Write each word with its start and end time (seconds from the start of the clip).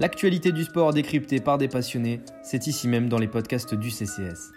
L'actualité 0.00 0.50
du 0.50 0.64
sport 0.64 0.94
décryptée 0.94 1.40
par 1.40 1.58
des 1.58 1.68
passionnés, 1.68 2.22
c'est 2.42 2.66
ici 2.66 2.88
même 2.88 3.10
dans 3.10 3.18
les 3.18 3.28
podcasts 3.28 3.74
du 3.74 3.90
CCS. 3.90 4.50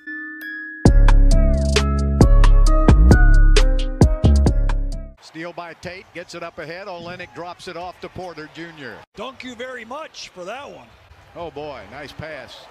Steal 5.21 5.51
by 5.53 5.75
Tate, 5.81 6.05
gets 6.15 6.33
it 6.33 6.43
up 6.43 6.57
ahead. 6.59 6.87
Olenek 6.87 7.27
drops 7.35 7.67
it 7.67 7.75
off 7.75 7.99
to 7.99 8.07
Porter 8.07 8.47
Jr. 8.55 8.95
Thank 9.17 9.43
you 9.43 9.53
very 9.53 9.83
much 9.83 10.29
for 10.33 10.45
that 10.45 10.65
one. 10.65 10.87
Oh 11.35 11.51
boy, 11.51 11.81
nice 11.91 12.13
pass 12.13 12.65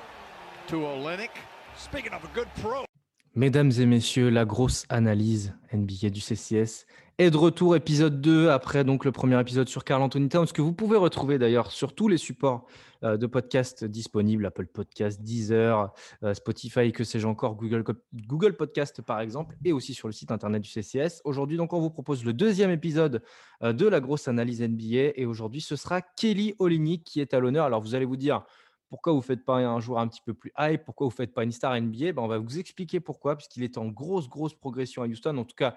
to 0.68 0.76
Olenek. 0.76 1.28
Speaking 1.76 2.14
of 2.14 2.24
a 2.24 2.34
good 2.34 2.48
pro. 2.62 2.86
Mesdames 3.34 3.72
et 3.78 3.86
messieurs, 3.86 4.30
la 4.30 4.46
grosse 4.46 4.86
analyse 4.88 5.52
NBA 5.74 6.08
du 6.08 6.20
CCS 6.20 6.86
est 7.18 7.30
de 7.30 7.36
retour, 7.36 7.76
épisode 7.76 8.20
2, 8.20 8.48
après 8.48 8.84
donc 8.84 9.04
le 9.04 9.12
premier 9.12 9.38
épisode 9.40 9.68
sur 9.68 9.84
Carl 9.84 10.02
Anthony 10.02 10.28
Towns, 10.28 10.46
que 10.46 10.62
vous 10.62 10.72
pouvez 10.72 10.96
retrouver 10.96 11.38
d'ailleurs 11.38 11.70
sur 11.70 11.94
tous 11.94 12.08
les 12.08 12.16
supports 12.16 12.66
euh, 13.04 13.16
de 13.16 13.26
podcast 13.26 13.84
disponibles, 13.84 14.46
Apple 14.46 14.66
Podcast, 14.66 15.22
Deezer, 15.22 15.92
euh, 16.22 16.34
Spotify, 16.34 16.90
que 16.92 17.04
sais-je 17.04 17.26
encore, 17.26 17.56
Google, 17.56 17.84
Google 18.14 18.56
Podcast 18.56 19.02
par 19.02 19.20
exemple, 19.20 19.56
et 19.64 19.72
aussi 19.72 19.94
sur 19.94 20.08
le 20.08 20.12
site 20.12 20.30
internet 20.30 20.62
du 20.62 20.70
CCS. 20.70 21.20
Aujourd'hui, 21.24 21.56
donc, 21.56 21.72
on 21.72 21.80
vous 21.80 21.90
propose 21.90 22.24
le 22.24 22.32
deuxième 22.32 22.70
épisode 22.70 23.22
euh, 23.62 23.72
de 23.72 23.86
la 23.86 24.00
grosse 24.00 24.28
analyse 24.28 24.62
NBA, 24.62 25.12
et 25.14 25.26
aujourd'hui, 25.26 25.60
ce 25.60 25.76
sera 25.76 26.00
Kelly 26.00 26.54
Olynyk 26.58 27.04
qui 27.04 27.20
est 27.20 27.34
à 27.34 27.40
l'honneur. 27.40 27.66
Alors, 27.66 27.82
vous 27.82 27.94
allez 27.94 28.06
vous 28.06 28.16
dire, 28.16 28.44
pourquoi 28.92 29.12
vous 29.12 29.20
ne 29.20 29.24
faites 29.24 29.44
pas 29.44 29.56
un 29.56 29.80
joueur 29.80 30.00
un 30.00 30.08
petit 30.08 30.20
peu 30.20 30.34
plus 30.34 30.52
hype 30.58 30.84
Pourquoi 30.84 31.06
vous 31.06 31.12
ne 31.12 31.16
faites 31.16 31.32
pas 31.32 31.44
une 31.44 31.52
star 31.52 31.80
NBA 31.80 32.12
ben, 32.12 32.18
On 32.18 32.28
va 32.28 32.38
vous 32.38 32.58
expliquer 32.58 33.00
pourquoi, 33.00 33.36
puisqu'il 33.36 33.62
est 33.62 33.78
en 33.78 33.86
grosse, 33.88 34.28
grosse 34.28 34.54
progression 34.54 35.02
à 35.02 35.06
Houston. 35.06 35.36
En 35.38 35.44
tout 35.44 35.56
cas, 35.56 35.76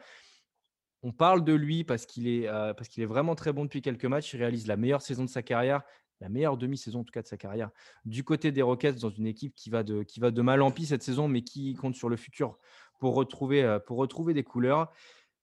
on 1.06 1.12
parle 1.12 1.44
de 1.44 1.54
lui 1.54 1.84
parce 1.84 2.08
qu'il 2.08 2.28
est, 2.28 2.48
euh, 2.48 2.74
parce 2.74 2.90
qu'il 2.90 3.04
est 3.04 3.06
vraiment 3.06 3.36
très 3.36 3.54
bon 3.54 3.64
depuis 3.64 3.84
quelques 3.84 4.06
matchs. 4.06 4.34
Il 4.34 4.38
réalise 4.38 4.66
la 4.66 4.76
meilleure 4.76 5.04
saison 5.04 5.24
de 5.24 5.30
sa 5.30 5.44
carrière, 5.44 5.84
la 6.20 6.30
meilleure 6.30 6.58
demi-saison 6.58 7.02
en 7.02 7.04
tout 7.04 7.12
cas 7.12 7.22
de 7.22 7.28
sa 7.28 7.38
carrière, 7.38 7.70
du 8.06 8.24
côté 8.24 8.52
des 8.52 8.64
Rockets, 8.64 9.00
dans 9.00 9.12
une 9.12 9.28
équipe 9.28 9.54
qui 9.54 9.70
va 9.70 9.84
de, 9.84 10.02
qui 10.02 10.20
va 10.20 10.32
de 10.32 10.42
mal 10.42 10.64
en 10.64 10.72
pis 10.72 10.88
cette 10.88 11.04
saison, 11.04 11.28
mais 11.28 11.44
qui 11.44 11.76
compte 11.76 11.94
sur 11.94 12.10
le 12.10 12.16
futur 12.16 12.58
pour 13.00 13.14
retrouver, 13.14 13.62
euh, 13.62 13.78
pour 13.78 13.98
retrouver 13.98 14.34
des 14.34 14.44
couleurs. 14.44 14.92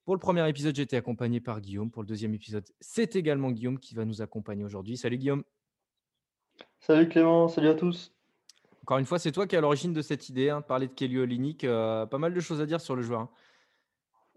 Pour 0.05 0.17
le 0.17 0.19
premier 0.19 0.47
épisode, 0.49 0.75
j'étais 0.75 0.97
accompagné 0.97 1.39
par 1.41 1.61
Guillaume. 1.61 1.93
Pour 1.93 2.03
le 2.03 2.09
deuxième 2.09 2.35
épisode, 2.35 2.65
c'est 2.81 3.15
également 3.15 3.53
Guillaume 3.53 3.79
qui 3.79 3.95
va 3.95 4.05
nous 4.05 4.21
accompagner 4.21 4.65
aujourd'hui. 4.65 4.97
Salut 4.97 5.17
Guillaume. 5.17 5.45
Salut 6.81 7.09
Clément, 7.09 7.47
salut 7.47 7.69
à 7.69 7.75
tous. 7.75 8.13
Encore 8.83 8.99
une 8.99 9.07
fois, 9.07 9.21
c'est 9.21 9.31
toi 9.31 9.47
qui 9.47 9.55
es 9.55 9.59
à 9.59 9.61
l'origine 9.61 9.93
de 9.93 10.03
cette 10.03 10.29
idée, 10.29 10.51
hein, 10.51 10.59
de 10.59 10.65
parler 10.65 10.89
de 10.89 10.93
Kelly 10.93 11.19
Olynyk. 11.19 11.63
Euh, 11.63 12.05
pas 12.05 12.19
mal 12.19 12.35
de 12.35 12.41
choses 12.41 12.61
à 12.61 12.67
dire 12.67 12.81
sur 12.81 12.97
le 12.97 13.03
joueur. 13.03 13.21
Hein. 13.21 13.31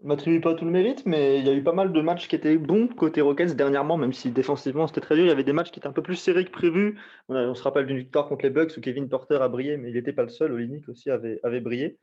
Je 0.02 0.06
m'attribue 0.06 0.40
pas 0.40 0.54
tout 0.54 0.66
le 0.66 0.70
mérite, 0.70 1.06
mais 1.06 1.38
il 1.38 1.46
y 1.46 1.48
a 1.48 1.54
eu 1.54 1.62
pas 1.62 1.72
mal 1.72 1.92
de 1.92 2.00
matchs 2.02 2.28
qui 2.28 2.36
étaient 2.36 2.58
bons 2.58 2.86
côté 2.86 3.22
Rockets 3.22 3.56
dernièrement, 3.56 3.96
même 3.96 4.12
si 4.12 4.30
défensivement 4.30 4.86
c'était 4.86 5.00
très 5.00 5.14
dur. 5.14 5.24
Il 5.24 5.28
y 5.28 5.32
avait 5.32 5.42
des 5.42 5.54
matchs 5.54 5.70
qui 5.70 5.80
étaient 5.80 5.88
un 5.88 5.92
peu 5.92 6.02
plus 6.02 6.16
serrés 6.16 6.44
que 6.44 6.50
prévu. 6.50 6.98
On, 7.28 7.54
se 7.54 7.62
rappelle 7.62 7.86
d'une 7.86 7.96
victoire 7.96 8.28
contre 8.28 8.44
les 8.44 8.50
Bucks 8.50 8.76
où 8.76 8.80
Kevin 8.80 9.08
Porter 9.08 9.36
a 9.40 9.48
brillé, 9.48 9.78
mais 9.78 9.88
il 9.88 9.94
n'était 9.94 10.12
pas 10.12 10.22
le 10.22 10.28
seul. 10.28 10.52
Olynyk 10.52 10.88
aussi 10.88 11.10
avait, 11.10 11.40
avait 11.42 11.60
brillé. 11.60 11.98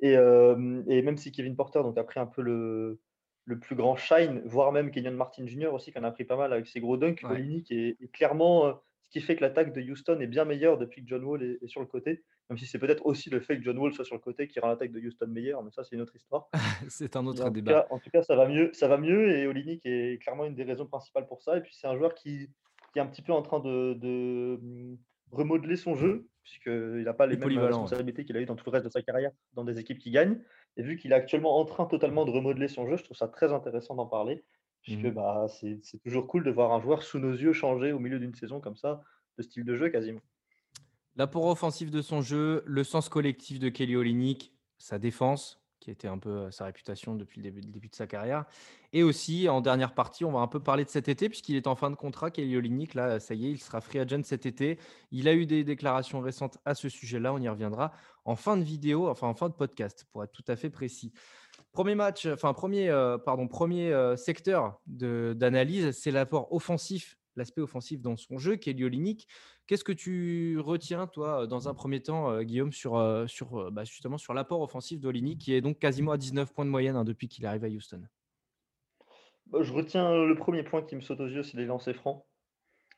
Et, 0.00 0.16
euh, 0.16 0.82
et, 0.86 1.02
même 1.02 1.16
si 1.16 1.32
Kevin 1.32 1.56
Porter 1.56 1.80
donc, 1.82 1.98
a 1.98 2.04
pris 2.04 2.20
un 2.20 2.26
peu 2.26 2.42
le, 2.42 3.00
le 3.46 3.58
plus 3.58 3.76
grand 3.76 3.96
shine, 3.96 4.42
voire 4.44 4.72
même 4.72 4.90
Kenyon 4.90 5.12
Martin 5.12 5.46
Jr. 5.46 5.72
aussi, 5.72 5.92
qui 5.92 5.98
en 5.98 6.04
a 6.04 6.10
pris 6.10 6.24
pas 6.24 6.36
mal 6.36 6.52
avec 6.52 6.66
ses 6.66 6.80
gros 6.80 6.96
dunks, 6.96 7.22
ouais. 7.24 7.62
est, 7.70 7.96
est, 8.00 8.12
clairement 8.12 8.66
euh, 8.66 8.72
qui 9.10 9.20
fait 9.20 9.36
que 9.36 9.42
l'attaque 9.42 9.72
de 9.72 9.80
Houston 9.80 10.18
est 10.20 10.26
bien 10.26 10.44
meilleure 10.44 10.78
depuis 10.78 11.02
que 11.02 11.08
John 11.08 11.24
Wall 11.24 11.42
est, 11.42 11.66
sur 11.66 11.80
le 11.80 11.86
côté. 11.86 12.24
Même 12.50 12.58
si 12.58 12.66
c'est 12.66 12.78
peut-être 12.78 13.06
aussi 13.06 13.30
le 13.30 13.40
fait 13.40 13.56
que 13.56 13.62
John 13.62 13.78
Wall 13.78 13.94
soit 13.94 14.04
sur 14.04 14.14
le 14.14 14.20
côté 14.20 14.46
qui 14.48 14.60
rend 14.60 14.68
l'attaque 14.68 14.92
de 14.92 15.00
Houston 15.00 15.28
meilleure, 15.28 15.62
mais 15.62 15.70
ça 15.70 15.82
c'est 15.82 15.96
une 15.96 16.02
autre 16.02 16.14
histoire. 16.14 16.50
c'est 16.88 17.16
un 17.16 17.26
autre 17.26 17.44
en 17.44 17.50
débat. 17.50 17.72
Tout 17.72 17.88
cas, 17.88 17.94
en 17.94 17.98
tout 17.98 18.10
cas, 18.10 18.22
ça 18.22 18.36
va 18.36 18.46
mieux, 18.46 18.70
ça 18.74 18.86
va 18.86 18.98
mieux 18.98 19.30
et 19.30 19.46
Olinik 19.46 19.80
est 19.86 20.20
clairement 20.22 20.44
une 20.44 20.54
des 20.54 20.64
raisons 20.64 20.86
principales 20.86 21.26
pour 21.26 21.42
ça. 21.42 21.56
Et 21.56 21.62
puis 21.62 21.74
c'est 21.74 21.86
un 21.86 21.96
joueur 21.96 22.14
qui, 22.14 22.50
qui, 22.92 22.98
est 22.98 23.02
un 23.02 23.06
petit 23.06 23.22
peu 23.22 23.32
en 23.32 23.40
train 23.40 23.60
de, 23.60 23.94
de 23.94 24.58
hum, 24.62 24.98
remodeler 25.30 25.76
son 25.76 25.94
jeu, 25.94 26.28
puisqu'il 26.42 27.02
n'a 27.02 27.14
pas 27.14 27.26
les, 27.26 27.38
mêmes 27.38 27.58
responsabilités 27.58 28.26
qu'il 28.26 28.36
a 28.36 28.40
eu 28.40 28.46
dans 28.46 28.56
tout 28.56 28.64
le 28.66 28.72
reste 28.72 28.84
de 28.84 28.90
sa 28.90 29.00
carrière 29.00 29.30
dans 29.54 29.64
des 29.64 29.78
équipes 29.78 29.98
qui 29.98 30.10
gagnent. 30.10 30.38
Et 30.76 30.82
vu 30.82 30.96
qu'il 30.96 31.12
est 31.12 31.16
actuellement 31.16 31.58
en 31.58 31.64
train 31.64 31.86
totalement 31.86 32.26
de 32.26 32.30
remodeler 32.30 32.68
son 32.68 32.86
jeu, 32.86 32.96
je 32.96 33.04
trouve 33.04 33.16
ça 33.16 33.28
très 33.28 33.52
intéressant 33.52 33.94
d'en 33.94 34.06
parler. 34.06 34.44
Puisque 34.82 35.06
mmh. 35.06 35.10
bah, 35.10 35.46
c'est 35.48 35.98
toujours 36.02 36.26
cool 36.26 36.44
de 36.44 36.50
voir 36.50 36.72
un 36.72 36.80
joueur 36.80 37.02
sous 37.02 37.18
nos 37.18 37.32
yeux 37.32 37.54
changer 37.54 37.92
au 37.92 37.98
milieu 37.98 38.18
d'une 38.18 38.34
saison 38.34 38.60
comme 38.60 38.76
ça, 38.76 39.02
de 39.38 39.42
style 39.42 39.64
de 39.64 39.74
jeu 39.76 39.88
quasiment. 39.88 40.20
L'apport 41.16 41.46
offensif 41.46 41.90
de 41.90 42.02
son 42.02 42.22
jeu, 42.22 42.62
le 42.66 42.82
sens 42.82 43.08
collectif 43.08 43.58
de 43.58 43.68
Kelly 43.68 43.96
Olynyk, 43.96 44.52
sa 44.78 44.98
défense, 44.98 45.60
qui 45.84 45.90
était 45.90 46.08
un 46.08 46.18
peu 46.18 46.30
euh, 46.30 46.50
sa 46.50 46.64
réputation 46.64 47.14
depuis 47.14 47.42
le 47.42 47.50
début, 47.50 47.88
de 47.88 47.94
sa 47.94 48.06
carrière. 48.06 48.46
Et 48.92 49.02
aussi, 49.02 49.48
en 49.48 49.60
dernière 49.60 49.94
partie, 49.94 50.24
on 50.24 50.32
va 50.32 50.40
un 50.40 50.46
peu 50.46 50.58
parler 50.58 50.84
de 50.84 50.88
cet 50.88 51.08
été, 51.08 51.28
puisqu'il 51.28 51.56
est 51.56 51.66
en 51.66 51.76
fin 51.76 51.90
de 51.90 51.94
contrat, 51.94 52.30
Kelly 52.30 52.56
Olynyk. 52.56 52.94
Là, 52.94 53.20
ça 53.20 53.34
y 53.34 53.46
est, 53.46 53.50
il 53.50 53.58
sera 53.58 53.80
free 53.80 53.98
agent 53.98 54.22
cet 54.24 54.46
été. 54.46 54.78
Il 55.10 55.28
a 55.28 55.34
eu 55.34 55.46
des 55.46 55.62
déclarations 55.62 56.20
récentes 56.20 56.58
à 56.64 56.74
ce 56.74 56.88
sujet-là. 56.88 57.34
On 57.34 57.38
y 57.38 57.48
reviendra 57.48 57.92
en 58.24 58.34
fin 58.34 58.56
de 58.56 58.64
vidéo, 58.64 59.08
enfin 59.08 59.28
en 59.28 59.34
fin 59.34 59.48
de 59.48 59.54
podcast, 59.54 60.06
pour 60.10 60.24
être 60.24 60.32
tout 60.32 60.44
à 60.48 60.56
fait 60.56 60.70
précis. 60.70 61.12
Premier 61.72 61.94
match, 61.94 62.26
enfin 62.26 62.54
premier, 62.54 62.88
euh, 62.88 63.18
pardon, 63.18 63.46
premier 63.46 63.92
euh, 63.92 64.16
secteur 64.16 64.80
d'analyse, 64.86 65.90
c'est 65.90 66.10
l'apport 66.10 66.52
offensif 66.52 67.18
l'aspect 67.36 67.60
offensif 67.60 68.00
dans 68.00 68.16
son 68.16 68.38
jeu, 68.38 68.56
Kelly 68.56 68.84
Olynyk. 68.84 69.26
Qu'est-ce 69.66 69.84
que 69.84 69.92
tu 69.92 70.58
retiens, 70.58 71.06
toi, 71.06 71.46
dans 71.46 71.68
un 71.68 71.74
premier 71.74 72.00
temps, 72.00 72.30
euh, 72.30 72.42
Guillaume, 72.42 72.72
sur, 72.72 72.96
euh, 72.96 73.26
sur, 73.26 73.56
euh, 73.58 73.70
bah, 73.70 73.84
sur 73.84 74.34
l'apport 74.34 74.60
offensif 74.60 75.00
d'Olynyk, 75.00 75.38
qui 75.38 75.54
est 75.54 75.60
donc 75.60 75.78
quasiment 75.78 76.12
à 76.12 76.16
19 76.16 76.52
points 76.52 76.64
de 76.64 76.70
moyenne 76.70 76.96
hein, 76.96 77.04
depuis 77.04 77.28
qu'il 77.28 77.46
arrive 77.46 77.64
à 77.64 77.68
Houston? 77.68 78.02
Bah, 79.46 79.62
Je 79.62 79.72
retiens 79.72 80.24
le 80.24 80.34
premier 80.34 80.62
point 80.62 80.82
qui 80.82 80.96
me 80.96 81.00
saute 81.00 81.20
aux 81.20 81.28
yeux, 81.28 81.42
c'est 81.42 81.56
les 81.56 81.66
lancers 81.66 81.96
francs. 81.96 82.24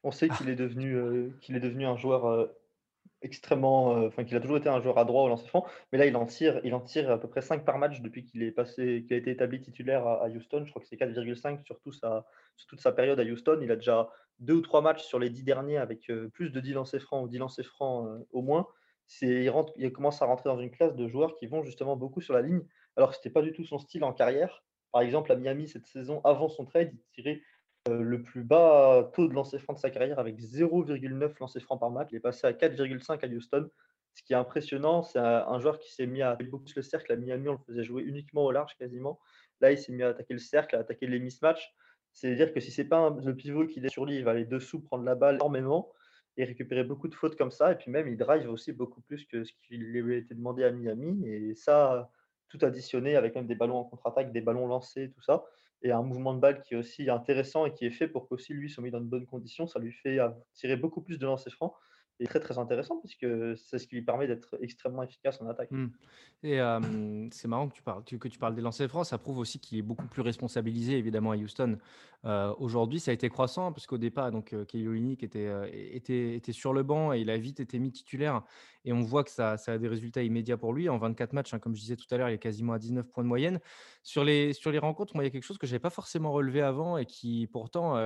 On 0.02 0.10
sait 0.10 0.26
est, 0.26 0.38
qu'il 0.38 0.48
est 0.48 1.60
devenu 1.60 1.86
un 1.86 1.96
joueur 1.96 2.48
extrêmement, 3.26 3.90
enfin 4.06 4.24
qu'il 4.24 4.36
a 4.36 4.40
toujours 4.40 4.56
été 4.56 4.68
un 4.68 4.80
joueur 4.80 4.98
à 4.98 5.04
droit 5.04 5.24
au 5.24 5.28
lancer 5.28 5.46
franc, 5.46 5.66
mais 5.92 5.98
là 5.98 6.06
il 6.06 6.16
en 6.16 6.24
tire, 6.26 6.60
il 6.64 6.74
en 6.74 6.80
tire 6.80 7.10
à 7.10 7.20
peu 7.20 7.28
près 7.28 7.42
5 7.42 7.64
par 7.64 7.78
match 7.78 8.00
depuis 8.00 8.24
qu'il 8.24 8.42
est 8.42 8.52
passé, 8.52 9.04
qu'il 9.04 9.14
a 9.14 9.16
été 9.18 9.30
établi 9.30 9.60
titulaire 9.60 10.06
à, 10.06 10.28
Houston. 10.28 10.64
Je 10.64 10.70
crois 10.70 10.80
que 10.80 10.88
c'est 10.88 10.96
4,5 10.96 11.64
sur, 11.64 11.78
toute 11.80 12.80
sa 12.80 12.92
période 12.92 13.20
à 13.20 13.24
Houston. 13.24 13.58
Il 13.60 13.70
a 13.70 13.76
déjà 13.76 14.08
deux 14.38 14.54
ou 14.54 14.62
trois 14.62 14.80
matchs 14.80 15.04
sur 15.04 15.18
les 15.18 15.30
dix 15.30 15.42
derniers 15.42 15.78
avec 15.78 16.10
plus 16.32 16.50
de 16.50 16.60
10 16.60 16.72
lancers 16.72 17.02
francs 17.02 17.24
ou 17.24 17.28
10 17.28 17.38
lancers 17.38 17.66
francs 17.66 18.08
au 18.32 18.42
moins. 18.42 18.66
Il, 19.20 19.52
il 19.76 19.92
commence 19.92 20.22
à 20.22 20.26
rentrer 20.26 20.48
dans 20.48 20.58
une 20.58 20.70
classe 20.70 20.96
de 20.96 21.06
joueurs 21.06 21.36
qui 21.36 21.46
vont 21.46 21.62
justement 21.62 21.96
beaucoup 21.96 22.20
sur 22.20 22.34
la 22.34 22.42
ligne, 22.42 22.62
alors 22.96 23.10
que 23.10 23.16
ce 23.16 23.20
n'était 23.20 23.30
pas 23.30 23.42
du 23.42 23.52
tout 23.52 23.64
son 23.64 23.78
style 23.78 24.04
en 24.04 24.12
carrière. 24.12 24.64
Par 24.92 25.02
exemple, 25.02 25.30
à 25.30 25.36
Miami, 25.36 25.68
cette 25.68 25.86
saison, 25.86 26.20
avant 26.24 26.48
son 26.48 26.64
trade, 26.64 26.90
il 26.92 27.00
tirait 27.14 27.42
le 27.88 28.22
plus 28.22 28.42
bas 28.42 29.10
taux 29.14 29.28
de 29.28 29.34
lancer 29.34 29.58
franc 29.58 29.74
de 29.74 29.78
sa 29.78 29.90
carrière 29.90 30.18
avec 30.18 30.38
0,9 30.38 31.34
lancers 31.40 31.62
francs 31.62 31.80
par 31.80 31.90
match. 31.90 32.08
Il 32.12 32.16
est 32.16 32.20
passé 32.20 32.46
à 32.46 32.52
4,5 32.52 33.24
à 33.24 33.28
Houston. 33.28 33.68
Ce 34.14 34.22
qui 34.22 34.32
est 34.32 34.36
impressionnant, 34.36 35.02
c'est 35.02 35.18
un 35.18 35.60
joueur 35.60 35.78
qui 35.78 35.92
s'est 35.92 36.06
mis 36.06 36.22
à 36.22 36.30
attaquer 36.30 36.48
beaucoup 36.48 36.64
le 36.74 36.82
cercle. 36.82 37.12
À 37.12 37.16
Miami, 37.16 37.48
on 37.48 37.52
le 37.52 37.58
faisait 37.66 37.84
jouer 37.84 38.02
uniquement 38.02 38.44
au 38.44 38.50
large 38.50 38.74
quasiment. 38.78 39.20
Là, 39.60 39.72
il 39.72 39.78
s'est 39.78 39.92
mis 39.92 40.02
à 40.02 40.08
attaquer 40.08 40.32
le 40.32 40.40
cercle, 40.40 40.74
à 40.76 40.80
attaquer 40.80 41.06
les 41.06 41.18
mismatchs. 41.18 41.74
C'est-à-dire 42.12 42.52
que 42.54 42.60
si 42.60 42.70
c'est 42.70 42.86
pas 42.86 42.96
un, 42.96 43.20
le 43.20 43.36
pivot 43.36 43.66
qui 43.66 43.78
est 43.80 43.88
sur 43.90 44.06
lui, 44.06 44.16
il 44.16 44.24
va 44.24 44.30
aller 44.30 44.46
dessous, 44.46 44.80
prendre 44.80 45.04
la 45.04 45.14
balle 45.14 45.34
énormément 45.34 45.92
et 46.38 46.44
récupérer 46.44 46.84
beaucoup 46.84 47.08
de 47.08 47.14
fautes 47.14 47.36
comme 47.36 47.50
ça. 47.50 47.72
Et 47.72 47.74
puis 47.76 47.90
même, 47.90 48.08
il 48.08 48.16
drive 48.16 48.48
aussi 48.48 48.72
beaucoup 48.72 49.02
plus 49.02 49.26
que 49.26 49.44
ce 49.44 49.52
qui 49.66 49.76
lui 49.76 50.16
été 50.16 50.34
demandé 50.34 50.64
à 50.64 50.70
Miami. 50.70 51.28
Et 51.28 51.54
ça, 51.54 52.10
tout 52.48 52.58
additionné 52.62 53.16
avec 53.16 53.34
même 53.34 53.46
des 53.46 53.54
ballons 53.54 53.76
en 53.76 53.84
contre-attaque, 53.84 54.32
des 54.32 54.40
ballons 54.40 54.66
lancés, 54.66 55.10
tout 55.14 55.22
ça 55.22 55.44
et 55.82 55.92
un 55.92 56.02
mouvement 56.02 56.34
de 56.34 56.40
balle 56.40 56.62
qui 56.62 56.74
est 56.74 56.76
aussi 56.76 57.08
intéressant 57.10 57.66
et 57.66 57.72
qui 57.72 57.86
est 57.86 57.90
fait 57.90 58.08
pour 58.08 58.28
qu'aussi 58.28 58.52
lui 58.52 58.70
soit 58.70 58.82
mis 58.82 58.90
dans 58.90 59.00
de 59.00 59.06
bonnes 59.06 59.26
conditions. 59.26 59.66
Ça 59.66 59.78
lui 59.78 59.92
fait 59.92 60.18
tirer 60.54 60.76
beaucoup 60.76 61.02
plus 61.02 61.18
de 61.18 61.26
lancers 61.26 61.52
francs 61.52 61.72
et 62.18 62.26
très 62.26 62.40
très 62.40 62.58
intéressant 62.58 62.98
puisque 62.98 63.26
c'est 63.58 63.78
ce 63.78 63.86
qui 63.86 63.96
lui 63.96 64.02
permet 64.02 64.26
d'être 64.26 64.56
extrêmement 64.62 65.02
efficace 65.02 65.40
en 65.42 65.48
attaque. 65.48 65.70
Mmh. 65.70 65.88
Et 66.44 66.58
c'est 67.30 67.48
marrant 67.48 67.68
que 67.68 67.74
tu, 67.74 68.38
parles, 68.38 68.54
des 68.54 68.62
lancers 68.62 68.88
francs, 68.88 69.06
ça 69.06 69.18
prouve 69.18 69.38
aussi 69.38 69.58
qu'il 69.60 69.78
est 69.78 69.82
beaucoup 69.82 70.06
plus 70.06 70.22
responsabilisé 70.22 70.94
évidemment 70.94 71.32
à 71.32 71.36
Houston. 71.36 71.78
Aujourd'hui, 72.58 72.98
ça 72.98 73.10
a 73.10 73.14
été 73.14 73.28
croissant 73.28 73.72
parce 73.72 73.86
qu'au 73.86 73.98
départ, 73.98 74.30
donc 74.32 74.54
Kelly 74.66 74.88
Olynyk 74.88 75.22
était, 75.22 75.50
était, 75.94 76.34
était, 76.34 76.52
sur 76.52 76.72
le 76.72 76.82
banc 76.82 77.12
et 77.12 77.20
il 77.20 77.30
a 77.30 77.36
vite 77.36 77.60
été 77.60 77.78
mis 77.78 77.92
titulaire 77.92 78.42
et 78.86 78.92
on 78.92 79.00
voit 79.00 79.24
que 79.24 79.30
ça, 79.30 79.56
ça 79.56 79.72
a 79.72 79.78
des 79.78 79.88
résultats 79.88 80.22
immédiats 80.22 80.56
pour 80.56 80.72
lui. 80.72 80.88
En 80.88 80.96
24 80.96 81.32
matchs, 81.32 81.52
hein, 81.52 81.58
comme 81.58 81.74
je 81.74 81.80
disais 81.80 81.96
tout 81.96 82.06
à 82.12 82.16
l'heure, 82.16 82.30
il 82.30 82.34
est 82.34 82.38
quasiment 82.38 82.72
à 82.72 82.78
19 82.78 83.10
points 83.10 83.24
de 83.24 83.28
moyenne. 83.28 83.58
Sur 84.04 84.22
les, 84.22 84.52
sur 84.52 84.70
les 84.70 84.78
rencontres, 84.78 85.16
moi, 85.16 85.24
il 85.24 85.26
y 85.26 85.28
a 85.28 85.30
quelque 85.30 85.42
chose 85.42 85.58
que 85.58 85.66
je 85.66 85.72
n'avais 85.72 85.80
pas 85.80 85.90
forcément 85.90 86.30
relevé 86.30 86.62
avant 86.62 86.96
et 86.96 87.04
qui 87.04 87.48
pourtant, 87.48 87.96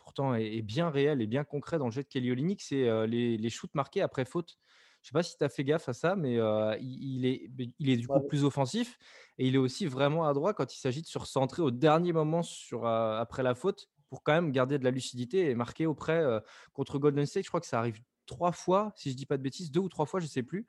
pourtant 0.00 0.34
est, 0.34 0.60
bien 0.62 0.90
réel 0.90 1.22
et 1.22 1.28
bien 1.28 1.44
concret 1.44 1.78
dans 1.78 1.86
le 1.86 1.92
jeu 1.92 2.02
de 2.02 2.08
Kelly 2.08 2.32
Olynyk, 2.32 2.60
c'est 2.60 3.06
les, 3.06 3.38
les 3.38 3.50
shoots 3.50 3.74
marqués 3.74 4.02
après 4.02 4.24
faute. 4.24 4.58
Je 5.02 5.06
ne 5.06 5.08
sais 5.10 5.12
pas 5.12 5.22
si 5.22 5.38
tu 5.38 5.44
as 5.44 5.48
fait 5.48 5.62
gaffe 5.62 5.88
à 5.88 5.92
ça, 5.92 6.16
mais 6.16 6.34
il, 6.80 7.24
est, 7.24 7.48
il 7.78 7.88
est 7.88 7.96
du 7.96 8.08
coup 8.08 8.20
plus 8.26 8.42
offensif 8.42 8.98
et 9.38 9.46
il 9.46 9.54
est 9.54 9.58
aussi 9.58 9.86
vraiment 9.86 10.26
à 10.26 10.32
droit 10.32 10.52
quand 10.52 10.74
il 10.74 10.78
s'agit 10.78 11.02
de 11.02 11.06
se 11.06 11.18
recentrer 11.18 11.62
au 11.62 11.70
dernier 11.70 12.12
moment 12.12 12.42
sur, 12.42 12.86
après 12.86 13.44
la 13.44 13.54
faute 13.54 13.88
pour 14.08 14.24
quand 14.24 14.32
même 14.32 14.50
garder 14.50 14.78
de 14.78 14.84
la 14.84 14.90
lucidité 14.90 15.50
et 15.50 15.54
marquer 15.54 15.86
auprès 15.86 16.24
contre 16.72 16.98
Golden 16.98 17.24
State. 17.24 17.44
Je 17.44 17.48
crois 17.48 17.60
que 17.60 17.66
ça 17.68 17.78
arrive 17.78 18.00
trois 18.28 18.52
fois, 18.52 18.92
si 18.94 19.08
je 19.08 19.14
ne 19.14 19.18
dis 19.18 19.26
pas 19.26 19.36
de 19.36 19.42
bêtises, 19.42 19.72
deux 19.72 19.80
ou 19.80 19.88
trois 19.88 20.06
fois, 20.06 20.20
je 20.20 20.26
ne 20.26 20.30
sais 20.30 20.44
plus. 20.44 20.66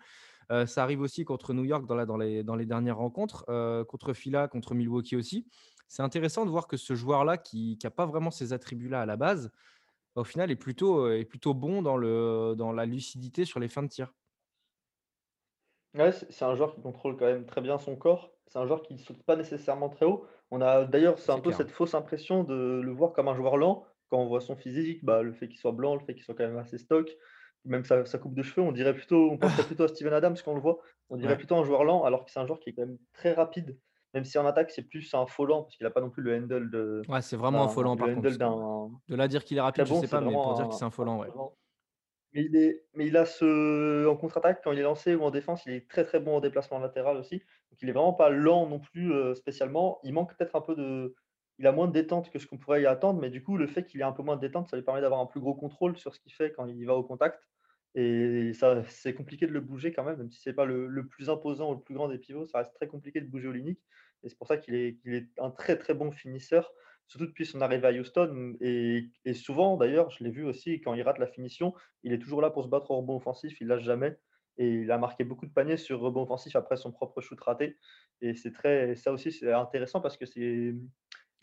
ça 0.66 0.82
arrive 0.82 1.02
aussi 1.02 1.26
contre 1.26 1.54
New 1.54 1.66
York 1.66 1.86
dans, 1.86 1.96
la, 1.96 2.08
dans, 2.08 2.18
les, 2.18 2.44
dans 2.44 2.56
les 2.56 2.66
dernières 2.66 2.98
rencontres, 2.98 3.46
contre 3.88 4.14
Phila, 4.14 4.48
contre 4.48 4.74
Milwaukee 4.74 5.16
aussi. 5.16 5.46
C'est 5.88 6.02
intéressant 6.02 6.46
de 6.46 6.50
voir 6.50 6.68
que 6.68 6.78
ce 6.78 6.96
joueur-là, 6.96 7.38
qui 7.38 7.78
n'a 7.84 7.92
pas 7.92 8.06
vraiment 8.08 8.32
ces 8.32 8.54
attributs-là 8.54 9.02
à 9.02 9.06
la 9.06 9.16
base, 9.16 9.52
au 10.16 10.24
final, 10.24 10.50
est 10.50 10.56
plutôt, 10.56 11.12
est 11.12 11.26
plutôt 11.26 11.54
bon 11.54 11.82
dans, 11.84 11.98
le, 11.98 12.56
dans 12.58 12.72
la 12.72 12.86
lucidité 12.86 13.46
sur 13.46 13.60
les 13.60 13.68
fins 13.68 13.84
de 13.84 13.90
tir. 13.90 14.14
Ouais, 15.96 16.12
c'est 16.12 16.46
un 16.46 16.56
joueur 16.56 16.76
qui 16.76 16.82
contrôle 16.82 17.18
quand 17.18 17.26
même 17.26 17.46
très 17.46 17.62
bien 17.62 17.78
son 17.80 17.96
corps. 17.96 18.32
C'est 18.48 18.60
un 18.60 18.66
joueur 18.68 18.82
qui 18.84 18.94
ne 18.94 19.00
saute 19.00 19.22
pas 19.24 19.36
nécessairement 19.36 19.90
très 19.90 20.06
haut. 20.06 20.26
On 20.52 20.62
a 20.62 20.86
d'ailleurs, 20.86 21.18
c'est 21.20 21.32
un 21.32 21.40
peu 21.40 21.52
cette 21.52 21.72
fausse 21.72 21.94
impression 21.94 22.44
de 22.44 22.82
le 22.84 22.92
voir 22.92 23.14
comme 23.14 23.28
un 23.28 23.36
joueur 23.36 23.58
lent. 23.58 23.86
Quand 24.10 24.18
on 24.18 24.28
voit 24.28 24.42
son 24.42 24.56
physique, 24.56 25.04
bah, 25.06 25.22
le 25.22 25.34
fait 25.34 25.48
qu'il 25.48 25.60
soit 25.60 25.72
blanc, 25.72 25.96
le 25.96 26.02
fait 26.02 26.16
qu'il 26.16 26.24
soit 26.24 26.34
quand 26.34 26.48
même 26.48 26.58
assez 26.58 26.80
stock, 26.80 27.10
même 27.70 27.86
sa, 27.86 28.06
sa 28.06 28.18
coupe 28.20 28.36
de 28.36 28.44
cheveux, 28.44 28.62
on 28.66 28.72
dirait 28.72 28.94
plutôt, 28.96 29.30
on 29.32 29.38
penserait 29.38 29.66
plutôt 29.66 29.84
à 29.84 29.88
Steven 29.90 30.14
Adams 30.14 30.36
quand 30.44 30.52
on 30.52 30.56
le 30.56 30.62
voit. 30.62 30.80
On 31.10 31.18
dirait 31.18 31.36
Ouais. 31.36 31.38
plutôt 31.38 31.56
un 31.58 31.64
joueur 31.64 31.84
lent, 31.86 32.04
alors 32.04 32.26
que 32.26 32.32
c'est 32.32 32.40
un 32.40 32.48
joueur 32.48 32.60
qui 32.60 32.70
est 32.72 32.74
quand 32.74 32.86
même 32.86 32.98
très 33.14 33.34
rapide. 33.34 33.80
Même 34.14 34.26
si 34.26 34.38
en 34.40 34.46
attaque, 34.46 34.72
c'est 34.72 34.84
plus 34.88 35.14
un 35.14 35.26
faux 35.28 35.46
lent, 35.46 35.64
parce 35.64 35.78
qu'il 35.78 35.86
n'a 35.86 35.92
pas 35.92 36.02
non 36.02 36.10
plus 36.10 36.24
le 36.24 36.36
handle 36.36 36.70
de, 36.72 37.10
Ouais, 37.10 37.22
c'est 37.22 37.36
vraiment 37.38 37.64
un 37.64 37.68
le 37.98 37.98
par 37.98 38.12
contre. 38.14 38.38
handle 38.38 38.38
De 39.10 39.16
là 39.16 39.28
dire 39.28 39.44
qu'il 39.46 39.58
est 39.58 39.62
rapide, 39.62 39.86
je 39.88 39.94
bon. 39.94 39.96
sais 39.96 40.08
pas, 40.08 40.22
mais 40.22 40.38
pour 40.40 40.54
dire 40.54 40.68
que 40.70 40.76
c'est 40.76 40.86
un, 40.86 40.90
ouais. 41.18 41.32
faux 41.32 41.34
lent. 41.36 41.56
Mais 42.34 42.46
il 42.46 42.56
est 42.58 42.86
mais 42.94 43.08
il 43.08 43.18
a 43.18 43.26
ce 43.26 44.08
en 44.08 44.18
contre-attaque, 44.18 44.62
quand 44.64 44.72
il 44.74 44.80
est 44.80 44.84
lancé 44.84 45.16
ou 45.16 45.24
en 45.24 45.32
défense, 45.32 45.66
il 45.66 45.74
est 45.74 45.90
très, 45.90 46.06
très 46.06 46.20
bon 46.20 46.38
en 46.38 46.42
déplacement 46.42 46.80
latéral 46.80 47.18
aussi. 47.18 47.40
Donc 47.72 47.82
il 47.82 47.90
est 47.90 47.94
vraiment 47.94 48.14
pas 48.14 48.30
lent 48.30 48.68
non 48.70 48.80
plus, 48.80 49.12
heu, 49.14 49.36
spécialement. 49.36 50.00
Il 50.04 50.14
manque 50.14 50.36
peut-être 50.38 50.56
un 50.56 50.62
peu 50.62 50.76
de 50.76 51.16
il 51.60 51.68
a 51.68 51.72
moins 51.74 51.88
de 51.88 51.94
détente 51.94 52.32
que 52.32 52.40
ce 52.40 52.48
qu'on 52.48 52.58
pourrait 52.60 52.84
y 52.84 52.88
attendre, 52.88 53.20
mais 53.22 53.30
du 53.32 53.44
coup, 53.44 53.58
le 53.58 53.68
fait 53.68 53.86
qu'il 53.86 54.02
ait 54.02 54.04
un 54.06 54.14
peu 54.14 54.24
moins 54.24 54.38
de 54.38 54.42
détente, 54.42 54.70
ça 54.70 54.78
lui 54.78 54.84
permet 54.84 55.02
d'avoir 55.02 55.22
un 55.22 55.28
plus 55.28 55.42
gros 55.42 55.56
contrôle 55.56 55.98
sur 55.98 56.16
ce 56.16 56.20
qu'il 56.22 56.34
fait 56.34 56.52
quand 56.54 56.68
il 56.68 56.86
va 56.86 56.96
au 56.96 57.04
contact 57.04 57.50
et 57.96 58.54
ça 58.54 58.84
c'est 58.88 59.14
compliqué 59.16 59.48
de 59.48 59.52
le 59.52 59.62
bouger 59.62 59.92
quand 59.94 60.04
même, 60.04 60.18
même 60.18 60.32
si 60.32 60.42
c'est 60.42 60.54
pas 60.54 60.66
le 60.66 60.88
le 60.88 61.08
plus 61.08 61.30
imposant 61.30 61.72
ou 61.72 61.76
le 61.76 61.82
plus 61.82 61.96
grand 61.96 62.08
des 62.10 62.20
pivots, 62.20 62.46
ça 62.46 62.60
reste 62.60 62.74
très 62.76 62.88
compliqué 62.88 63.22
de 63.22 63.28
bouger 63.28 63.48
Olynyk 63.48 63.80
et 64.24 64.30
c'est 64.30 64.38
pour 64.38 64.48
ça 64.48 64.58
qu'il 64.58 64.76
est 64.76 65.00
est 65.06 65.28
un 65.40 65.52
très, 65.52 65.78
très 65.78 65.94
bon 65.94 66.12
finisseur, 66.12 66.72
surtout 67.08 67.26
depuis 67.28 67.46
son 67.46 67.62
arrivée 67.62 67.88
à 67.88 67.92
Houston 67.92 68.56
et 68.62 69.10
souvent 69.34 69.78
d'ailleurs, 69.78 70.10
je 70.12 70.24
l'ai 70.24 70.32
vu 70.32 70.44
aussi 70.46 70.82
quand 70.82 70.94
il 70.94 71.02
rate 71.02 71.20
la 71.20 71.28
finition, 71.28 71.74
il 72.04 72.14
est 72.14 72.20
toujours 72.20 72.42
là 72.42 72.50
pour 72.52 72.64
se 72.64 72.70
battre 72.70 72.92
au 72.92 72.98
rebond 72.98 73.18
offensif, 73.18 73.60
il 73.62 73.68
lâche 73.68 73.84
jamais 73.84 74.18
et 74.58 74.68
il 74.68 74.92
a 74.92 74.98
marqué 74.98 75.24
beaucoup 75.24 75.46
de 75.46 75.54
paniers 75.54 75.78
sur 75.78 76.00
rebond 76.00 76.24
offensif 76.24 76.56
après 76.56 76.78
son 76.78 76.92
propre 76.92 77.22
shoot 77.22 77.40
raté 77.42 77.78
et 78.22 78.36
c'est 78.36 78.52
très 78.52 78.96
ça 78.96 79.12
aussi, 79.14 79.32
c'est 79.32 79.52
intéressant 79.54 80.02
parce 80.02 80.18
que 80.18 80.26
c'est 80.26 80.76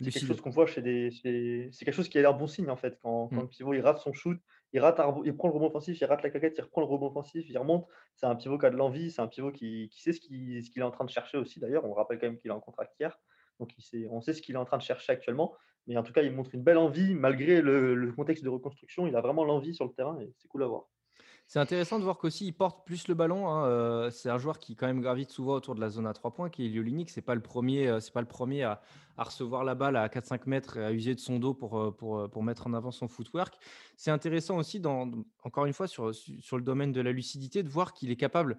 c'est 0.01 0.13
quelque 0.13 0.27
chose 0.27 0.41
qu'on 0.41 0.51
voit 0.51 0.67
chez 0.67 0.83
des 0.83 1.11
chez 1.11 1.69
c'est 1.73 1.85
quelque 1.85 1.95
chose 1.95 2.09
qui 2.09 2.19
est 2.19 2.25
un 2.25 2.33
bon 2.33 2.47
signe, 2.47 2.69
en 2.71 2.77
fait, 2.77 2.99
quand 3.03 3.29
quand 3.29 3.41
Mmh. 3.41 3.43
le 3.43 3.49
pivot, 3.49 3.75
il 3.75 3.81
rate 3.81 3.99
son 3.99 4.13
shoot, 4.13 4.39
il 4.73 4.81
rate 4.81 5.01
un 5.01 5.15
il 5.25 5.37
prend 5.37 5.49
le 5.49 5.55
rebond 5.55 5.67
offensif, 5.69 6.01
il 6.01 6.05
rate 6.05 6.23
la 6.23 6.31
claquette, 6.31 6.55
il 6.59 6.63
reprend 6.63 6.81
le 6.83 6.87
rebond 6.87 7.07
offensif, 7.09 7.47
il 7.49 7.59
remonte. 7.59 7.87
C'est 8.17 8.27
un 8.27 8.37
pivot 8.37 8.59
qui 8.59 8.67
a 8.67 8.71
de 8.71 8.77
l'envie, 8.77 9.11
c'est 9.11 9.23
un 9.23 9.29
pivot 9.29 9.53
qui 9.53 9.89
qui 9.91 10.03
sait 10.03 10.13
ce 10.13 10.21
qu'il 10.21 10.59
est 10.77 10.83
en 10.83 10.91
train 10.91 11.05
de 11.05 11.11
chercher 11.11 11.39
aussi 11.39 11.61
d'ailleurs. 11.61 11.85
On 11.85 11.93
rappelle 11.95 12.19
quand 12.19 12.27
même 12.27 12.39
qu'il 12.39 12.51
est 12.51 12.55
en 12.55 12.61
contrat 12.61 12.87
hier, 13.01 13.19
donc 13.61 13.71
il 13.79 13.83
sait 13.83 14.07
on 14.11 14.21
sait 14.21 14.35
ce 14.35 14.43
qu'il 14.43 14.55
est 14.55 14.59
en 14.59 14.65
train 14.65 14.79
de 14.79 14.83
chercher 14.83 15.13
actuellement, 15.13 15.55
mais 15.87 15.97
en 15.97 16.03
tout 16.03 16.13
cas, 16.13 16.23
il 16.23 16.33
montre 16.33 16.55
une 16.55 16.63
belle 16.63 16.79
envie 16.79 17.15
malgré 17.15 17.61
le 17.63 17.95
le 17.95 18.13
contexte 18.13 18.45
de 18.45 18.49
reconstruction, 18.51 19.07
il 19.07 19.17
a 19.17 19.21
vraiment 19.21 19.45
l'envie 19.45 19.75
sur 19.75 19.85
le 19.87 19.93
terrain 19.93 20.19
et 20.21 20.33
c'est 20.39 20.49
cool 20.49 20.63
à 20.65 20.67
voir. 20.67 20.89
C'est 21.49 21.61
intéressant 21.61 22.01
de 22.01 22.05
voir 22.05 22.19
qu'aussi 22.19 22.45
il 22.47 22.53
porte 22.53 22.85
plus 22.85 23.07
le 23.07 23.15
ballon, 23.15 23.49
hein, 23.49 23.69
heu, 23.69 24.11
c'est 24.11 24.29
un 24.29 24.37
joueur 24.39 24.59
qui 24.59 24.75
quand 24.75 24.89
même 24.89 25.01
gravite 25.01 25.31
souvent 25.31 25.55
autour 25.55 25.77
de 25.77 25.81
la 25.81 25.91
zone 25.91 26.07
à 26.09 26.13
3 26.13 26.33
points, 26.35 26.51
qui 26.51 26.65
est 26.65 26.67
Elio 26.67 26.83
Olynyk. 26.83 27.09
C'est 27.09 27.23
pas 27.23 27.37
le 27.37 27.41
premier, 27.41 27.85
er 27.85 28.01
c'est 28.01 28.13
pas 28.13 28.21
le 28.21 28.27
premier 28.27 28.65
à 28.65 28.81
recevoir 29.17 29.63
la 29.63 29.77
balle 29.77 29.97
à 29.97 30.09
4-5 30.09 30.47
mètres 30.47 30.77
et 30.77 30.85
à 30.85 30.93
user 30.93 31.15
de 31.15 31.21
son 31.21 31.39
dos 31.39 31.55
pour, 31.55 31.79
heu, 31.79 31.93
pour, 31.95 32.29
pour 32.29 32.43
mettre 32.43 32.67
en 32.67 32.75
avant 32.75 32.91
son 32.91 33.07
footwork. 33.07 33.55
C'est 33.97 34.11
intéressant 34.11 34.59
aussi 34.59 34.81
dans 34.81 35.09
encore 35.45 35.67
une 35.67 35.73
fois 35.73 35.87
sur, 35.87 36.13
su 36.13 36.41
sur 36.41 36.57
le 36.57 36.65
domaine 36.65 36.91
de 36.91 37.01
la 37.01 37.13
lucidité, 37.13 37.63
de 37.63 37.69
voir 37.69 37.93
qu'il 37.93 38.11
est 38.11 38.17
capable, 38.17 38.59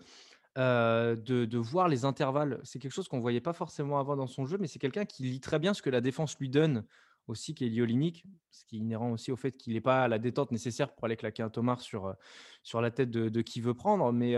de 0.56 1.16
de 1.46 1.58
voir 1.58 1.90
les 1.90 2.06
intervalles. 2.06 2.62
C'est 2.64 2.80
quelque 2.80 2.94
chose 2.94 3.08
qu'on 3.10 3.20
voyait 3.20 3.42
pas 3.42 3.54
forcément 3.54 4.00
avant 4.00 4.16
dans 4.16 4.28
son 4.28 4.46
jeu, 4.46 4.58
mais 4.60 4.68
c'est 4.68 4.80
quelqu'un 4.80 5.06
qui 5.06 5.24
lit 5.24 5.42
très 5.42 5.60
bien 5.60 5.74
ce 5.74 5.82
que 5.82 5.90
la 5.90 6.02
défense 6.02 6.38
lui 6.40 6.50
donne 6.50 6.86
aussi, 7.28 7.56
Kelly 7.56 7.82
Olynyk, 7.82 8.26
ce 8.52 8.66
qui 8.66 8.78
est 8.78 8.80
inhérent 8.80 9.12
aussi 9.12 9.32
au 9.32 9.36
fait 9.36 9.52
qu'il 9.58 9.76
ait 9.76 9.82
pas 9.82 10.08
la 10.08 10.20
détente 10.20 10.52
nécessaire 10.52 10.96
pour 10.96 11.06
aller 11.06 11.18
claquer 11.18 11.44
un 11.44 11.50
tomard 11.50 11.82
sur, 11.82 12.08
heu, 12.08 12.14
sur 12.64 12.82
la 12.82 12.92
tête 12.92 13.12
de 13.12 13.30
de 13.30 13.42
qui 13.42 13.62
veut 13.62 13.74
prendre. 13.76 14.12
Mais, 14.14 14.36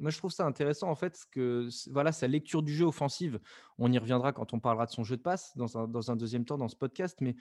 moi 0.00 0.10
je 0.10 0.18
trouve 0.18 0.32
ça 0.32 0.44
intéressant 0.46 0.90
en 0.90 0.94
fait 0.96 1.18
que 1.30 1.68
voilà, 1.90 2.12
sa 2.12 2.28
lecture 2.28 2.62
du 2.62 2.74
jeu 2.74 2.84
offensive, 2.86 3.40
on 3.78 3.92
y 3.92 3.98
reviendra 3.98 4.32
quand 4.32 4.52
on 4.54 4.60
parlera 4.60 4.86
de 4.86 4.90
son 4.92 5.04
jeu 5.04 5.16
de 5.16 5.22
passe 5.22 5.56
dans 5.56 5.78
un 5.78 5.88
dans 5.88 6.10
un 6.10 6.16
2 6.16 6.44
temps 6.44 6.58
dans 6.58 6.68
ce 6.68 6.76
podcast, 6.76 7.18
mais 7.20 7.36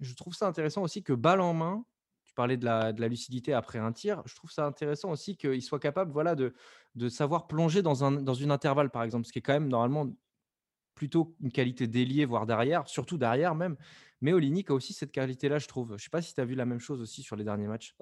je 0.00 0.14
trouve 0.14 0.34
ça 0.34 0.46
intéressant 0.48 0.82
aussi 0.82 1.02
que 1.04 1.12
balle 1.14 1.40
en 1.40 1.54
main, 1.54 1.84
tu 2.24 2.34
parlais 2.34 2.56
de 2.58 2.64
la 2.64 2.92
de 2.92 3.00
la 3.00 3.08
lucidité 3.08 3.54
après 3.54 3.78
un 3.80 3.92
tir, 3.92 4.22
je 4.26 4.34
trouve 4.36 4.50
ça 4.52 4.66
intéressant 4.66 5.10
aussi 5.12 5.36
qu'il 5.36 5.62
soit 5.62 5.80
capable, 5.80 6.12
voilà, 6.12 6.34
de 6.36 6.54
de 6.96 7.08
savoir 7.08 7.46
plonger 7.48 7.82
dans 7.82 8.04
un 8.04 8.12
dans 8.12 8.34
une 8.34 8.50
intervalle, 8.52 8.90
par 8.90 9.02
exemple, 9.04 9.26
ce 9.26 9.32
qui 9.32 9.40
est 9.40 9.42
quand 9.42 9.54
même 9.54 9.68
normalement 9.68 10.08
plutôt 10.96 11.36
une 11.40 11.52
qualité 11.52 11.88
d'ailier, 11.88 12.24
voire 12.26 12.46
d'arrière, 12.46 12.88
surtout 12.88 13.18
d'arrière 13.18 13.54
même. 13.56 13.76
Mais 14.24 14.32
Olynyk 14.32 14.70
a 14.70 14.74
aussi 14.74 14.94
cette 14.94 15.12
qualité-là, 15.12 15.58
je 15.58 15.68
trouve. 15.68 15.88
Je 15.88 15.92
ne 15.92 15.98
sais 15.98 16.08
pas 16.08 16.22
si 16.22 16.32
tu 16.32 16.40
as 16.40 16.46
vu 16.46 16.54
la 16.54 16.64
même 16.64 16.80
chose 16.80 17.02
aussi 17.02 17.22
sur 17.22 17.36
les 17.36 17.44
derniers 17.44 17.66
matchs? 17.66 17.94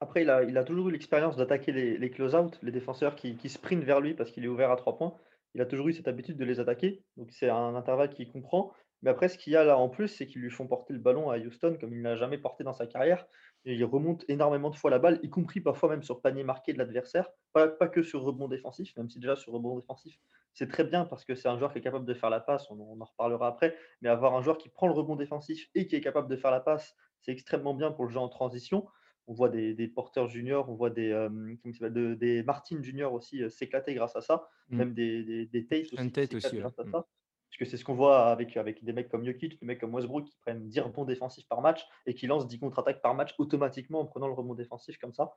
Après 0.00 0.22
il 0.22 0.30
a 0.58 0.64
toujours 0.64 0.88
eu 0.88 0.92
l'expérience 0.92 1.36
d'attaquer 1.36 1.70
les 1.70 2.10
close-out, 2.10 2.58
les 2.60 2.72
défenseurs 2.72 3.14
qui 3.14 3.48
sprintent 3.48 3.84
vers 3.84 4.00
lui 4.00 4.14
parce 4.14 4.32
qu'il 4.32 4.44
est 4.44 4.48
ouvert 4.48 4.72
à 4.72 4.76
3 4.76 4.98
points. 4.98 5.14
Il 5.54 5.60
a 5.60 5.66
toujours 5.66 5.86
eu 5.86 5.92
cette 5.92 6.08
habitude 6.08 6.36
de 6.38 6.44
les 6.44 6.58
attaquer, 6.58 7.04
donc 7.16 7.30
c'est 7.30 7.48
un 7.48 7.76
intervalle 7.76 8.12
qu'il 8.12 8.28
comprend. 8.32 8.72
Mais 9.02 9.10
après 9.10 9.28
ce 9.28 9.38
qu'il 9.38 9.52
y 9.52 9.56
a 9.56 9.64
là 9.64 9.78
en 9.78 9.88
plus, 9.88 10.08
c'est 10.08 10.26
qu'ils 10.26 10.42
lui 10.42 10.50
font 10.50 10.66
porter 10.66 10.92
le 10.92 10.98
ballon 10.98 11.30
à 11.30 11.38
Houston 11.38 11.76
comme 11.80 11.92
il 11.92 11.98
ne 12.02 12.08
l'a 12.08 12.16
jamais 12.16 12.38
porté 12.38 12.64
dans 12.64 12.72
sa 12.72 12.86
carrière 12.86 13.26
et 13.64 13.74
il 13.74 13.84
remonte 13.84 14.24
énormément 14.28 14.70
de 14.70 14.76
fois 14.76 14.90
la 14.90 14.98
balle, 14.98 15.20
y 15.22 15.30
compris 15.30 15.60
parfois 15.60 15.88
même 15.90 16.02
sur 16.02 16.20
panier 16.22 16.44
marqué 16.44 16.72
de 16.72 16.78
l'adversaire. 16.78 17.30
Pas 17.52 17.68
pas 17.68 17.88
que 17.88 18.02
sur 18.02 18.22
rebond 18.22 18.48
défensif, 18.48 18.96
même 18.96 19.08
si 19.10 19.18
déjà 19.20 19.36
sur 19.36 19.52
rebond 19.52 19.76
défensif, 19.78 20.18
c'est 20.54 20.68
très 20.68 20.84
bien 20.84 21.04
parce 21.04 21.24
que 21.24 21.34
c'est 21.34 21.48
un 21.48 21.58
joueur 21.58 21.72
qui 21.72 21.78
est 21.78 21.82
capable 21.82 22.06
de 22.06 22.14
faire 22.14 22.30
la 22.30 22.40
passe, 22.40 22.70
on 22.70 22.74
en 22.80 22.88
on 22.96 23.00
en 23.00 23.04
reparlera 23.04 23.48
après, 23.48 23.76
mais 24.00 24.08
avoir 24.08 24.34
un 24.36 24.42
joueur 24.42 24.58
qui 24.58 24.68
prend 24.68 24.86
le 24.88 24.94
rebond 24.94 25.16
défensif 25.16 25.68
et 25.74 25.86
qui 25.86 25.96
est 25.96 26.00
capable 26.00 26.28
de 26.28 26.36
faire 26.36 26.50
la 26.50 26.60
passe, 26.60 26.94
c'est 27.20 27.32
extrêmement 27.32 27.74
bien 27.74 27.92
pour 27.92 28.04
le 28.04 28.10
jeu 28.10 28.18
en 28.20 28.28
transition. 28.28 28.88
On 29.26 29.34
voit 29.34 29.48
des 29.50 29.74
des 29.74 29.88
porteurs 29.88 30.26
juniors, 30.28 30.68
on 30.70 30.74
voit 30.74 30.90
des? 30.90 31.10
De 31.10 32.14
des 32.14 32.42
Martin 32.42 32.82
juniors 32.82 33.12
aussi, 33.12 33.42
heu, 33.42 33.48
s'éclater 33.50 33.94
grâce 33.94 34.16
à 34.16 34.20
ça, 34.22 34.48
Mmh. 34.68 34.78
même 34.78 34.94
des 34.94 35.24
des 35.24 35.46
des 35.46 35.66
Tate 35.66 36.34
aussi 36.34 36.56
ouais. 36.58 36.58
grâce 36.58 36.78
à 36.78 36.84
Mmh. 36.84 36.92
ça. 36.92 37.06
Parce 37.50 37.70
c'est 37.70 37.76
ce 37.76 37.84
qu'on 37.84 37.94
voit 37.94 38.26
avec 38.28 38.84
des 38.84 38.92
mecs 38.92 39.08
comme 39.08 39.24
Jokic, 39.24 39.58
des 39.60 39.66
mecs 39.66 39.80
comme 39.80 39.94
Westbrook 39.94 40.26
qui 40.26 40.38
prennent 40.38 40.68
10 40.68 40.80
rebonds 40.80 41.04
défensifs 41.04 41.48
par 41.48 41.60
match 41.62 41.84
et 42.06 42.14
qui 42.14 42.26
lancent 42.26 42.46
10 42.46 42.58
contre-attaques 42.58 43.02
par 43.02 43.14
match 43.14 43.34
automatiquement 43.38 44.00
en 44.00 44.06
prenant 44.06 44.28
le 44.28 44.34
rebond 44.34 44.54
défensif 44.54 44.98
comme 44.98 45.14
ça. 45.14 45.32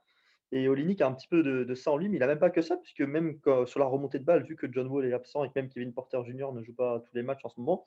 Et 0.52 0.68
Olynyk 0.68 1.00
a 1.00 1.06
un 1.06 1.14
petit 1.14 1.28
peu 1.28 1.42
de 1.42 1.74
ça 1.74 1.92
en 1.92 1.96
lui, 1.96 2.10
mais 2.10 2.18
il 2.18 2.22
a 2.22 2.26
même 2.26 2.38
pas 2.38 2.50
que 2.50 2.60
ça, 2.60 2.76
puisque 2.76 3.00
même 3.00 3.38
sur 3.66 3.80
la 3.80 3.86
remontée 3.86 4.18
de 4.18 4.24
balle, 4.24 4.44
vu 4.44 4.54
que 4.56 4.70
John 4.70 4.86
Wall 4.86 5.06
est 5.06 5.14
absent 5.14 5.44
et 5.44 5.48
que 5.48 5.54
même 5.56 5.70
Kevin 5.70 5.94
Porter 5.94 6.20
Jr. 6.26 6.52
ne 6.52 6.62
joue 6.62 6.74
pas 6.74 7.00
tous 7.00 7.14
les 7.14 7.22
matchs 7.22 7.44
en 7.44 7.48
ce 7.48 7.58
moment, 7.58 7.84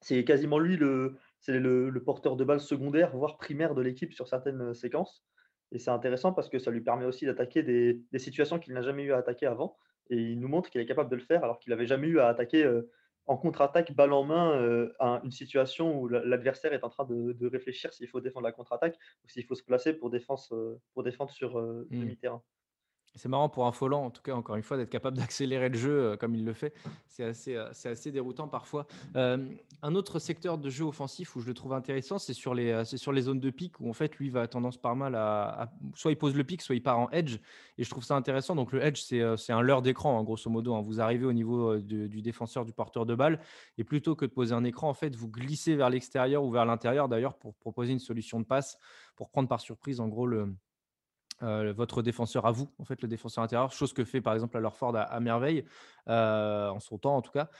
c'est 0.00 0.24
quasiment 0.24 0.58
lui 0.58 0.76
le 0.76 1.16
le 1.46 2.02
porteur 2.04 2.36
de 2.36 2.44
balle 2.44 2.60
secondaire, 2.60 3.16
voire 3.16 3.36
primaire 3.36 3.74
de 3.74 3.82
l'équipe 3.82 4.12
sur 4.14 4.28
certaines, 4.28 4.60
heu, 4.62 4.74
séquences 4.74 5.24
et 5.72 5.78
c'est 5.78 5.90
intéressant 5.90 6.32
parce 6.32 6.48
que 6.48 6.58
ça 6.58 6.70
lui 6.70 6.82
permet 6.82 7.04
aussi 7.04 7.26
d'attaquer 7.26 7.62
des 7.62 8.04
situations 8.18 8.58
qu'il 8.58 8.74
n'a 8.74 8.82
jamais 8.82 9.02
eu 9.04 9.12
à 9.12 9.18
attaquer 9.18 9.46
avant 9.46 9.76
et 10.10 10.16
il 10.16 10.40
nous 10.40 10.48
montre 10.48 10.70
qu'il 10.70 10.80
est 10.80 10.86
capable 10.86 11.10
de 11.10 11.16
le 11.16 11.22
faire 11.22 11.42
alors 11.44 11.58
qu'il 11.58 11.72
avait 11.72 11.86
jamais 11.86 12.06
eu 12.08 12.18
à 12.20 12.28
attaquer, 12.28 12.64
heu, 12.64 12.90
en 13.26 13.36
contre-attaque, 13.36 13.92
balle 13.94 14.12
en 14.12 14.24
main, 14.24 14.60
heu, 14.60 14.94
un 15.00 15.22
une 15.22 15.30
situation 15.30 15.98
où 16.00 16.08
l'a 16.08 16.24
l'adversaire 16.24 16.72
est 16.72 16.84
en 16.84 16.90
train 16.90 17.04
de 17.04 17.32
de 17.32 17.46
réfléchir 17.48 17.92
s'il 17.94 18.08
faut 18.08 18.20
défendre 18.20 18.44
la 18.46 18.52
contre-attaque 18.52 18.98
ou 19.24 19.28
s'il 19.28 19.44
faut 19.46 19.54
se 19.54 19.64
placer 19.64 19.94
pour 19.94 20.10
défense, 20.10 20.52
pour 20.94 21.02
défendre 21.04 21.30
sur, 21.30 21.58
heu, 21.58 21.90
Mmh. 21.90 22.14
demi-terrain. 22.20 22.42
C'est 23.16 23.28
marrant 23.28 23.48
pour 23.48 23.66
un 23.66 23.72
Folland, 23.72 24.04
en 24.06 24.10
tout 24.10 24.22
cas, 24.22 24.34
encore 24.34 24.56
une 24.56 24.64
fois, 24.64 24.76
d'être 24.76 24.90
capable 24.90 25.16
d'accélérer 25.16 25.68
le 25.68 25.78
jeu, 25.78 26.12
heu, 26.12 26.16
comme 26.16 26.34
il 26.34 26.44
le 26.44 26.52
fait. 26.52 26.74
C'est 27.06 27.22
assez, 27.22 27.56
assez 27.56 28.10
déroutant 28.10 28.48
parfois. 28.48 28.88
Hem, 29.14 29.56
un 29.82 29.94
autre 29.94 30.18
secteur 30.18 30.58
de 30.58 30.68
jeu 30.68 30.84
offensif 30.84 31.36
où 31.36 31.40
je 31.40 31.46
le 31.46 31.54
trouve 31.54 31.74
intéressant, 31.74 32.18
c'est 32.18 32.32
sur 32.32 32.54
les, 32.54 32.74
zones 33.20 33.38
de 33.38 33.50
pique 33.50 33.78
où 33.78 33.88
en 33.88 33.92
fait, 33.92 34.16
lui, 34.16 34.30
va 34.30 34.48
tendance 34.48 34.78
pas 34.78 34.96
mal 34.96 35.14
à 35.14 35.72
soit 35.94 36.10
il 36.10 36.16
pose 36.16 36.34
le 36.34 36.42
pic, 36.42 36.60
soit 36.60 36.74
il 36.74 36.82
part 36.82 36.98
en 36.98 37.08
edge 37.10 37.38
et 37.78 37.84
je 37.84 37.90
trouve 37.90 38.02
ça 38.02 38.16
intéressant. 38.16 38.56
Donc 38.56 38.72
le 38.72 38.82
edge, 38.82 39.00
c'est, 39.00 39.52
un 39.52 39.60
leurre 39.60 39.82
d'écran, 39.82 40.18
hein, 40.18 40.24
grosso 40.24 40.50
modo, 40.50 40.74
hein. 40.74 40.80
Vous 40.80 41.00
arrivez 41.00 41.24
au 41.24 41.32
niveau, 41.32 41.76
du 41.76 42.20
défenseur, 42.20 42.64
du 42.64 42.72
porteur 42.72 43.06
de 43.06 43.14
balle 43.14 43.38
et 43.78 43.84
plutôt 43.84 44.16
que 44.16 44.24
de 44.24 44.30
poser 44.32 44.54
un 44.54 44.64
écran, 44.64 44.88
en 44.88 44.94
fait, 44.94 45.14
vous 45.14 45.28
glissez 45.28 45.76
vers 45.76 45.88
l'extérieur 45.88 46.42
ou 46.42 46.50
vers 46.50 46.66
l'intérieur 46.66 47.08
d'ailleurs 47.08 47.34
pour 47.34 47.54
proposer 47.54 47.92
une 47.92 48.00
solution 48.00 48.40
de 48.40 48.44
passe, 48.44 48.76
pour 49.14 49.30
prendre 49.30 49.48
par 49.48 49.60
surprise, 49.60 50.00
en 50.00 50.08
gros, 50.08 50.26
le 50.26 50.52
Heu, 51.42 51.72
votre 51.72 52.02
défenseur 52.02 52.46
à 52.46 52.52
vous, 52.52 52.72
en 52.78 52.84
fait, 52.84 53.02
le 53.02 53.08
défenseur 53.08 53.42
intérieur, 53.44 53.72
chose 53.72 53.92
que 53.92 54.04
fait 54.04 54.20
par 54.20 54.34
exemple 54.34 54.56
alors 54.56 54.76
Ford 54.76 54.96
à 54.96 55.02
à 55.02 55.20
merveille, 55.20 55.64
heu, 56.08 56.12
en 56.70 56.80
son 56.80 56.98
temps 56.98 57.16
en 57.16 57.22
tout 57.22 57.32
cas. 57.32 57.50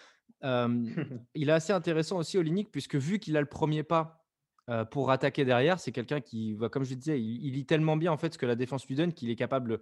Il 1.35 1.49
est 1.49 1.53
assez 1.53 1.73
intéressant 1.73 2.19
aussi 2.19 2.39
Olynyk 2.39 2.71
puisque 2.71 2.97
vu 2.97 3.19
qu'il 3.19 3.37
a 3.37 3.41
le 3.41 3.47
premier 3.49 3.83
pas, 3.83 4.27
heu, 4.71 4.85
pour 4.85 5.11
attaquer 5.11 5.45
derrière, 5.45 5.81
c'est 5.81 5.93
quelqu'un 5.93 6.21
qui 6.21 6.55
va 6.55 6.69
comme 6.69 6.85
je 6.85 6.95
disais, 6.95 7.21
il 7.21 7.45
il 7.47 7.53
lit 7.55 7.67
tellement 7.67 7.97
bien 7.97 8.13
en 8.13 8.17
fait 8.17 8.35
ce 8.35 8.39
que 8.39 8.47
la 8.47 8.57
défense 8.57 8.87
lui 8.87 8.95
donne 8.97 9.13
qu'il 9.13 9.31
est 9.31 9.37
capable, 9.37 9.81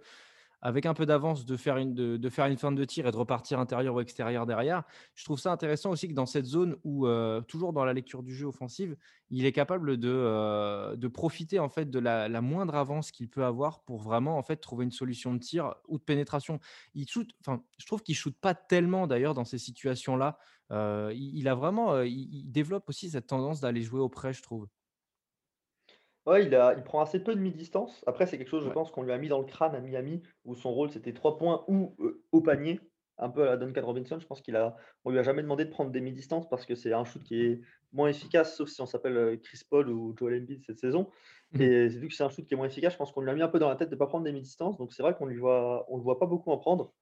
avec 0.65 0.85
un 0.85 0.93
peu 0.93 1.05
d'avance 1.05 1.45
de 1.45 1.57
faire 1.57 1.77
une 1.77 1.93
de 1.93 2.17
de 2.17 2.29
faire 2.29 2.45
une 2.47 2.55
de 2.75 2.85
tir 2.85 3.05
et 3.07 3.11
de 3.11 3.17
repartir 3.17 3.59
intérieur 3.59 3.95
ou 3.95 3.99
extérieur 4.01 4.45
derrière. 4.45 4.83
Je 5.15 5.25
trouve 5.25 5.39
ça 5.39 5.51
intéressant 5.51 5.91
aussi 5.91 6.07
que 6.07 6.13
dans 6.13 6.25
cette 6.25 6.45
zone 6.45 6.77
où, 6.83 7.05
heu, 7.07 7.43
toujours 7.47 7.73
dans 7.73 7.83
la 7.85 7.93
lecture 7.93 8.23
du 8.23 8.33
jeu 8.33 8.47
offensive, 8.47 8.95
il 9.29 9.45
est 9.45 9.51
capable 9.51 9.97
de, 9.97 10.09
heu, 10.09 10.95
de 10.97 11.07
profiter 11.07 11.59
en 11.59 11.69
fait 11.69 11.89
de 11.89 11.99
la 11.99 12.41
moindre 12.41 12.75
avance 12.75 13.11
qu'il 13.11 13.29
peut 13.29 13.43
avoir 13.45 13.83
pour 13.83 13.99
vraiment 14.01 14.37
en 14.37 14.43
fait 14.43 14.57
trouver 14.57 14.85
une 14.85 14.91
solution 14.91 15.33
de 15.33 15.39
tir 15.39 15.75
ou 15.87 15.97
de 15.97 16.03
pénétration. 16.03 16.59
Il 16.93 17.07
shoot 17.09 17.29
enfin, 17.41 17.63
je 17.77 17.85
trouve 17.85 18.01
qu'il 18.03 18.15
shoot 18.15 18.35
pas 18.39 18.53
tellement 18.55 19.07
d'ailleurs 19.07 19.33
dans 19.33 19.45
ces 19.45 19.57
situations-là. 19.57 20.37
Heu, 20.71 21.11
il 21.13 21.47
a 21.47 21.55
vraiment, 21.55 22.01
il 22.01 22.13
il 22.33 22.51
développe 22.51 22.87
aussi 22.89 23.09
cette 23.09 23.27
tendance 23.27 23.59
d'aller 23.61 23.81
jouer 23.81 23.99
au 23.99 24.09
près, 24.09 24.33
je 24.33 24.41
trouve. 24.41 24.67
Ouais, 26.25 26.45
il 26.45 26.55
a 26.55 26.73
il 26.77 26.83
prend 26.83 27.01
assez 27.01 27.21
peu 27.21 27.35
de 27.35 27.39
mi-distance. 27.41 28.01
Après, 28.07 28.25
c'est 28.25 28.37
quelque 28.37 28.47
chose, 28.49 28.63
je 28.63 28.69
Ouais. 28.69 28.71
pense, 28.71 28.91
qu'on 28.91 29.03
lui 29.03 29.11
a 29.11 29.17
mis 29.17 29.27
dans 29.27 29.39
le 29.39 29.45
crâne 29.45 29.75
à 29.75 29.81
Miami, 29.81 30.21
où 30.45 30.55
son 30.55 30.71
rôle, 30.73 30.89
c'était 30.89 31.13
3 31.13 31.37
points 31.37 31.65
ou, 31.67 31.95
heu, 31.99 32.23
au 32.31 32.39
panier, 32.41 32.79
un 33.17 33.29
peu 33.29 33.43
à 33.43 33.45
la 33.45 33.57
Duncan 33.57 33.85
Robinson. 33.85 34.19
Je 34.21 34.25
pense 34.25 34.41
qu'il 34.41 34.55
a 34.55 34.77
on 35.03 35.11
lui 35.11 35.19
a 35.19 35.23
jamais 35.23 35.41
demandé 35.43 35.65
de 35.65 35.69
prendre 35.69 35.91
des 35.91 35.99
mi-distances 35.99 36.47
parce 36.47 36.65
que 36.65 36.75
c'est 36.75 36.93
un 36.93 37.03
shoot 37.03 37.21
qui 37.23 37.41
est 37.43 37.61
moins 37.91 38.07
efficace, 38.07 38.55
sauf 38.55 38.69
si 38.69 38.81
on 38.81 38.85
s'appelle, 38.85 39.17
heu, 39.17 39.37
Chris 39.37 39.59
Paul 39.69 39.89
ou 39.89 40.15
Joel 40.17 40.41
Embiid 40.41 40.63
cette 40.65 40.79
saison 40.79 41.09
Mmh 41.51 41.69
et 41.69 41.87
vu 41.89 42.07
que 42.07 42.13
c'est 42.15 42.23
un 42.23 42.29
shoot 42.29 42.45
qui 42.47 42.53
est 42.53 42.57
moins 42.57 42.65
efficace, 42.67 42.93
je 42.93 42.97
pense 42.97 43.11
qu'on 43.11 43.21
lui 43.21 43.29
a 43.29 43.35
mis 43.35 43.41
un 43.43 43.47
peu 43.49 43.59
dans 43.59 43.69
la 43.69 43.75
tête 43.75 43.89
de 43.89 43.95
ne 43.95 43.99
pas 43.99 44.07
prendre 44.07 44.23
des 44.23 44.31
mi-distances, 44.31 44.77
donc 44.77 44.93
c'est 44.93 45.03
vrai 45.03 45.13
qu'on 45.15 45.25
lui 45.27 45.37
voit 45.37 45.85
on 45.89 45.97
le 45.97 46.03
voit 46.03 46.17
pas 46.19 46.25
beaucoup 46.25 46.51
en 46.51 46.57
prendre. 46.57 46.93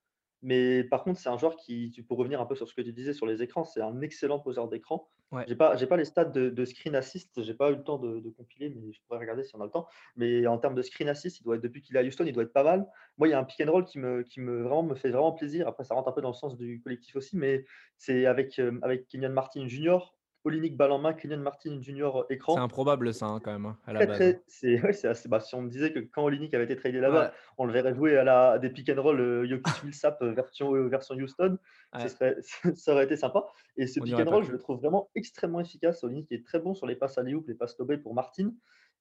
Mais 0.41 0.83
par 0.83 1.03
contre, 1.03 1.19
c'est 1.19 1.29
un 1.29 1.37
joueur 1.37 1.55
qui 1.55 1.91
pour 2.07 2.17
revenir 2.17 2.41
un 2.41 2.45
peu 2.45 2.55
sur 2.55 2.67
ce 2.67 2.73
que 2.73 2.81
tu 2.81 2.93
disais 2.93 3.13
sur 3.13 3.25
les 3.25 3.41
écrans, 3.43 3.63
c'est 3.63 3.81
un 3.81 4.01
excellent 4.01 4.39
poseur 4.39 4.67
d'écran. 4.67 5.09
Ouais. 5.31 5.45
J'ai 5.47 5.55
pas 5.55 5.75
j'ai 5.75 5.87
pas 5.87 5.97
les 5.97 6.05
stats 6.05 6.25
de 6.25 6.49
de 6.49 6.65
screen 6.65 6.95
assist, 6.95 7.41
j'ai 7.41 7.53
pas 7.53 7.71
eu 7.71 7.75
le 7.75 7.83
temps 7.83 7.97
de 7.97 8.19
de 8.19 8.29
compiler, 8.29 8.69
mais 8.69 8.91
je 8.91 8.99
pourrais 9.07 9.19
regarder 9.19 9.43
si 9.43 9.55
on 9.55 9.61
a 9.61 9.65
le 9.65 9.71
temps. 9.71 9.87
Mais 10.15 10.45
en 10.47 10.57
termes 10.57 10.75
de 10.75 10.81
screen 10.81 11.09
assist, 11.09 11.39
il 11.39 11.43
doit 11.43 11.55
être 11.55 11.61
depuis 11.63 11.81
qu'il 11.81 11.95
est 11.95 11.99
à 11.99 12.03
Houston, 12.03 12.25
il 12.25 12.33
doit 12.33 12.43
être 12.43 12.53
pas 12.53 12.63
mal. 12.63 12.87
Moi, 13.17 13.27
il 13.27 13.31
y 13.31 13.33
a 13.33 13.39
un 13.39 13.43
pick 13.43 13.61
and 13.61 13.71
roll 13.71 13.85
qui 13.85 13.99
me 13.99 14.23
qui 14.23 14.41
me 14.41 14.61
vraiment 14.61 14.83
me 14.83 14.95
fait 14.95 15.09
vraiment 15.09 15.31
plaisir. 15.31 15.67
Après, 15.67 15.83
ça 15.83 15.95
rentre 15.95 16.09
un 16.09 16.11
peu 16.11 16.21
dans 16.21 16.29
le 16.29 16.33
sens 16.35 16.57
du 16.57 16.81
collectif 16.81 17.15
aussi, 17.15 17.37
mais 17.37 17.65
c'est 17.97 18.25
avec, 18.25 18.57
hem, 18.59 18.79
avec 18.83 19.07
Kenyon 19.07 19.29
Martin 19.31 19.67
Jr., 19.67 19.99
Olynyk 20.43 20.77
balle 20.77 20.91
en 20.91 20.99
main, 20.99 21.13
Kenyon 21.13 21.39
Martin 21.41 21.79
Jr. 21.81 22.25
C'est 22.45 22.59
écran. 22.59 22.59
improbable 22.59 23.15
ça, 23.15 23.25
hein, 23.25 23.39
quand 23.39 23.51
même, 23.51 23.65
hein, 23.65 23.79
à 23.83 23.93
la 23.93 24.03
Très, 24.03 24.05
base, 24.05 24.27
hein. 24.27 24.35
très 24.35 24.43
c'est 24.47 24.81
ouais, 24.81 24.93
c'est 24.93 25.09
assez 25.09 25.27
bah, 25.27 25.41
si 25.41 25.53
on 25.53 25.61
me 25.63 25.69
disait 25.69 25.91
que 25.91 25.99
quand 25.99 26.23
Olynyk 26.23 26.53
avait 26.53 26.63
été 26.63 26.77
tradé 26.77 26.99
Ouais, 27.07 27.27
là-bas, 27.27 27.33
on 27.57 27.65
le 27.65 27.73
verrait 27.73 27.93
jouer 27.93 28.15
à 28.17 28.23
la 28.23 28.51
à 28.51 28.59
des 28.59 28.69
pick 28.69 28.89
and 28.89 29.01
roll, 29.01 29.19
heu, 29.19 29.45
Jokic-Millsap, 29.45 30.21
heu, 30.23 30.29
version, 30.31 30.73
heu, 30.75 30.87
version 30.87 31.15
Houston, 31.15 31.57
ouais, 31.93 32.09
serait 32.09 32.37
ça 32.75 32.93
aurait 32.93 33.03
été 33.03 33.17
sympa 33.17 33.45
et 33.75 33.87
ce 33.87 33.99
on 33.99 34.05
pick 34.05 34.17
and 34.19 34.29
roll, 34.31 34.43
je 34.45 34.51
le 34.51 34.59
trouve 34.59 34.77
vraiment 34.79 35.09
extrêmement 35.13 35.59
efficace. 35.59 36.03
Olynyk 36.05 36.31
est 36.31 36.45
très 36.45 36.59
bon 36.59 36.73
sur 36.73 36.87
les 36.87 36.95
passes 36.95 37.17
alley-oop, 37.17 37.47
les 37.49 37.55
passes 37.55 37.77
lobées 37.79 37.97
pour 37.97 38.13
Martin 38.15 38.53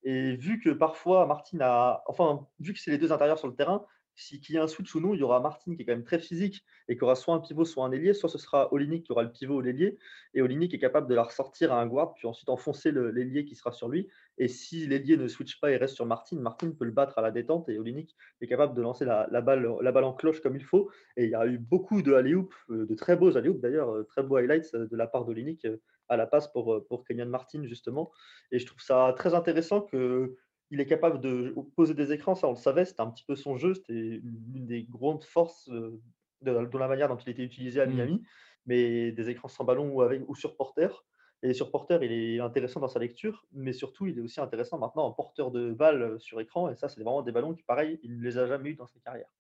et 0.02 0.34
vu 0.36 0.58
que 0.60 0.70
parfois 0.70 1.26
Martin 1.26 1.58
a 1.60 2.02
enfin, 2.06 2.48
vu 2.58 2.72
que 2.72 2.80
c'est 2.80 2.90
les 2.90 2.98
2 2.98 3.12
intérieurs 3.12 3.38
sur 3.38 3.48
le 3.48 3.54
terrain, 3.54 3.86
si 4.14 4.40
qu'il 4.40 4.54
y 4.54 4.58
ait 4.58 4.60
un 4.60 4.66
switch 4.66 4.94
ou 4.94 5.00
non, 5.00 5.14
il 5.14 5.20
y 5.20 5.22
aura 5.22 5.40
Martin 5.40 5.74
qui 5.74 5.82
est 5.82 5.84
quand 5.84 5.92
même 5.92 6.04
très 6.04 6.18
physique 6.18 6.64
et 6.88 6.96
qui 6.96 7.04
aura 7.04 7.14
soit 7.14 7.34
un 7.34 7.40
pivot, 7.40 7.64
soit 7.64 7.84
un 7.84 7.92
ailier, 7.92 8.12
soit 8.12 8.28
ce 8.28 8.38
sera 8.38 8.72
Olynyk 8.72 9.04
qui 9.04 9.12
aura 9.12 9.22
le 9.22 9.32
pivot 9.32 9.56
ou 9.56 9.60
l'ailier 9.60 9.98
et 10.34 10.42
Olynyk 10.42 10.74
est 10.74 10.78
capable 10.78 11.08
de 11.08 11.14
la 11.14 11.22
ressortir 11.22 11.72
à 11.72 11.80
un 11.80 11.86
guard, 11.86 12.14
puis 12.14 12.26
ensuite 12.26 12.48
enfoncer 12.48 12.92
l'ailier 12.92 13.44
qui 13.44 13.54
sera 13.54 13.72
sur 13.72 13.88
lui 13.88 14.08
et 14.38 14.48
si 14.48 14.86
l'ailier 14.86 15.16
ne 15.16 15.28
switch 15.28 15.60
pas 15.60 15.70
et 15.70 15.76
reste 15.76 15.94
sur 15.94 16.06
Martin, 16.06 16.36
Martin 16.36 16.70
peut 16.72 16.84
le 16.84 16.90
battre 16.92 17.18
à 17.18 17.22
la 17.22 17.30
détente 17.30 17.68
et 17.68 17.78
Olynyk 17.78 18.14
est 18.40 18.46
capable 18.46 18.74
de 18.74 18.82
lancer 18.82 19.04
la, 19.04 19.26
balle, 19.40 19.66
en 19.66 20.12
cloche 20.12 20.40
comme 20.40 20.56
il 20.56 20.64
faut. 20.64 20.90
Et 21.16 21.24
il 21.24 21.30
y 21.30 21.34
a 21.34 21.46
eu 21.46 21.58
beaucoup 21.58 22.02
de 22.02 22.14
alley 22.14 22.34
de 22.68 22.94
très 22.94 23.16
beaux 23.16 23.36
alley 23.36 23.52
d'ailleurs, 23.54 23.90
euh, 23.90 24.04
très 24.04 24.22
beaux 24.22 24.36
highlights 24.36 24.74
euh, 24.74 24.86
de 24.86 24.96
la 24.96 25.06
part 25.06 25.24
d'Olynyk 25.24 25.64
euh, 25.64 25.76
à 26.10 26.16
la 26.16 26.26
passe 26.26 26.48
pour, 26.48 26.74
euh, 26.74 26.86
pour 26.86 27.04
Kenyon 27.04 27.26
Martin 27.26 27.64
justement. 27.64 28.10
Et 28.50 28.58
je 28.58 28.66
trouve 28.66 28.80
ça 28.80 29.14
très 29.16 29.34
intéressant 29.34 29.80
que 29.80 30.36
il 30.70 30.80
est 30.80 30.86
capable 30.86 31.20
de 31.20 31.54
poser 31.76 31.94
des 31.94 32.12
écrans, 32.12 32.34
ça 32.34 32.46
on 32.48 32.52
le 32.52 32.56
savait, 32.56 32.84
c'était 32.84 33.00
un 33.00 33.10
petit 33.10 33.24
peu 33.24 33.36
son 33.36 33.56
jeu, 33.56 33.74
c'était 33.74 33.94
une 33.94 34.66
des 34.66 34.84
grandes 34.84 35.24
forces 35.24 35.68
euh, 35.70 36.00
de, 36.42 36.64
de 36.66 36.78
la 36.78 36.88
manière 36.88 37.08
dont 37.08 37.16
il 37.16 37.28
était 37.30 37.42
utilisé 37.44 37.80
à 37.80 37.86
Mmh. 37.86 37.94
Miami, 37.94 38.22
mais 38.66 39.12
des 39.12 39.30
écrans 39.30 39.48
sans 39.48 39.64
ballon 39.64 39.90
ou, 39.90 40.02
avec, 40.02 40.22
ou 40.28 40.34
sur 40.34 40.56
porteur. 40.56 41.06
Et 41.42 41.54
sur 41.54 41.70
porteur, 41.70 42.02
il 42.04 42.12
est 42.12 42.40
intéressant 42.40 42.80
dans 42.80 42.88
sa 42.88 42.98
lecture, 42.98 43.46
mais 43.52 43.72
surtout, 43.72 44.06
il 44.06 44.18
est 44.18 44.20
aussi 44.20 44.40
intéressant 44.40 44.78
maintenant 44.78 45.06
en 45.06 45.12
porteur 45.12 45.50
de 45.50 45.72
balles 45.72 46.02
euh, 46.02 46.18
sur 46.18 46.38
écran. 46.40 46.70
Et 46.70 46.76
ça, 46.76 46.88
c'est 46.88 47.00
vraiment 47.02 47.22
des 47.22 47.32
ballons 47.32 47.54
qui, 47.54 47.62
pareil, 47.62 47.98
il 48.02 48.18
ne 48.18 48.22
les 48.22 48.36
a 48.38 48.46
jamais 48.46 48.70
eu 48.70 48.74
dans 48.74 48.86
sa 48.86 49.00
carrière. 49.00 49.30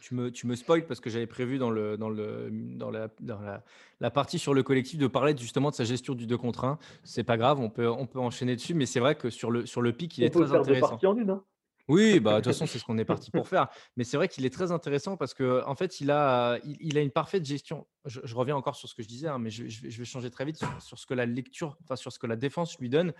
Tu 0.00 0.14
me 0.14 0.30
tu 0.30 0.46
me 0.46 0.54
spoil 0.56 0.86
parce 0.86 1.00
que 1.00 1.10
j'avais 1.10 1.26
prévu 1.26 1.58
dans 1.58 1.70
le 1.70 1.96
dans 1.96 2.08
le, 2.08 2.48
dans 2.50 2.90
la 2.90 3.08
dans 3.20 3.40
la 3.40 3.62
la 4.00 4.10
partie 4.10 4.38
sur 4.38 4.54
le 4.54 4.62
collectif 4.62 4.98
de 4.98 5.06
parler 5.06 5.36
justement 5.36 5.70
de 5.70 5.74
sa 5.74 5.84
gestion 5.84 6.14
du 6.14 6.26
2 6.26 6.36
contre 6.38 6.64
1. 6.64 6.78
C'est 7.04 7.24
pas 7.24 7.36
grave, 7.36 7.60
on 7.60 7.70
peut 7.70 7.88
on 7.88 8.06
peut 8.06 8.18
enchaîner 8.20 8.56
dessus, 8.56 8.74
mais 8.74 8.86
c'est 8.86 9.00
vrai 9.00 9.14
que 9.14 9.30
sur 9.30 9.50
le 9.50 9.66
sur 9.66 9.82
le 9.82 9.92
pic, 9.92 10.16
il 10.18 10.24
On 10.24 10.26
est 10.26 10.30
peut 10.30 10.40
très 10.40 10.48
faire 10.50 10.60
intéressant. 10.60 10.98
en 11.04 11.16
une. 11.16 11.30
Hein. 11.30 11.44
Oui, 11.88 12.20
bah, 12.20 12.34
de 12.34 12.36
toute 12.44 12.52
façon, 12.52 12.66
c'est 12.66 12.78
ce 12.78 12.84
qu'on 12.84 12.98
est 12.98 13.04
parti 13.04 13.30
pour 13.32 13.48
faire. 13.48 13.68
Mais 13.96 14.04
c'est 14.04 14.16
vrai 14.16 14.28
qu'il 14.28 14.46
est 14.46 14.54
très 14.54 14.70
intéressant 14.70 15.16
parce 15.16 15.34
que 15.34 15.64
en 15.66 15.74
fait, 15.74 16.00
il 16.00 16.10
a, 16.12 16.58
il, 16.64 16.76
il 16.80 16.96
a 16.96 17.00
une 17.00 17.10
parfaite 17.10 17.44
gestion. 17.44 17.86
Je, 18.04 18.20
je 18.22 18.34
reviens 18.36 18.54
encore 18.56 18.76
sur 18.76 18.88
ce 18.88 18.94
que 18.94 19.02
je 19.02 19.08
disais, 19.08 19.26
hein, 19.28 19.38
mais 19.38 19.50
je, 19.50 19.66
je 19.68 19.82
vais, 19.82 19.90
je 19.90 19.98
vais 19.98 20.04
changer 20.04 20.30
très 20.30 20.44
vite 20.44 20.56
sur, 20.56 20.68
sur 20.80 20.98
ce 20.98 21.06
que 21.06 21.14
la 21.14 21.26
lecture, 21.26 21.76
enfin 21.82 21.96
sur 21.96 22.12
ce 22.12 22.18
que 22.18 22.26
la 22.28 22.36
défense 22.36 22.78
lui 22.78 22.88
donne. 22.88 23.12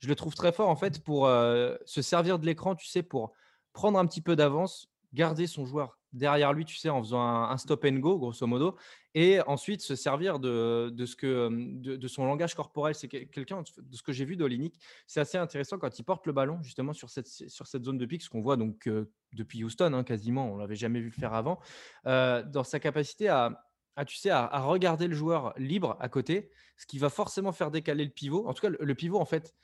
Je 0.00 0.08
le 0.08 0.14
trouve 0.14 0.34
très 0.34 0.52
fort 0.52 0.68
en 0.68 0.76
fait 0.76 1.02
pour 1.02 1.26
euh, 1.26 1.74
se 1.86 2.02
servir 2.02 2.38
de 2.38 2.44
l'écran, 2.46 2.74
tu 2.74 2.86
sais, 2.86 3.02
pour 3.02 3.32
prendre 3.72 3.98
un 3.98 4.06
petit 4.06 4.20
peu 4.20 4.36
d'avance, 4.36 4.88
garder 5.14 5.46
son 5.46 5.64
joueur 5.64 5.97
derrière 6.12 6.52
lui, 6.52 6.64
tu 6.64 6.76
sais, 6.76 6.88
en 6.88 7.02
faisant 7.02 7.20
un, 7.20 7.56
stop 7.58 7.84
and 7.84 7.96
go, 7.96 8.18
grosso 8.18 8.46
modo, 8.46 8.76
et 9.14 9.40
ensuite 9.46 9.82
se 9.82 9.94
servir 9.94 10.38
de, 10.38 10.90
de 10.92 11.06
ce 11.06 11.16
que, 11.16 11.48
de, 11.50 11.96
de 11.96 12.08
son 12.08 12.24
langage 12.26 12.54
corporel. 12.54 12.94
C'est 12.94 13.08
quel- 13.08 13.28
quelqu'un 13.28 13.62
de 13.62 13.96
ce 13.96 14.02
que 14.02 14.12
j'ai 14.12 14.24
vu 14.24 14.36
d'Olinik 14.36 14.78
c'est 15.06 15.20
assez 15.20 15.38
intéressant 15.38 15.78
quand 15.78 15.98
il 15.98 16.04
porte 16.04 16.26
le 16.26 16.32
ballon 16.32 16.62
justement 16.62 16.92
sur 16.92 17.10
cette, 17.10 17.26
sur 17.26 17.66
cette 17.66 17.84
zone 17.84 17.98
de 17.98 18.06
pique, 18.06 18.22
ce 18.22 18.30
qu'on 18.30 18.40
voit 18.40 18.56
donc 18.56 18.88
depuis 19.32 19.64
Houston 19.64 19.92
hein, 19.92 20.04
quasiment, 20.04 20.52
on 20.52 20.56
l'avait 20.56 20.76
jamais 20.76 21.00
vu 21.00 21.06
le 21.06 21.20
faire 21.20 21.34
avant, 21.34 21.58
dans 22.04 22.64
sa 22.64 22.80
capacité 22.80 23.28
à, 23.28 23.64
à, 23.96 24.04
tu 24.04 24.16
sais, 24.16 24.30
à, 24.30 24.60
regarder 24.60 25.08
le 25.08 25.14
joueur 25.14 25.52
libre 25.56 25.96
à 26.00 26.08
côté, 26.08 26.50
ce 26.76 26.86
qui 26.86 26.98
va 26.98 27.10
forcément 27.10 27.52
faire 27.52 27.70
décaler 27.70 28.04
le 28.04 28.10
pivot. 28.10 28.46
En 28.46 28.54
tout 28.54 28.62
cas, 28.62 28.70
le, 28.78 28.94
pivot, 28.94 29.18
en 29.18 29.24
fait, 29.24 29.54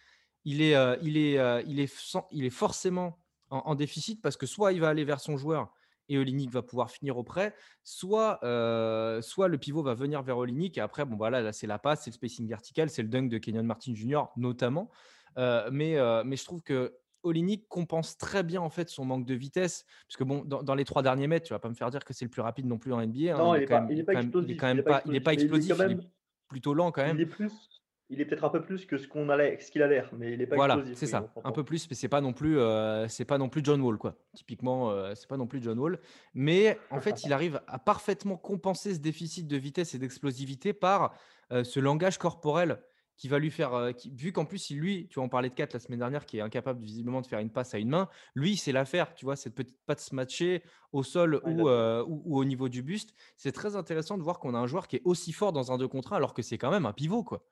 il 0.45 0.61
est, 0.61 0.75
il 1.03 1.17
est, 1.17 1.39
il 1.67 1.81
est, 1.81 2.51
forcément 2.51 3.19
en, 3.51 3.59
en 3.59 3.75
déficit 3.75 4.21
parce 4.21 4.37
que 4.37 4.47
soit 4.47 4.73
il 4.73 4.81
va 4.81 4.89
aller 4.89 5.05
vers 5.05 5.21
son 5.21 5.37
joueur 5.37 5.73
et 6.09 6.19
Olinik 6.19 6.51
va 6.51 6.63
pouvoir 6.63 6.91
finir 6.91 7.17
auprès, 7.17 7.55
soit, 7.83 8.39
euh, 8.45 9.23
soit 9.23 9.49
le 9.49 9.59
pivot 9.59 9.83
va 9.83 9.95
venir 9.95 10.23
vers 10.23 10.39
Olinik 10.39 10.77
et 10.79 10.81
après, 10.81 11.05
bon, 11.05 11.17
voilà, 11.17 11.41
là, 11.43 11.53
c'est 11.53 11.67
la 11.67 11.79
passe, 11.79 12.03
c'est 12.05 12.11
le 12.11 12.15
spacing 12.15 12.47
vertical, 12.49 12.91
c'est 12.91 13.03
le 13.03 13.09
dunk 13.09 13.29
de 13.29 13.39
Kenyon 13.39 13.63
Martin 13.65 13.95
Jr. 13.95 14.25
notamment. 14.37 14.91
Euh, 15.39 15.69
mais, 15.73 15.97
euh, 15.97 16.23
mais 16.25 16.37
je 16.37 16.45
trouve 16.45 16.63
que 16.63 16.95
Olinik 17.23 17.67
compense 17.69 18.19
très 18.19 18.43
bien 18.43 18.61
en 18.61 18.69
fait 18.69 18.91
son 18.91 19.05
manque 19.07 19.25
de 19.25 19.33
vitesse, 19.35 19.85
parce 20.07 20.17
que 20.19 20.25
bon, 20.25 20.45
dans, 20.45 20.63
dans 20.63 20.75
les 20.75 20.85
trois 20.85 21.03
derniers 21.03 21.27
mètres, 21.27 21.47
tu 21.47 21.55
vas 21.55 21.59
pas 21.59 21.71
me 21.71 21.75
faire 21.75 21.91
dire 21.91 22.05
que 22.05 22.13
c'est 22.13 22.27
le 22.27 22.31
plus 22.31 22.43
rapide 22.43 22.67
non 22.67 22.77
plus 22.79 22.93
en 22.93 23.01
NBA. 23.01 23.35
hein, 23.35 23.39
Non, 23.39 23.55
il 23.55 23.61
il 23.61 23.63
est 23.63 23.67
pas, 23.67 23.81
même, 23.81 23.91
il 23.91 23.97
il 23.97 24.01
est 24.01 24.05
pas 24.05 24.13
quand 24.13 24.19
même, 24.23 24.31
il 24.47 24.51
est 24.51 24.57
quand 24.57 24.69
explosif. 24.69 24.71
Il 24.71 24.77
même 24.77 24.79
est 24.79 24.83
pas 24.83 25.03
il 25.07 25.15
est 25.15 25.17
explosif, 25.17 25.23
pas 25.25 25.33
il 25.33 25.43
explosif, 25.43 25.77
il 26.03 26.05
est 26.05 26.11
plutôt 26.49 26.75
lent 26.75 26.93
quand 26.93 27.03
Il 27.03 27.07
même. 27.09 27.21
est 27.21 27.27
plus. 27.27 27.53
Il 28.11 28.21
est 28.21 28.27
peut-être 28.27 28.45
un 28.45 28.51
peu 28.51 28.61
plus 28.63 28.85
que 28.85 28.99
ce 28.99 29.09
qu'on 29.09 29.29
allait, 29.31 29.59
ce 29.61 29.71
qu'il 29.71 29.83
a 29.83 29.87
l'air, 29.87 30.11
mais 30.17 30.33
il 30.33 30.39
n'est 30.39 30.47
pas 30.47 30.57
Voilà, 30.57 30.75
explosif. 30.75 30.99
c'est 30.99 31.07
Oui, 31.17 31.25
on 31.37 31.41
ça, 31.41 31.49
un 31.49 31.53
peu 31.53 31.65
plus, 31.65 31.89
mais 31.89 31.97
c'est 31.97 32.09
pas 32.09 32.21
non 32.21 32.33
plus, 32.35 32.59
euh, 32.59 33.09
c'est 33.09 33.25
pas 33.25 33.39
non 33.39 33.49
plus 33.49 33.63
John 33.65 33.81
Wall 33.81 33.97
quoi. 33.97 34.17
Typiquement, 34.35 34.91
euh, 34.91 35.15
c'est 35.15 35.27
pas 35.29 35.39
non 35.39 35.47
plus 35.47 35.63
John 35.63 35.79
Wall, 35.79 35.99
mais 36.35 36.79
en 36.91 37.01
fait, 37.01 37.25
il 37.25 37.33
arrive 37.33 37.63
à 37.67 37.79
parfaitement 37.79 38.37
compenser 38.37 38.93
ce 38.95 38.99
déficit 38.99 39.47
de 39.49 39.57
vitesse 39.57 39.95
et 39.95 39.99
d'explosivité 39.99 40.73
par 40.75 41.15
euh, 41.53 41.65
ce 41.65 41.81
langage 41.81 42.19
corporel 42.19 42.83
qui 43.17 43.29
va 43.29 43.39
lui 43.39 43.51
faire, 43.51 43.73
euh, 43.75 43.93
qui- 43.93 44.11
vu 44.15 44.33
qu'en 44.33 44.45
plus, 44.45 44.71
il, 44.71 44.79
lui, 44.81 45.07
tu 45.09 45.15
vois, 45.15 45.25
on 45.25 45.29
parlait 45.29 45.49
de 45.49 45.55
4 45.55 45.73
la 45.73 45.79
semaine 45.79 46.01
dernière, 46.01 46.27
qui 46.27 46.39
est 46.39 46.41
incapable 46.41 46.81
visiblement 46.83 47.21
de 47.21 47.27
faire 47.27 47.39
une 47.39 47.51
passe 47.51 47.73
à 47.73 47.79
une 47.79 47.89
main, 47.89 48.09
lui, 48.35 48.51
il 48.53 48.57
sait 48.57 48.73
la 48.73 48.85
faire, 48.85 49.15
tu 49.15 49.25
vois, 49.25 49.37
cette 49.37 49.55
petite 49.55 49.79
passe 49.87 50.11
matchée 50.13 50.63
au 50.93 51.03
sol 51.05 51.41
Ouais, 51.45 51.53
ou, 51.55 52.23
ou 52.25 52.37
au 52.39 52.45
niveau 52.45 52.69
du 52.69 52.83
buste. 52.83 53.15
C'est 53.37 53.53
très 53.53 53.77
intéressant 53.77 54.19
de 54.19 54.23
voir 54.25 54.41
qu'on 54.41 54.53
a 54.55 54.59
un 54.59 54.67
joueur 54.67 54.89
qui 54.89 54.97
est 54.97 55.03
aussi 55.05 55.33
fort 55.33 55.53
dans 55.53 55.71
un 55.71 55.79
2 55.79 55.87
contre 55.89 56.13
1 56.13 56.17
alors 56.17 56.35
que 56.35 56.43
c'est 56.43 56.59
quand 56.59 56.73
même 56.73 56.87
un 56.87 56.93
pivot, 56.93 57.23
quoi, 57.23 57.45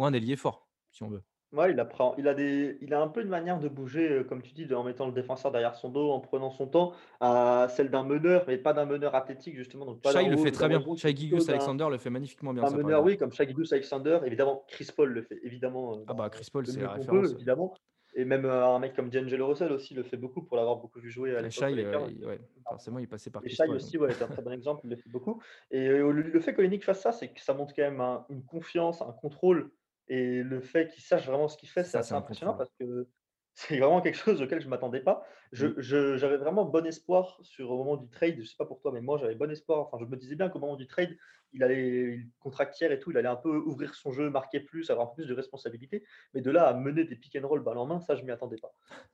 ou 0.00 0.04
un 0.06 0.12
ailier 0.14 0.36
fort, 0.36 0.66
si 0.90 1.02
on 1.02 1.08
veut. 1.08 1.22
Ouais, 1.52 1.72
il 1.72 1.80
apprend. 1.80 2.14
Il 2.16 2.26
a 2.28 2.32
des, 2.34 2.78
il 2.80 2.94
a 2.94 3.02
un 3.02 3.08
peu 3.08 3.20
une 3.20 3.28
manière 3.28 3.58
de 3.58 3.68
bouger, 3.68 4.08
euh, 4.08 4.24
comme 4.24 4.40
tu 4.40 4.52
dis, 4.52 4.66
de- 4.66 4.74
en 4.74 4.84
mettant 4.84 5.06
le 5.06 5.12
défenseur 5.12 5.50
derrière 5.50 5.74
son 5.74 5.90
dos, 5.90 6.10
en 6.12 6.20
prenant 6.20 6.50
son 6.50 6.68
temps, 6.68 6.92
à 7.18 7.66
celle 7.68 7.90
d'un 7.90 8.04
meneur, 8.04 8.44
mais 8.46 8.56
pas 8.56 8.72
d'un 8.72 8.86
meneur 8.86 9.14
athlétique, 9.14 9.56
justement, 9.56 9.84
donc 9.84 10.00
pas 10.00 10.12
Shai 10.12 10.28
le 10.28 10.36
fait 10.36 10.52
très 10.52 10.68
bien. 10.68 10.82
Shai 10.96 11.12
d'un 11.12 11.38
Alexander 11.48 11.88
le 11.90 11.98
fait 11.98 12.08
magnifiquement 12.08 12.54
bien, 12.54 12.62
ça, 12.64 12.70
par 12.70 12.78
meneur, 12.78 13.02
oui, 13.02 13.18
comme 13.18 13.32
Shai 13.32 13.48
Alexander. 13.72 14.20
Évidemment, 14.24 14.64
Chris 14.68 14.88
Paul 14.96 15.12
le 15.12 15.22
fait 15.22 15.38
évidemment 15.42 15.98
euh, 15.98 16.04
Ah 16.06 16.14
bah, 16.14 16.30
Chris 16.30 16.48
Paul, 16.50 16.66
c'est 16.66 16.80
la 16.80 16.88
peut, 16.90 17.00
référence. 17.00 17.32
évidemment. 17.32 17.74
Et 18.14 18.24
même 18.24 18.44
euh, 18.44 18.66
un 18.66 18.78
mec 18.78 18.94
comme 18.94 19.08
D'Angelo 19.08 19.48
Russell 19.48 19.70
aussi 19.72 19.94
le 19.94 20.02
fait 20.02 20.16
beaucoup 20.16 20.42
pour 20.42 20.56
l'avoir 20.56 20.76
beaucoup 20.76 20.98
vu 20.98 21.10
jouer 21.10 21.30
à 21.30 21.42
l'époque 21.42 21.52
Shai, 21.52 21.84
euh, 21.84 22.26
ouais, 22.26 22.40
forcément, 22.68 22.98
il 22.98 23.08
passait 23.08 23.30
par 23.30 23.42
Et 23.44 23.46
Chris 23.48 23.56
Shai 23.56 23.68
aussi, 23.68 23.98
ouais, 23.98 24.10
est 24.10 24.22
un 24.22 24.26
très 24.28 24.42
bon 24.42 24.50
exemple, 24.52 24.80
il 24.84 24.90
le 24.90 24.96
fait 24.96 25.10
beaucoup. 25.10 25.40
Et 25.70 25.88
euh, 25.88 26.10
le, 26.10 26.40
fait 26.40 26.54
qu'Olynyk 26.54 26.84
fasse 26.84 27.02
ça, 27.02 27.12
c'est 27.12 27.28
que 27.32 27.40
ça 27.40 27.54
montre 27.54 27.74
quand 27.74 27.82
même 27.82 28.00
un- 28.00 28.24
une 28.30 28.44
confiance, 28.44 29.02
un 29.02 29.12
contrôle. 29.12 29.70
Et 30.10 30.42
le 30.42 30.60
fait 30.60 30.88
qu'il 30.88 31.02
sache 31.02 31.26
vraiment 31.26 31.48
ce 31.48 31.56
qu'il 31.56 31.68
fait, 31.68 31.84
c'est 31.84 31.96
assez 31.98 32.14
impressionnant 32.14 32.54
parce 32.54 32.72
que 32.78 33.08
c'est 33.54 33.78
vraiment 33.78 34.00
quelque 34.00 34.16
chose 34.16 34.42
auquel 34.42 34.60
je 34.60 34.66
ne 34.66 34.70
m'attendais 34.70 35.00
pas. 35.00 35.24
Je, 35.52 35.68
Mm. 35.68 35.74
je- 35.78 36.16
j'avais 36.16 36.36
vraiment 36.36 36.64
bon 36.64 36.84
espoir 36.86 37.38
sur 37.42 37.70
au 37.70 37.78
moment 37.78 37.96
du 37.96 38.08
trade. 38.10 38.34
Je 38.36 38.40
ne 38.40 38.44
sais 38.44 38.56
pas 38.58 38.66
pour 38.66 38.80
toi, 38.80 38.90
mais 38.92 39.00
moi 39.00 39.18
j'avais 39.18 39.34
bon 39.36 39.50
espoir. 39.50 39.80
Enfin, 39.86 39.98
je 40.00 40.04
me 40.06 40.16
disais 40.16 40.34
bien 40.36 40.48
qu'au 40.50 40.58
moment 40.58 40.76
du 40.76 40.86
trade, 40.86 41.16
il 41.52 41.62
allait 41.62 42.14
il 42.16 42.30
contractière 42.40 42.92
et 42.92 42.98
tout, 43.00 43.10
il 43.12 43.16
allait 43.18 43.28
un 43.28 43.36
peu 43.36 43.56
ouvrir 43.56 43.94
son 43.94 44.12
jeu, 44.12 44.30
marquer 44.30 44.60
plus, 44.60 44.90
avoir 44.90 45.06
un 45.06 45.10
peu 45.10 45.22
plus 45.22 45.28
de 45.28 45.34
responsabilité. 45.34 46.04
Mais 46.34 46.40
de 46.42 46.50
là 46.50 46.66
à 46.68 46.74
mener 46.74 47.04
des 47.04 47.16
pick 47.16 47.36
and 47.36 47.46
roll 47.48 47.62
balle 47.62 47.78
en 47.78 47.86
main, 47.86 48.00
ça 48.00 48.16
je 48.16 48.22
m'y 48.24 48.30
attendais 48.32 48.58
pas. 48.58 48.72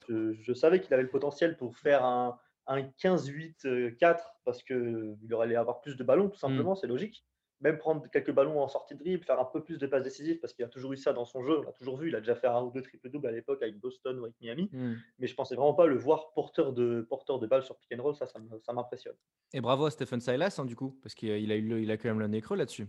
Je, 0.08 0.32
je 0.32 0.52
savais 0.54 0.80
qu'il 0.80 0.92
avait 0.94 1.02
le 1.02 1.10
potentiel 1.10 1.56
pour 1.56 1.76
faire 1.76 2.04
un, 2.04 2.38
un 2.66 2.82
15-8-4 2.82 4.36
parce 4.44 4.62
qu'il 4.62 5.16
aurait 5.32 5.46
allé 5.46 5.56
avoir 5.56 5.80
plus 5.80 5.96
de 5.96 6.04
ballons, 6.04 6.28
tout 6.28 6.36
Mm. 6.36 6.40
simplement, 6.40 6.74
c'est 6.74 6.86
logique. 6.86 7.26
Même 7.60 7.78
prendre 7.78 8.06
quelques 8.10 8.32
ballons 8.32 8.60
en 8.60 8.68
sortie 8.68 8.94
de 8.94 8.98
dribble, 8.98 9.25
faire 9.25 9.40
un 9.40 9.44
peu 9.44 9.62
plus 9.62 9.78
de 9.78 9.86
passes 9.86 10.02
décisives 10.02 10.40
parce 10.40 10.52
qu'il 10.52 10.64
a 10.64 10.68
toujours 10.68 10.92
eu 10.92 10.96
ça 10.96 11.12
dans 11.12 11.25
son 11.25 11.42
jeu. 11.42 11.58
On 11.58 11.62
l'a 11.62 11.72
toujours 11.72 11.96
vu. 11.96 12.08
Il 12.08 12.14
a 12.14 12.20
déjà 12.20 12.34
fait 12.34 12.46
un 12.46 12.62
ou 12.62 12.70
deux 12.70 12.82
triple-double 12.82 13.26
à 13.26 13.32
l'époque 13.32 13.62
avec 13.62 13.78
Boston 13.78 14.18
ou 14.18 14.25
avec 14.25 14.34
Miami. 14.40 14.68
Mm. 14.72 14.94
Mais 15.18 15.26
je 15.26 15.34
pensais 15.34 15.54
vraiment 15.54 15.75
pas 15.75 15.86
le 15.86 15.96
voir 15.96 16.32
porteur 16.34 16.72
de, 16.72 17.06
porteur 17.08 17.38
de 17.38 17.46
balles 17.46 17.62
sur 17.62 17.76
pick 17.76 17.98
and 17.98 18.02
roll. 18.02 18.14
Ça, 18.14 18.26
ça 18.26 18.72
m'impressionne. 18.72 19.16
Et 19.54 19.60
bravo 19.60 19.86
à 19.86 19.90
Stephen 19.90 20.20
Silas, 20.20 20.56
hein, 20.58 20.64
du 20.64 20.76
coup, 20.76 20.98
parce 21.02 21.14
qu'il 21.14 21.30
a, 21.30 21.38
il 21.38 21.50
a, 21.50 21.56
eu 21.56 21.82
il 21.82 21.90
a 21.90 21.96
quand 21.96 22.08
même 22.08 22.20
le 22.20 22.28
nez 22.28 22.42
creux 22.42 22.56
là-dessus. 22.56 22.86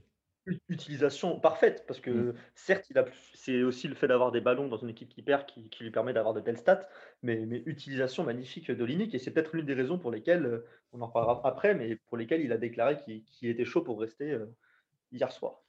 Utilisation 0.70 1.40
parfaite 1.40 1.86
parce 1.88 2.00
que 2.00 2.34
Mmh. 2.34 2.48
certes, 2.56 2.90
il 2.90 2.98
a 2.98 3.04
plus 3.04 3.32
c'est 3.36 3.64
aussi 3.64 3.88
le 3.88 3.96
fait 3.96 4.08
d'avoir 4.08 4.32
des 4.32 4.42
ballons 4.42 4.68
dans 4.68 4.78
une 4.78 4.90
équipe 4.90 5.10
qui 5.10 5.22
perd 5.24 5.46
qui 5.46 5.70
qui 5.70 5.84
lui 5.84 5.92
permet 5.92 6.14
d'avoir 6.14 6.34
de 6.34 6.42
telles 6.42 6.58
stats, 6.58 6.88
mais 7.22 7.46
mais 7.46 7.64
utilisation 7.66 8.24
magnifique 8.24 8.72
d'Olynyk 8.72 9.14
et 9.16 9.20
c'est 9.20 9.32
peut-être 9.34 9.54
l'une 9.56 9.66
des 9.66 9.74
raisons 9.74 10.00
pour 10.00 10.12
lesquelles, 10.12 10.46
heu, 10.46 10.66
on 10.94 11.02
en 11.02 11.08
reparlera 11.08 11.42
après, 11.46 11.76
mais 11.76 11.96
pour 11.98 12.18
lesquelles 12.18 12.42
il 12.42 12.52
a 12.54 12.58
déclaré 12.58 12.98
qu'il 12.98 13.50
était 13.50 13.66
chaud 13.66 13.82
pour 13.84 14.00
rester, 14.02 14.32
heu, 14.32 14.56
hier 15.12 15.32
soir. 15.34 15.67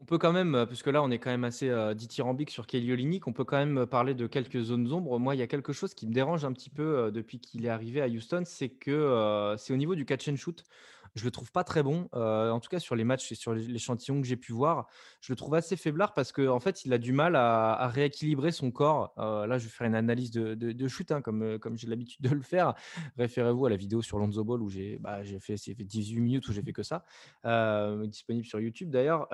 On 0.00 0.04
peut 0.04 0.18
quand 0.18 0.32
même, 0.32 0.54
heu, 0.54 0.66
puisque 0.66 0.88
là, 0.88 1.02
on 1.02 1.10
est 1.10 1.18
quand 1.18 1.30
même 1.30 1.44
assez, 1.44 1.68
heu, 1.70 1.94
dithyrambique 1.94 2.50
sur 2.50 2.66
Kelly 2.66 3.20
on 3.26 3.32
peut 3.32 3.44
quand 3.44 3.56
même, 3.56 3.86
parler 3.86 4.14
de 4.14 4.26
quelques 4.26 4.60
zones 4.60 4.84
d'ombre. 4.84 5.18
Moi, 5.18 5.34
il 5.34 5.38
y 5.38 5.42
a 5.42 5.46
quelque 5.46 5.72
chose 5.72 5.94
qui 5.94 6.06
me 6.06 6.12
dérange 6.12 6.44
un 6.44 6.52
petit 6.52 6.70
peu, 6.70 7.10
depuis 7.12 7.40
qu'il 7.40 7.64
est 7.64 7.68
arrivé 7.70 8.02
à 8.02 8.06
Houston, 8.06 8.42
c'est 8.44 8.68
que, 8.68 9.54
c'est 9.58 9.72
au 9.72 9.76
niveau 9.76 9.94
du 9.94 10.04
catch 10.04 10.28
and 10.28 10.36
shoot. 10.36 10.64
Je 11.14 11.24
le 11.24 11.30
trouve 11.30 11.50
pas 11.50 11.64
très 11.64 11.82
bon, 11.82 12.10
en 12.12 12.60
tout 12.60 12.68
cas 12.68 12.78
sur 12.78 12.94
les 12.94 13.04
matchs 13.04 13.32
et 13.32 13.34
sur 13.36 13.54
l'é 13.54 13.66
l'échantillon 13.66 14.20
que 14.20 14.26
j'ai 14.26 14.36
pu 14.36 14.52
voir. 14.52 14.86
Je 15.22 15.32
le 15.32 15.36
trouve 15.36 15.54
assez 15.54 15.74
faiblard 15.76 16.12
parce 16.12 16.30
qu'en 16.30 16.60
fait, 16.60 16.84
il 16.84 16.92
a 16.92 16.98
du 16.98 17.12
mal 17.14 17.36
à 17.36 17.88
rééquilibrer 17.88 18.52
son 18.52 18.70
corps. 18.70 19.14
Là, 19.16 19.56
je 19.56 19.64
vais 19.64 19.70
faire 19.70 19.86
une 19.86 19.94
analyse 19.94 20.30
de 20.30 20.54
de 20.54 20.88
shoot, 20.88 21.10
hein, 21.12 21.22
comme, 21.22 21.58
comme 21.58 21.78
j'ai 21.78 21.86
l'habitude 21.86 22.20
de 22.20 22.28
le 22.34 22.42
faire. 22.42 22.74
Référez-vous 23.16 23.64
à 23.64 23.70
la 23.70 23.76
vidéo 23.76 24.02
sur 24.02 24.18
Lonzo 24.18 24.44
Ball 24.44 24.60
où 24.62 24.68
j'ai, 24.68 24.98
bah, 24.98 25.22
fait 25.40 25.56
fait 25.56 25.74
18 25.84 26.20
minutes 26.20 26.48
où 26.48 26.52
j'ai 26.52 26.62
fait 26.62 26.74
que 26.74 26.82
ça 26.82 27.06
disponible 28.06 28.44
sur 28.44 28.60
YouTube 28.60 28.90
d'ailleurs. 28.90 29.26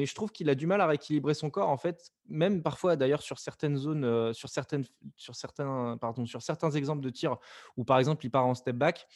Mais 0.00 0.06
je 0.06 0.14
trouve 0.14 0.32
qu'il 0.32 0.48
a 0.50 0.54
du 0.54 0.66
mal 0.66 0.80
à 0.80 0.86
rééquilibrer 0.86 1.34
son 1.34 1.50
corps 1.50 1.68
en 1.68 1.76
fait, 1.76 2.12
même 2.28 2.62
parfois 2.62 2.96
d'ailleurs 2.96 3.22
sur 3.22 3.38
certaines 3.38 3.76
zones, 3.76 4.04
heu, 4.04 4.32
sur 4.32 4.48
certaines 4.48 4.84
sur 5.16 5.34
certains 5.36 5.98
pardon, 6.00 6.24
sur 6.26 6.42
certains 6.42 6.70
exemples 6.70 7.02
de 7.02 7.10
tirs 7.10 7.36
où 7.76 7.84
par 7.84 7.98
exemple 7.98 8.24
il 8.26 8.30
part 8.30 8.46
en 8.46 8.54
step 8.54 8.76
back, 8.76 9.06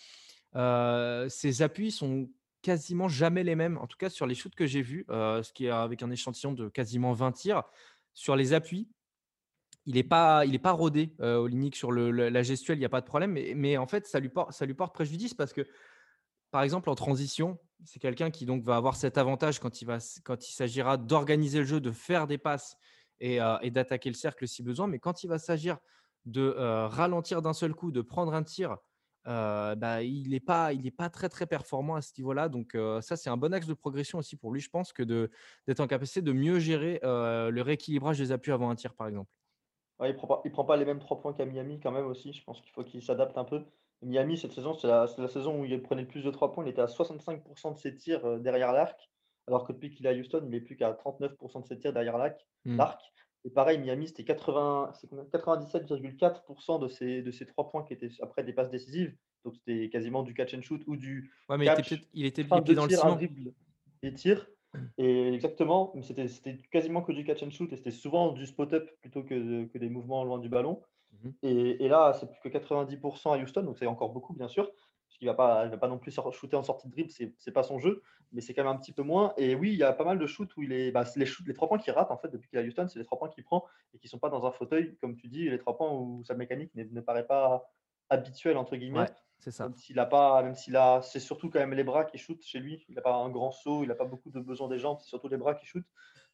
heu, 0.56 1.26
ses 1.30 1.62
appuis 1.62 1.90
sont 1.90 2.28
quasiment 2.62 3.08
jamais 3.08 3.44
les 3.44 3.54
mêmes. 3.56 3.78
En 3.78 3.86
tout 3.86 3.96
cas 3.98 4.10
sur 4.10 4.26
les 4.26 4.34
shoots 4.34 4.54
que 4.54 4.66
j'ai 4.66 4.82
vus, 4.82 5.06
heu, 5.10 5.42
ce 5.42 5.52
qui 5.52 5.66
est 5.66 5.70
avec 5.70 6.02
un 6.02 6.10
échantillon 6.10 6.52
de 6.52 6.68
quasiment 6.68 7.12
20 7.14 7.32
tirs, 7.32 7.62
sur 8.14 8.36
les 8.36 8.52
appuis, 8.52 8.88
il 9.86 9.96
est 9.98 10.02
pas 10.04 10.44
il 10.46 10.54
est 10.54 10.58
pas 10.58 10.72
rodé, 10.72 11.14
heu, 11.20 11.36
Olynyk 11.36 11.76
sur 11.76 11.92
la 11.92 12.42
gestuelle, 12.42 12.78
il 12.78 12.82
y 12.82 12.86
a 12.86 12.90
pas 12.90 13.00
de 13.00 13.06
problème, 13.06 13.32
mais 13.32 13.76
en 13.78 13.86
fait 13.86 14.06
ça 14.06 14.20
lui 14.20 14.28
porte 14.74 14.94
préjudice 14.94 15.34
parce 15.34 15.52
que 15.52 15.66
par 16.50 16.62
exemple, 16.62 16.88
en 16.90 16.94
transition, 16.94 17.58
c'est 17.84 18.00
quelqu'un 18.00 18.30
qui 18.30 18.46
donc 18.46 18.62
va 18.64 18.76
avoir 18.76 18.96
cet 18.96 19.18
avantage 19.18 19.58
quand 19.60 19.82
il 19.82 19.86
va 19.86 19.98
quand 20.24 20.40
s'agira 20.42 20.96
d'organiser 20.96 21.58
le 21.60 21.64
jeu, 21.64 21.80
de 21.80 21.90
faire 21.92 22.26
des 22.26 22.38
passes 22.38 22.76
et 23.20 23.40
heu 23.40 23.56
et 23.62 23.70
d'attaquer 23.70 24.10
le 24.10 24.14
cercle 24.16 24.46
si 24.48 24.62
besoin. 24.62 24.86
Mais 24.86 24.98
quand 24.98 25.24
il 25.24 25.28
va 25.28 25.38
s'agir 25.38 25.78
de, 26.26 26.40
heu, 26.58 26.86
ralentir 26.86 27.42
d'un 27.42 27.52
seul 27.52 27.74
coup, 27.74 27.92
de 27.92 28.00
prendre 28.02 28.32
un 28.34 28.42
tir, 28.42 28.72
heu, 29.26 29.74
bah, 29.76 30.02
il 30.02 30.28
n'est 30.30 30.40
pas 30.40 31.10
très, 31.10 31.28
très 31.28 31.46
performant 31.46 31.96
à 31.96 32.02
ce 32.02 32.12
niveau-là. 32.18 32.48
Donc 32.48 32.76
ça, 33.02 33.16
c'est 33.16 33.30
un 33.30 33.36
bon 33.36 33.52
axe 33.54 33.66
de 33.66 33.74
progression 33.74 34.18
aussi 34.18 34.36
pour 34.36 34.52
lui, 34.52 34.60
je 34.60 34.70
pense 34.70 34.92
que 34.92 35.02
d'être 35.02 35.80
en 35.80 35.86
capacité 35.86 36.22
de 36.22 36.32
mieux 36.32 36.58
gérer, 36.60 37.00
le 37.02 37.60
rééquilibrage 37.62 38.18
des 38.18 38.32
appuis 38.32 38.52
avant 38.52 38.70
un 38.70 38.74
tir, 38.76 38.94
par 38.94 39.08
exemple. 39.08 39.30
Il 40.04 40.14
prend 40.14 40.28
pas 40.28 40.40
il 40.44 40.52
prend 40.52 40.64
pas 40.64 40.76
les 40.76 40.84
mêmes 40.84 41.00
3 41.00 41.20
points 41.20 41.32
qu'à 41.32 41.46
Miami 41.46 41.80
quand 41.80 41.90
même 41.90 42.06
aussi, 42.06 42.32
je 42.32 42.44
pense 42.44 42.60
qu'il 42.60 42.70
faut 42.70 42.84
qu'il 42.84 43.02
s'adapte 43.02 43.36
un 43.36 43.44
peu. 43.44 43.64
Miami 44.02 44.36
cette 44.36 44.52
saison, 44.52 44.74
c'est 44.74 44.86
la 44.88 45.06
saison 45.06 45.60
où 45.60 45.64
il 45.64 45.82
prenait 45.82 46.02
le 46.02 46.08
plus 46.08 46.22
de 46.22 46.30
3 46.30 46.52
points, 46.52 46.64
il 46.64 46.70
était 46.70 46.82
à 46.82 46.88
65% 46.88 47.72
de 47.72 47.78
ses 47.78 47.96
tirs, 47.96 48.26
heu, 48.26 48.40
derrière 48.40 48.72
l'arc, 48.72 49.10
alors 49.46 49.66
que 49.66 49.72
depuis 49.72 49.90
qu'il 49.90 50.06
est 50.06 50.10
à 50.10 50.12
Houston, 50.14 50.44
il 50.46 50.54
est 50.54 50.60
plus 50.60 50.76
qu'à 50.76 50.92
39% 50.92 51.60
de 51.60 51.66
ses 51.66 51.78
tirs 51.78 51.92
derrière 51.92 52.18
l'arc 52.18 52.46
Mmh. 52.64 52.78
l'arc 52.78 53.00
et 53.46 53.50
pareil 53.50 53.78
Miami, 53.78 54.08
c'était 54.08 54.24
80 54.24 54.92
c'est 54.94 55.06
combien? 55.08 55.24
97,4 55.26 56.78
de 56.80 56.88
ses 56.88 57.22
de 57.22 57.30
ses 57.30 57.46
3 57.46 57.68
points 57.70 57.84
qui 57.84 57.92
étaient 57.92 58.08
après 58.22 58.42
des 58.44 58.52
passes 58.52 58.70
décisives, 58.70 59.16
donc 59.44 59.54
c'était 59.56 59.88
quasiment 59.90 60.22
du 60.22 60.34
catch 60.34 60.54
and 60.54 60.62
shoot 60.62 60.82
ou 60.86 60.96
du 60.96 61.30
Ouais, 61.48 61.58
mais 61.58 61.66
il 61.66 61.78
était 61.78 61.98
il 62.14 62.24
était 62.26 62.44
de 62.44 62.74
dans 62.74 62.84
le 62.84 62.88
tir, 62.88 63.04
un 63.04 63.10
ciment. 63.10 63.16
dribble 63.16 63.54
et 64.98 65.32
exactement, 65.34 65.92
c'était 66.02 66.28
c'était 66.28 66.58
quasiment 66.70 67.02
que 67.02 67.12
du 67.12 67.24
catch 67.24 67.42
and 67.42 67.50
shoot 67.50 67.72
et 67.72 67.76
c'était 67.76 67.90
souvent 67.90 68.32
du 68.32 68.46
spot 68.46 68.72
up 68.72 68.90
plutôt 69.00 69.22
que 69.24 69.64
que 69.66 69.78
des 69.78 69.88
mouvements 69.88 70.24
loin 70.24 70.38
du 70.38 70.48
ballon. 70.48 70.82
Mmh 71.24 71.30
mh. 71.30 71.34
Et 71.42 71.84
et 71.84 71.88
là, 71.88 72.12
c'est 72.14 72.28
plus 72.30 72.40
que 72.40 72.48
90% 72.48 73.32
à 73.32 73.38
Houston, 73.38 73.62
donc 73.62 73.78
c'est 73.78 73.86
encore 73.86 74.10
beaucoup 74.10 74.34
bien 74.34 74.48
sûr, 74.48 74.66
parce 75.08 75.18
qu'il 75.18 75.28
va 75.28 75.34
pas 75.34 75.64
il 75.66 75.70
va 75.70 75.78
pas 75.78 75.88
non 75.88 75.98
plus 75.98 76.12
shooter 76.32 76.56
en 76.56 76.62
sortie 76.62 76.88
de 76.88 76.92
dribble, 76.92 77.10
c'est 77.10 77.34
c'est 77.38 77.52
pas 77.52 77.62
son 77.62 77.78
jeu, 77.78 78.02
mais 78.32 78.40
c'est 78.40 78.54
quand 78.54 78.64
même 78.64 78.74
un 78.74 78.78
petit 78.78 78.92
peu 78.92 79.02
moins 79.02 79.34
et 79.36 79.54
oui, 79.54 79.72
il 79.72 79.78
y 79.78 79.82
a 79.84 79.92
pas 79.92 80.04
mal 80.04 80.18
de 80.18 80.26
shoots 80.26 80.56
où 80.56 80.62
il 80.62 80.72
est 80.72 80.90
bah, 80.92 81.04
les 81.16 81.26
shoots 81.26 81.46
les 81.46 81.54
3 81.54 81.68
points 81.68 81.78
qu'il 81.78 81.92
rate 81.92 82.10
en 82.10 82.16
fait 82.18 82.28
depuis 82.28 82.48
qu'il 82.48 82.58
est 82.58 82.62
à 82.62 82.66
Houston, 82.66 82.86
c'est 82.88 82.98
les 82.98 83.04
3 83.04 83.18
points 83.18 83.28
qu'il 83.28 83.44
prend 83.44 83.64
et 83.92 83.98
qui 83.98 84.08
sont 84.08 84.18
pas 84.18 84.30
dans 84.30 84.46
un 84.46 84.52
fauteuil 84.52 84.96
comme 85.00 85.16
tu 85.16 85.28
dis, 85.28 85.50
les 85.50 85.58
3 85.58 85.76
points 85.76 85.90
où 85.92 86.24
sa 86.24 86.34
mécanique 86.34 86.74
n'est 86.74 86.84
ne 86.86 87.00
paraît 87.00 87.26
pas 87.26 87.64
«habituelle» 88.10 88.56
entre 88.56 88.76
Ouais, 88.92 89.06
guillemets, 89.06 89.12
c'est 89.38 89.50
ça. 89.50 89.68
même 89.68 89.76
s'il 89.76 89.98
a 89.98 90.06
pas 90.06 90.42
même 90.42 90.54
s'il 90.54 90.76
a 90.76 91.02
c'est 91.02 91.20
surtout 91.20 91.50
quand 91.50 91.58
même 91.60 91.74
les 91.74 91.84
bras 91.84 92.04
qui 92.04 92.18
shootent 92.18 92.44
chez 92.44 92.60
lui. 92.60 92.84
Il 92.88 92.98
a 92.98 93.02
pas 93.02 93.14
un 93.16 93.30
grand 93.30 93.50
saut, 93.52 93.84
il 93.84 93.90
a 93.90 93.94
pas 93.94 94.04
beaucoup 94.06 94.30
de 94.30 94.40
besoin 94.40 94.68
des 94.68 94.78
jambes, 94.78 94.98
c'est 95.00 95.08
surtout 95.08 95.28
les 95.28 95.36
bras 95.38 95.54
qui 95.54 95.66
shootent, 95.66 95.86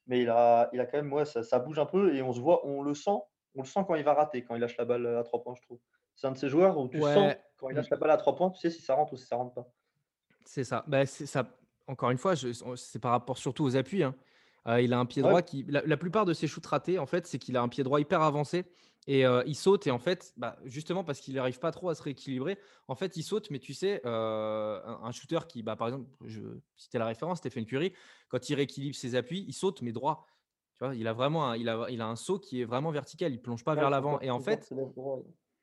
mais 0.07 0.23
il 0.23 0.29
a 0.31 0.71
il 0.73 0.81
a 0.81 0.87
quand 0.87 0.99
même 0.99 1.13
ouais, 1.13 1.25
ça 1.27 1.43
ça 1.43 1.59
bouge 1.59 1.79
un 1.79 1.87
peu 1.87 2.15
et 2.15 2.23
on 2.23 2.33
se 2.33 2.41
voit 2.41 2.67
on 2.67 2.83
le 2.83 2.95
sent 2.95 3.19
on 3.55 3.63
le 3.63 3.67
sent 3.69 3.81
quand 3.87 3.95
il 3.97 4.05
va 4.05 4.15
rater, 4.15 4.45
quand 4.45 4.55
il 4.57 4.61
lâche 4.61 4.77
la 4.77 4.85
balle, 4.85 5.07
à 5.07 5.23
3 5.25 5.43
points, 5.43 5.55
je 5.57 5.63
trouve. 5.63 5.81
C'est 6.17 6.27
un 6.27 6.33
de 6.33 6.39
ces 6.39 6.49
joueurs 6.49 6.79
où 6.79 6.89
tu 6.89 7.03
sens 7.03 7.35
quand 7.57 7.71
il 7.71 7.75
Mmh. 7.75 7.77
lâche 7.77 7.91
la 7.91 7.97
balle 7.97 8.11
à 8.11 8.17
3 8.17 8.37
points, 8.37 8.51
tu 8.51 8.61
sais 8.61 8.71
si 8.71 8.83
ça 8.83 8.95
rentre 8.95 9.13
ou 9.15 9.17
si 9.17 9.27
ça 9.27 9.37
rentre 9.37 9.55
pas. 9.55 9.73
C'est 10.45 10.65
ça. 10.65 10.85
Bah, 10.89 11.07
c'est 11.07 11.27
ça 11.27 11.57
encore 11.87 12.11
une 12.11 12.19
fois, 12.19 12.35
c'est 12.37 12.99
par 13.01 13.11
rapport 13.11 13.37
surtout 13.39 13.65
aux 13.65 13.77
appuis, 13.77 14.05
hein. 14.05 14.15
Heu, 14.69 14.83
il 14.83 14.93
a 14.93 14.99
un 14.99 15.07
pied 15.07 15.23
Ouais, 15.23 15.35
droit 15.35 15.43
qui 15.43 15.65
la 15.69 15.83
la 15.85 15.97
plupart 15.97 16.25
de 16.25 16.33
ses 16.35 16.47
shoots 16.47 16.67
ratés, 16.67 16.99
en 16.99 17.07
fait, 17.07 17.27
c'est 17.27 17.39
qu'il 17.39 17.57
a 17.57 17.63
un 17.63 17.69
pied 17.69 17.83
droit 17.83 17.99
hyper 18.01 18.21
avancé 18.23 18.65
et 19.07 19.25
heu, 19.27 19.43
il 19.47 19.55
saute 19.57 19.87
et 19.87 19.91
en 19.91 19.99
fait, 19.99 20.33
bah, 20.37 20.59
justement 20.65 21.03
parce 21.03 21.19
qu'il 21.21 21.35
n'arrive 21.35 21.59
pas 21.59 21.73
trop 21.73 21.89
à 21.89 21.95
se 21.97 22.03
rééquilibrer, 22.03 22.59
en 22.87 22.95
fait, 22.95 23.17
il 23.17 23.23
saute, 23.25 23.51
mais 23.51 23.59
tu 23.59 23.75
sais, 23.75 24.01
un 24.05 25.01
un 25.03 25.11
shooter 25.13 25.41
qui, 25.49 25.63
bah, 25.65 25.75
par 25.77 25.89
exemple, 25.89 26.09
je 26.27 26.43
citais 26.77 26.99
la 26.99 27.07
référence, 27.07 27.39
Stephen 27.39 27.65
Curry, 27.67 27.93
quand 28.29 28.49
il 28.51 28.55
rééquilibre 28.55 28.95
ses 28.95 29.15
appuis, 29.17 29.45
il 29.49 29.53
saute 29.55 29.83
mais 29.83 29.93
droit. 29.93 30.27
Tu 30.81 30.87
vois? 30.87 30.95
Il 30.95 31.07
a 31.07 31.13
vraiment 31.13 31.51
un 31.51 31.57
il 31.57 31.69
a 31.69 31.87
il 31.91 32.01
a 32.01 32.07
un 32.07 32.17
saut 32.17 32.39
qui 32.39 32.63
est 32.63 32.65
vraiment 32.65 32.91
vertical, 32.91 33.33
il 33.33 33.41
plonge 33.41 33.65
pas 33.65 33.75
ouais, 33.75 33.81
vers 33.81 33.91
l'avant 33.91 34.19
et 34.21 34.31
en 34.31 34.41
fait. 34.41 34.73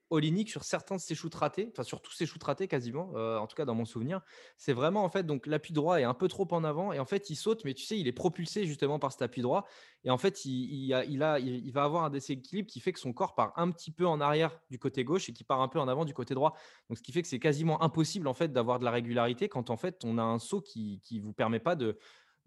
Olynyk 0.10 0.50
sur 0.50 0.64
certains 0.64 0.96
de 0.96 1.02
ses 1.02 1.16
shoots 1.16 1.36
ratés, 1.36 1.68
enfin 1.74 1.84
sur 1.84 2.02
tous 2.02 2.14
ses 2.14 2.26
shoots 2.26 2.42
ratés 2.42 2.70
quasiment, 2.70 3.12
heu, 3.18 3.38
en 3.38 3.46
tout 3.46 3.58
cas 3.58 3.66
dans 3.66 3.76
mon 3.76 3.84
souvenir, 3.84 4.22
c'est 4.56 4.72
vraiment 4.72 5.04
en 5.04 5.10
fait 5.10 5.26
donc 5.26 5.46
l'appui 5.46 5.74
droit 5.74 6.00
est 6.00 6.06
un 6.06 6.14
peu 6.14 6.30
trop 6.30 6.48
en 6.52 6.64
avant 6.64 6.94
et 6.94 7.00
en 7.00 7.04
fait 7.06 7.30
il 7.30 7.36
saute, 7.36 7.66
mais 7.66 7.74
tu 7.74 7.84
sais, 7.84 8.00
il 8.00 8.08
est 8.08 8.14
propulsé 8.14 8.64
justement 8.66 9.00
par 9.00 9.12
cet 9.12 9.22
appui 9.22 9.42
droit 9.42 9.66
et 10.06 10.10
en 10.10 10.18
fait 10.18 10.46
il 10.46 10.86
il 10.86 10.94
a 10.94 11.04
il 11.04 11.22
a 11.24 11.40
il 11.40 11.72
va 11.74 11.84
avoir 11.84 12.06
un 12.06 12.10
déséquilibre 12.10 12.70
qui 12.70 12.80
fait 12.80 12.94
que 12.94 13.02
son 13.02 13.12
corps 13.12 13.36
part 13.36 13.52
un 13.58 13.70
petit 13.70 13.92
peu 13.92 14.08
en 14.08 14.22
arrière 14.22 14.62
du 14.70 14.80
côté 14.80 15.04
gauche 15.04 15.28
et 15.28 15.34
qui 15.34 15.44
part 15.44 15.60
un 15.62 15.68
peu 15.68 15.78
en 15.78 15.90
avant 15.90 16.06
du 16.06 16.14
côté 16.14 16.34
droit. 16.36 16.54
Donc 16.88 16.98
ce 17.00 17.04
qui 17.04 17.12
fait 17.12 17.22
que 17.22 17.28
c'est 17.28 17.40
quasiment 17.40 17.84
impossible 17.84 18.30
en 18.30 18.34
fait 18.34 18.54
d'avoir 18.54 18.80
de 18.80 18.86
la 18.86 18.92
régularité 18.92 19.50
quand 19.50 19.70
en 19.70 19.76
fait 19.76 20.06
on 20.06 20.18
a 20.20 20.24
un 20.24 20.40
saut 20.40 20.62
qui 20.62 21.02
qui 21.04 21.20
vous 21.20 21.34
permet 21.34 21.60
pas 21.60 21.76
de 21.76 21.98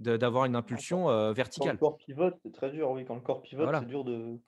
d'avoir 0.00 0.44
une 0.46 0.56
impulsion, 0.56 1.10
heu, 1.10 1.32
quand 1.56 1.66
le 1.66 1.72
verticale. 1.72 1.78
corps 1.78 1.96
pivote, 1.96 2.36
c'est 2.42 2.52
très 2.52 2.70
dur, 2.70 2.90
oui, 2.90 3.04
quand 3.04 3.14
le 3.14 3.20
corps 3.20 3.42
pivote, 3.42 3.74
c'est 3.74 3.84
dur 3.86 4.04
de 4.04 4.40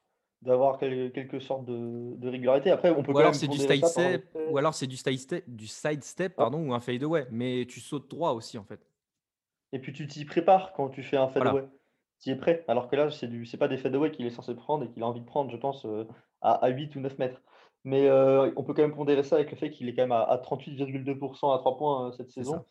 d'avoir 0.43 0.79
quel 0.79 1.13
quelque 1.13 1.39
sorte 1.41 1.65
de 1.67 2.17
de 2.17 2.29
régularité. 2.29 2.71
Après, 2.71 2.91
on 2.91 3.03
peut 3.05 3.15
Ou 3.15 3.19
alors 3.19 3.35
c'est 3.35 3.49
du 3.49 3.59
side 3.59 3.85
step 3.85 4.27
ou 4.45 4.59
alors 4.59 4.75
c'est 4.75 4.87
du 4.87 4.97
side 4.97 5.19
step 5.19 5.45
du 5.49 5.67
side 5.67 6.03
step 6.05 6.37
pardon 6.37 6.67
ou 6.69 6.75
un 6.75 6.81
fade 6.81 7.03
away, 7.03 7.27
mais 7.31 7.67
tu 7.69 7.81
sautes 7.81 8.11
droit 8.11 8.33
aussi 8.33 8.59
en 8.59 8.65
fait. 8.65 8.87
Et 9.73 9.79
puis 9.81 9.93
tu 9.93 10.07
t'y 10.07 10.25
prépares 10.25 10.73
quand 10.75 10.91
tu 10.91 11.03
fais 11.03 11.17
un 11.17 11.29
Voilà. 11.39 11.57
fadeaway. 11.57 11.69
Tu 12.21 12.29
y 12.31 12.33
es 12.33 12.37
prêt. 12.37 12.65
Alors 12.69 12.89
que 12.89 12.97
là, 12.97 13.11
c'est 13.11 13.27
du 13.29 13.47
c'est 13.47 13.57
pas 13.57 13.69
des 13.69 13.79
fadeaway 13.79 14.11
qu'il 14.13 14.27
est 14.27 14.31
censé 14.31 14.55
prendre 14.55 14.85
et 14.85 14.91
qu'il 14.91 15.03
a 15.03 15.07
envie 15.07 15.21
de 15.21 15.25
prendre, 15.27 15.51
je 15.51 15.57
pense, 15.57 15.85
heu, 15.87 16.07
à 16.41 16.53
à 16.65 16.69
8 16.69 16.95
ou 16.97 17.01
9 17.01 17.19
mètres. 17.19 17.43
Mais, 17.85 18.07
heu, 18.09 18.53
on 18.57 18.63
peut 18.65 18.75
quand 18.75 18.83
même 18.83 18.95
pondérer 18.95 19.25
ça 19.25 19.37
avec 19.37 19.51
le 19.51 19.57
fait 19.57 19.71
qu'il 19.71 19.89
est 19.89 19.95
quand 19.95 20.03
même 20.03 20.13
à 20.13 20.23
à 20.23 20.39
38,2 20.39 21.55
à 21.55 21.59
3 21.59 21.77
points, 21.77 22.13
cette 22.13 22.31
ça. 22.45 22.65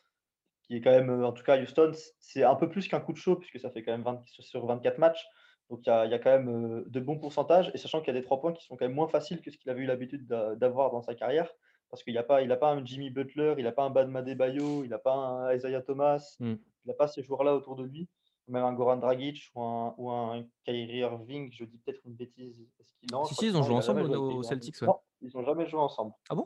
Qui 0.72 0.78
est 0.78 0.82
quand 0.82 0.92
même, 0.92 1.10
heu, 1.10 1.26
en 1.26 1.34
tout 1.34 1.44
cas 1.44 1.62
Houston, 1.62 1.92
c'est 2.20 2.44
un 2.44 2.56
peu 2.56 2.70
plus 2.70 2.88
qu'un 2.88 3.02
coup 3.02 3.12
de 3.12 3.18
chaud 3.18 3.36
puisque 3.36 3.60
ça 3.60 3.70
fait 3.72 3.84
quand 3.84 3.92
même 3.92 4.04
20 4.04 4.24
sur 4.28 4.44
sur 4.44 4.66
24 4.66 5.00
matchs. 5.00 5.26
Donc 5.70 5.82
il 5.86 5.90
y 5.90 5.92
a 5.92 6.06
il 6.06 6.12
y 6.12 6.14
a 6.14 6.20
quand 6.20 6.30
même, 6.32 6.50
heu, 6.50 6.86
de 6.88 7.00
bons 7.02 7.20
pourcentages 7.20 7.72
et 7.74 7.78
sachant 7.78 8.00
qu'il 8.00 8.14
y 8.14 8.18
a 8.18 8.20
des 8.20 8.26
3 8.26 8.40
points 8.40 8.54
qui 8.54 8.64
sont 8.66 8.78
quand 8.78 8.86
même 8.86 8.96
moins 8.96 9.10
faciles 9.10 9.42
que 9.42 9.52
ce 9.52 9.58
qu'il 9.58 9.70
avait 9.70 9.82
eu 9.82 9.86
l'habitude 9.86 10.26
d'a 10.28 10.56
d'avoir 10.56 10.92
dans 10.92 11.02
sa 11.02 11.14
carrière. 11.14 11.52
Parce 11.90 12.04
qu'il 12.04 12.14
y 12.14 12.18
a 12.18 12.24
pas 12.24 12.42
il 12.42 12.52
a 12.54 12.58
pas 12.58 12.72
un 12.72 12.86
Jimmy 12.86 13.10
Butler, 13.10 13.56
il 13.58 13.68
a 13.68 13.74
pas 13.74 13.84
un 13.84 13.90
Bam 13.90 14.16
Adebayo, 14.16 14.86
il 14.86 14.94
a 14.94 15.00
pas 15.00 15.14
un 15.14 15.54
Isaiah 15.54 15.82
Thomas. 15.82 16.38
Mmh. 16.40 16.54
Il 16.86 16.88
n'a 16.88 16.94
pas 16.94 17.08
ces 17.10 17.22
joueurs-là 17.22 17.54
autour 17.54 17.76
de 17.76 17.84
lui, 17.84 18.10
même 18.48 18.64
un 18.64 18.74
Goran 18.74 18.98
Dragic 18.98 19.52
ou 19.54 19.62
un 19.62 19.94
ou 19.98 20.10
un 20.10 20.46
Kyrie 20.64 20.98
Irving, 21.00 21.52
je 21.52 21.66
dis 21.66 21.78
peut-être 21.78 22.00
une 22.06 22.16
bêtise, 22.16 22.66
est-ce 22.80 22.94
qu'il 22.96 23.12
non, 23.12 23.26
Si, 23.26 23.46
ils 23.46 23.58
ont 23.58 23.62
joué 23.64 23.76
ensemble 23.76 24.04
aux. 24.04 24.42
Celtics, 24.42 24.82
ouais. 24.82 24.88
Non, 24.88 25.00
ils 25.22 25.38
ont 25.38 25.44
jamais 25.44 25.68
joué 25.68 25.80
ensemble 25.80 26.14
Ah 26.30 26.36
bon? 26.36 26.46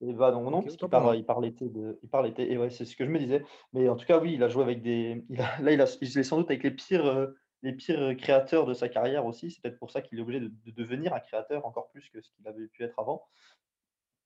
Et 0.00 0.12
bah, 0.12 0.30
non, 0.30 0.48
non, 0.50 0.62
parce 0.62 0.76
qu'il 0.76 0.88
part, 0.88 1.02
moi. 1.02 1.16
il 1.16 1.24
part 1.26 1.40
l'été 1.40 1.68
de 1.68 1.98
il 2.02 2.08
part 2.08 2.22
l'été 2.22 2.52
et 2.52 2.56
ouais, 2.58 2.70
c'est 2.70 2.84
ce 2.84 2.94
que 2.96 3.04
je 3.04 3.10
me 3.10 3.18
disais. 3.18 3.42
Mais 3.72 3.88
en 3.88 3.96
tout 3.96 4.06
cas, 4.06 4.20
oui, 4.20 4.34
il 4.34 4.42
a 4.44 4.48
joué 4.48 4.62
avec 4.62 4.80
des 4.82 5.24
il 5.28 5.40
a 5.40 5.58
là, 5.60 5.72
il 5.72 5.80
a 5.80 5.86
il 6.00 6.18
est 6.18 6.22
sans 6.22 6.38
doute 6.38 6.50
avec 6.50 6.62
les 6.62 6.70
pires, 6.70 7.04
heu, 7.06 7.36
les 7.62 7.72
pires, 7.72 8.00
heu, 8.00 8.14
créateurs 8.14 8.64
de 8.66 8.74
sa 8.74 8.88
carrière 8.88 9.26
aussi. 9.26 9.50
C'est 9.50 9.60
peut-être 9.62 9.78
pour 9.78 9.90
ça 9.90 10.00
qu'il 10.02 10.18
est 10.18 10.22
obligé 10.22 10.40
de 10.40 10.48
de 10.48 10.70
devenir 10.70 11.14
un 11.14 11.20
créateur 11.20 11.66
encore 11.66 11.88
plus 11.90 12.08
que 12.10 12.20
ce 12.20 12.30
qu'il 12.30 12.46
avait 12.46 12.68
pu 12.68 12.84
être 12.84 12.98
avant. 13.00 13.22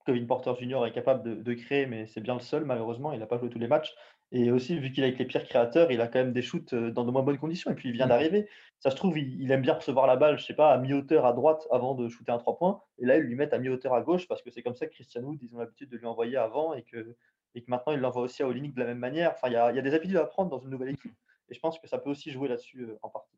Kevin 0.06 0.26
Porter 0.28 0.54
Junior 0.58 0.86
est 0.86 0.92
capable 0.92 1.22
de 1.22 1.34
de 1.42 1.54
créer, 1.54 1.86
mais 1.86 2.06
c'est 2.06 2.20
bien 2.20 2.34
le 2.34 2.40
seul 2.40 2.64
malheureusement, 2.64 3.12
il 3.12 3.18
n'a 3.18 3.26
pas 3.26 3.38
joué 3.38 3.50
tous 3.50 3.58
les 3.58 3.68
matchs 3.68 3.94
et 4.32 4.50
aussi 4.50 4.78
vu 4.78 4.90
qu'il 4.92 5.04
est 5.04 5.08
avec 5.08 5.18
les 5.18 5.26
pires 5.26 5.44
créateurs, 5.44 5.90
il 5.92 6.00
a 6.00 6.08
quand 6.08 6.18
même 6.20 6.32
des 6.32 6.42
shoots, 6.42 6.72
heu, 6.72 6.90
dans 6.90 7.04
de 7.04 7.10
moins 7.10 7.22
bonnes 7.22 7.38
conditions 7.38 7.70
et 7.70 7.74
puis 7.74 7.88
il 7.90 7.94
vient 7.94 8.06
Mmh. 8.06 8.08
d'arriver. 8.08 8.48
Ça 8.80 8.90
se 8.90 8.96
trouve, 8.96 9.18
il 9.18 9.40
il 9.40 9.50
aime 9.52 9.62
bien 9.62 9.74
recevoir 9.74 10.06
la 10.06 10.16
balle, 10.16 10.38
je 10.38 10.44
sais 10.44 10.54
pas, 10.54 10.72
à 10.72 10.78
mi-hauteur 10.78 11.26
à 11.26 11.32
droite 11.34 11.66
avant 11.70 11.94
de 11.94 12.08
shooter 12.08 12.32
un 12.32 12.38
3 12.38 12.56
points 12.58 12.82
et 12.98 13.06
là, 13.06 13.16
ils 13.18 13.22
lui 13.24 13.34
mettent 13.36 13.52
à 13.54 13.58
mi-hauteur 13.58 13.94
à 13.94 14.02
gauche 14.02 14.26
parce 14.28 14.42
que 14.42 14.50
c'est 14.50 14.62
comme 14.62 14.74
ça 14.74 14.86
que 14.86 14.92
Christian 14.92 15.22
Wood, 15.22 15.38
ils 15.42 15.54
ont 15.54 15.58
l'habitude 15.58 15.90
de 15.90 15.96
lui 15.98 16.06
envoyer 16.06 16.36
avant 16.36 16.74
et 16.74 16.82
que 16.84 17.16
et 17.54 17.62
que 17.62 17.70
maintenant 17.70 17.92
ils 17.92 18.00
l'envoient 18.00 18.22
aussi 18.22 18.42
à 18.42 18.48
Olynyk 18.48 18.74
de 18.74 18.80
la 18.80 18.86
même 18.86 18.98
manière. 18.98 19.32
Enfin, 19.34 19.48
il 19.48 19.52
y 19.54 19.56
a 19.56 19.70
il 19.70 19.76
y 19.76 19.78
a 19.78 19.82
des 19.82 19.94
habitudes 19.94 20.16
à 20.16 20.24
prendre 20.26 20.50
dans 20.50 20.58
une 20.60 20.70
nouvelle 20.70 20.88
équipe 20.90 21.12
Et 21.50 21.54
je 21.54 21.60
pense 21.60 21.78
que 21.78 21.86
ça 21.88 21.98
peut 21.98 22.10
aussi 22.10 22.30
jouer 22.30 22.48
là-dessus 22.48 22.88
en 23.02 23.10
partie. 23.10 23.36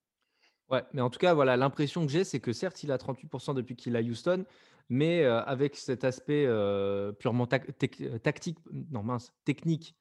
Ouais, 0.70 0.82
mais 0.94 1.02
en 1.02 1.10
tout 1.10 1.18
cas, 1.18 1.34
voilà, 1.34 1.56
l'impression 1.56 2.06
que 2.06 2.12
j'ai, 2.12 2.24
c'est 2.24 2.40
que 2.40 2.52
certes, 2.52 2.82
il 2.82 2.90
a 2.92 2.98
38% 2.98 3.52
depuis 3.54 3.76
qu'il 3.76 3.94
est 3.96 3.98
à 3.98 4.02
Houston, 4.02 4.46
mais 4.88 5.24
avec 5.24 5.76
cet 5.76 6.04
aspect 6.04 6.46
purement 7.18 7.46
tactique, 7.46 8.58
non 8.72 9.02
mince, 9.02 9.32
technique 9.44 9.94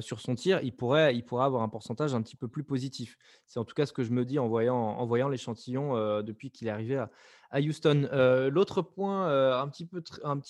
sur 0.00 0.20
son 0.20 0.34
tir, 0.34 0.60
il 0.62 0.74
pourrait, 0.74 1.14
avoir 1.32 1.62
un 1.62 1.68
pourcentage 1.68 2.14
un 2.14 2.22
petit 2.22 2.36
peu 2.36 2.48
plus 2.48 2.64
positif. 2.64 3.18
C'est 3.46 3.58
en 3.58 3.64
tout 3.64 3.74
cas 3.74 3.86
ce 3.86 3.92
que 3.92 4.04
je 4.04 4.12
me 4.12 4.24
dis 4.24 4.38
en 4.38 4.48
voyant, 4.48 5.28
l'échantillon 5.28 6.22
depuis 6.22 6.50
qu'il 6.50 6.68
est 6.68 6.70
arrivé 6.70 6.96
à, 7.50 7.60
Houston. 7.60 8.08
L'autre 8.52 8.82
point 8.82 9.60
un, 9.60 9.68
petit 9.68 9.86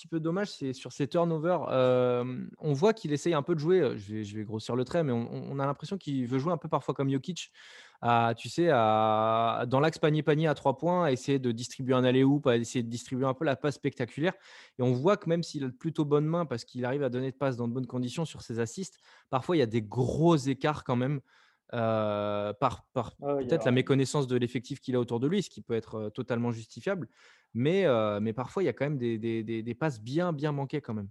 peu, 0.07 0.19
dommage, 0.19 0.51
c'est 0.51 0.73
sur 0.73 0.91
ses 0.91 1.07
turnovers. 1.07 1.61
on 2.59 2.73
voit 2.73 2.93
qu'il 2.93 3.11
essaye 3.11 3.33
un 3.33 3.41
peu 3.41 3.55
de 3.55 3.59
jouer, 3.59 3.97
je 3.97 4.13
vais, 4.13 4.23
je 4.23 4.37
vais 4.37 4.43
grossir 4.43 4.75
le 4.75 4.85
trait, 4.85 5.03
mais 5.03 5.11
on, 5.11 5.29
on 5.31 5.59
a 5.59 5.65
l'impression 5.65 5.97
qu'il 5.97 6.27
veut 6.27 6.39
jouer 6.39 6.53
un 6.53 6.57
peu 6.57 6.69
parfois 6.69 6.93
comme 6.93 7.09
Jokic 7.09 7.51
tu 8.37 8.49
sais, 8.49 8.69
à, 8.71 9.65
dans 9.67 9.79
l'axe 9.79 9.97
panier-panier 9.97 10.47
à 10.47 10.55
trois 10.55 10.77
points, 10.77 11.05
à 11.05 11.11
essayer 11.11 11.39
de 11.39 11.51
distribuer 11.51 11.93
un 11.93 12.03
aller-oop, 12.03 12.47
à 12.47 12.57
essayer 12.57 12.83
de 12.83 12.89
distribuer 12.89 13.25
un 13.25 13.33
peu 13.33 13.45
la 13.45 13.55
passe 13.55 13.75
spectaculaire. 13.75 14.33
Et 14.77 14.83
on 14.83 14.93
voit 14.93 15.17
que 15.17 15.29
même 15.29 15.43
s'il 15.43 15.63
a 15.63 15.69
plutôt 15.69 16.05
bonne 16.05 16.25
main 16.25 16.45
parce 16.45 16.65
qu'il 16.65 16.85
arrive 16.85 17.03
à 17.03 17.09
donner 17.09 17.31
de 17.31 17.37
passes 17.37 17.55
dans 17.55 17.67
de 17.67 17.73
bonnes 17.73 17.87
conditions 17.87 18.25
sur 18.25 18.41
ses 18.41 18.59
assists, 18.59 18.99
parfois 19.29 19.55
il 19.55 19.59
y 19.59 19.63
a 19.63 19.67
des 19.67 19.81
gros 19.81 20.35
écarts 20.35 20.83
quand 20.83 20.95
même. 20.95 21.21
Euh, 21.73 22.53
par, 22.53 22.85
par 22.93 23.15
peut-être 23.15 23.65
la 23.65 23.71
méconnaissance 23.71 24.27
de 24.27 24.37
l'effectif 24.37 24.79
qu'il 24.79 24.95
a 24.95 24.99
autour 24.99 25.19
de 25.19 25.27
lui, 25.27 25.41
ce 25.41 25.49
qui 25.49 25.61
peut 25.61 25.73
être 25.73 25.95
euh, 25.95 26.09
totalement 26.11 26.51
justifiable. 26.51 27.07
Mais, 27.55 27.85
euh, 27.85 28.19
mais 28.19 28.31
parfois, 28.31 28.61
il 28.61 28.67
y 28.67 28.69
a 28.69 28.73
quand 28.73 28.85
même 28.85 28.99
des, 28.99 29.17
des, 29.17 29.43
des, 29.43 29.73
passes 29.73 29.99
bien, 29.99 30.33
bien 30.33 30.51
manquées 30.51 30.81
quand 30.81 30.93
même. 30.93 31.09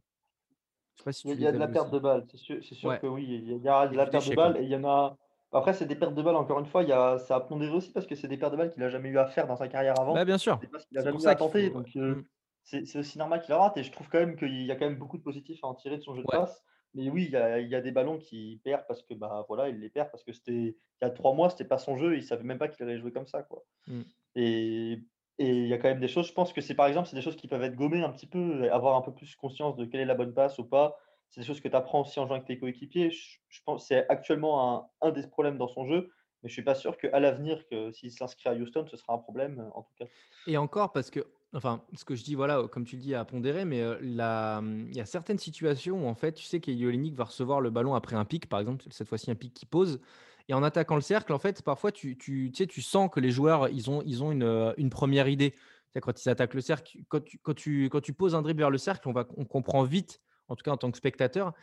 Je 0.94 0.98
sais 0.98 1.04
pas 1.04 1.12
si 1.12 1.28
il 1.28 1.40
y 1.40 1.46
a, 1.48 1.52
de 1.52 1.58
la 1.58 1.66
perte 1.66 1.92
de 1.92 1.98
balles, 1.98 2.26
c'est 2.30 2.36
sûr, 2.36 2.62
sûr 2.62 3.00
que 3.00 3.06
oui. 3.08 3.24
Il 3.28 3.60
y 3.60 3.68
a 3.68 3.88
de 3.88 3.96
la 3.96 4.06
perte 4.06 4.28
de 4.28 4.36
balles 4.36 4.56
et 4.58 4.62
il 4.62 4.68
y 4.68 4.76
en 4.76 4.84
a, 4.84 5.16
après, 5.52 5.74
c'est 5.74 5.86
des 5.86 5.96
pertes 5.96 6.14
de 6.14 6.22
balles, 6.22 6.36
encore 6.36 6.58
une 6.58 6.66
fois, 6.66 6.82
il 6.82 6.88
y 6.88 6.92
a, 6.92 7.18
ça 7.18 7.36
a 7.36 7.40
pondéré 7.40 7.72
aussi 7.72 7.92
parce 7.92 8.06
que 8.06 8.14
c'est 8.14 8.28
des 8.28 8.38
pertes 8.38 8.52
de 8.52 8.56
balles 8.56 8.70
qu'il 8.70 8.82
n'a 8.82 8.88
jamais 8.88 9.10
eu 9.10 9.18
à 9.18 9.26
faire 9.26 9.46
dans 9.46 9.56
sa 9.56 9.68
carrière 9.68 9.98
avant. 10.00 10.14
Bah, 10.14 10.24
bien 10.24 10.38
sûr. 10.38 10.58
C'est 10.60 10.70
parce 10.70 10.86
qu'il 10.86 10.98
a 10.98 11.02
jamais 11.02 11.22
eu 11.22 11.26
à 11.26 11.34
tenter. 11.34 11.70
Donc, 11.70 11.88
euh, 11.96 12.24
mmh. 12.64 12.84
c'est 12.86 12.98
aussi 12.98 13.18
normal 13.18 13.42
qu'il 13.42 13.50
la 13.50 13.58
rate. 13.58 13.76
Et 13.76 13.82
je 13.82 13.92
trouve 13.92 14.08
quand 14.08 14.18
même 14.18 14.36
qu'il 14.36 14.62
y 14.62 14.70
a 14.70 14.76
quand 14.76 14.86
même 14.86 14.98
beaucoup 14.98 15.18
de 15.18 15.22
positifs 15.22 15.62
à 15.62 15.66
en 15.66 15.74
tirer 15.74 15.98
de 15.98 16.02
son 16.02 16.14
jeu 16.14 16.22
de 16.22 16.26
passe. 16.26 16.64
Mais 16.94 17.08
oui, 17.08 17.24
il 17.24 17.30
y, 17.30 17.36
a, 17.36 17.58
il 17.58 17.68
y, 17.68 17.74
a, 17.74 17.80
des 17.80 17.90
ballons 17.90 18.18
qui 18.18 18.60
perd 18.64 18.82
parce 18.86 19.02
que 19.02 19.14
bah 19.14 19.46
voilà, 19.48 19.70
il 19.70 19.80
les 19.80 19.88
perd 19.88 20.10
parce 20.10 20.24
que 20.24 20.32
c'était 20.32 20.52
il 20.52 20.76
y 21.00 21.04
a 21.04 21.10
trois 21.10 21.32
mois, 21.32 21.48
c'était 21.48 21.64
pas 21.64 21.78
son 21.78 21.96
jeu, 21.96 22.16
il 22.16 22.22
savait 22.22 22.44
même 22.44 22.58
pas 22.58 22.68
qu'il 22.68 22.84
allait 22.84 22.98
jouer 22.98 23.12
comme 23.12 23.26
ça 23.26 23.42
quoi. 23.42 23.64
Mmh. 23.86 24.02
Et, 24.36 24.92
et 25.38 25.48
il 25.48 25.68
y 25.68 25.72
a 25.72 25.78
quand 25.78 25.88
même 25.88 26.00
des 26.00 26.08
choses, 26.08 26.28
je 26.28 26.34
pense 26.34 26.52
que 26.52 26.60
c'est 26.60 26.74
par 26.74 26.86
exemple, 26.88 27.08
c'est 27.08 27.16
des 27.16 27.22
choses 27.22 27.36
qui 27.36 27.48
peuvent 27.48 27.62
être 27.62 27.76
gommées 27.76 28.02
un 28.02 28.10
petit 28.10 28.26
peu, 28.26 28.70
avoir 28.70 28.96
un 28.96 29.00
peu 29.00 29.14
plus 29.14 29.34
conscience 29.36 29.74
de 29.76 29.86
quelle 29.86 30.00
est 30.00 30.04
la 30.04 30.14
bonne 30.14 30.34
passe 30.34 30.58
ou 30.58 30.64
pas. 30.64 30.98
C'est 31.32 31.40
des 31.40 31.46
choses 31.46 31.60
que 31.60 31.68
tu 31.68 31.74
apprends 31.74 32.02
aussi 32.02 32.20
en 32.20 32.26
jouant 32.26 32.36
avec 32.36 32.46
tes 32.46 32.58
coéquipiers. 32.58 33.10
Je, 33.10 33.38
je 33.48 33.60
pense 33.64 33.88
c'est 33.88 34.08
actuellement 34.08 34.76
un, 35.02 35.08
un 35.08 35.10
des 35.10 35.26
problèmes 35.26 35.58
dans 35.58 35.68
son 35.68 35.86
jeu 35.86 36.12
mais 36.42 36.48
je 36.48 36.54
suis 36.54 36.62
pas 36.62 36.74
sûr 36.74 36.96
qu'à 36.98 37.20
l'avenir, 37.20 37.64
que 37.68 37.92
s'il 37.92 38.10
s'inscrit 38.10 38.48
à 38.48 38.54
Houston, 38.54 38.84
ce 38.90 38.96
sera 38.96 39.14
un 39.14 39.18
problème, 39.18 39.60
euh, 39.60 39.78
en 39.78 39.82
tout 39.82 39.94
cas. 39.98 40.06
Et 40.46 40.56
encore, 40.56 40.92
parce 40.92 41.10
que, 41.10 41.20
enfin, 41.54 41.84
ce 41.94 42.04
que 42.04 42.14
je 42.14 42.24
dis, 42.24 42.34
voilà, 42.34 42.66
comme 42.70 42.84
tu 42.84 42.96
le 42.96 43.02
dis, 43.02 43.14
à 43.14 43.24
pondérer, 43.24 43.64
mais 43.64 43.80
euh, 43.80 43.96
il 44.02 44.96
y 44.96 45.00
a 45.00 45.06
certaines 45.06 45.38
situations 45.38 46.04
où, 46.04 46.08
en 46.08 46.14
fait, 46.14 46.32
tu 46.32 46.44
sais 46.44 46.60
qu'Elionic 46.60 47.14
va 47.14 47.24
recevoir 47.24 47.60
le 47.60 47.70
ballon 47.70 47.94
après 47.94 48.16
un 48.16 48.24
pic, 48.24 48.48
par 48.48 48.60
exemple, 48.60 48.84
cette 48.90 49.08
fois-ci 49.08 49.30
un 49.30 49.36
pic 49.36 49.54
qui 49.54 49.66
pose. 49.66 50.00
Et 50.48 50.54
en 50.54 50.64
attaquant 50.64 50.96
le 50.96 51.00
cercle, 51.00 51.32
en 51.32 51.38
fait, 51.38 51.62
parfois, 51.62 51.92
tu, 51.92 52.18
tu, 52.18 52.52
sais, 52.54 52.66
tu 52.66 52.82
sens 52.82 53.08
que 53.08 53.20
les 53.20 53.30
joueurs, 53.30 53.68
ils 53.68 53.88
ont, 53.90 54.02
ils 54.04 54.24
ont 54.24 54.32
une, 54.32 54.42
euh, 54.42 54.72
une 54.76 54.90
première 54.90 55.28
idée. 55.28 55.54
Quand 56.00 56.24
ils 56.24 56.28
attaquent 56.30 56.54
le 56.54 56.62
cercle, 56.62 56.98
quand 57.08 57.22
tu, 57.22 57.38
quand 57.38 57.54
tu, 57.54 57.90
quand 57.90 58.00
tu 58.00 58.14
poses 58.14 58.34
un 58.34 58.40
dribble 58.40 58.60
vers 58.60 58.70
le 58.70 58.78
cercle, 58.78 59.06
on, 59.08 59.12
va, 59.12 59.28
on 59.36 59.44
comprend 59.44 59.82
vite 59.82 60.22
en 60.52 60.56
tout 60.56 60.62
cas 60.62 60.70
en 60.70 60.76
tant 60.76 60.90
que 60.90 60.98
spectateur, 60.98 61.54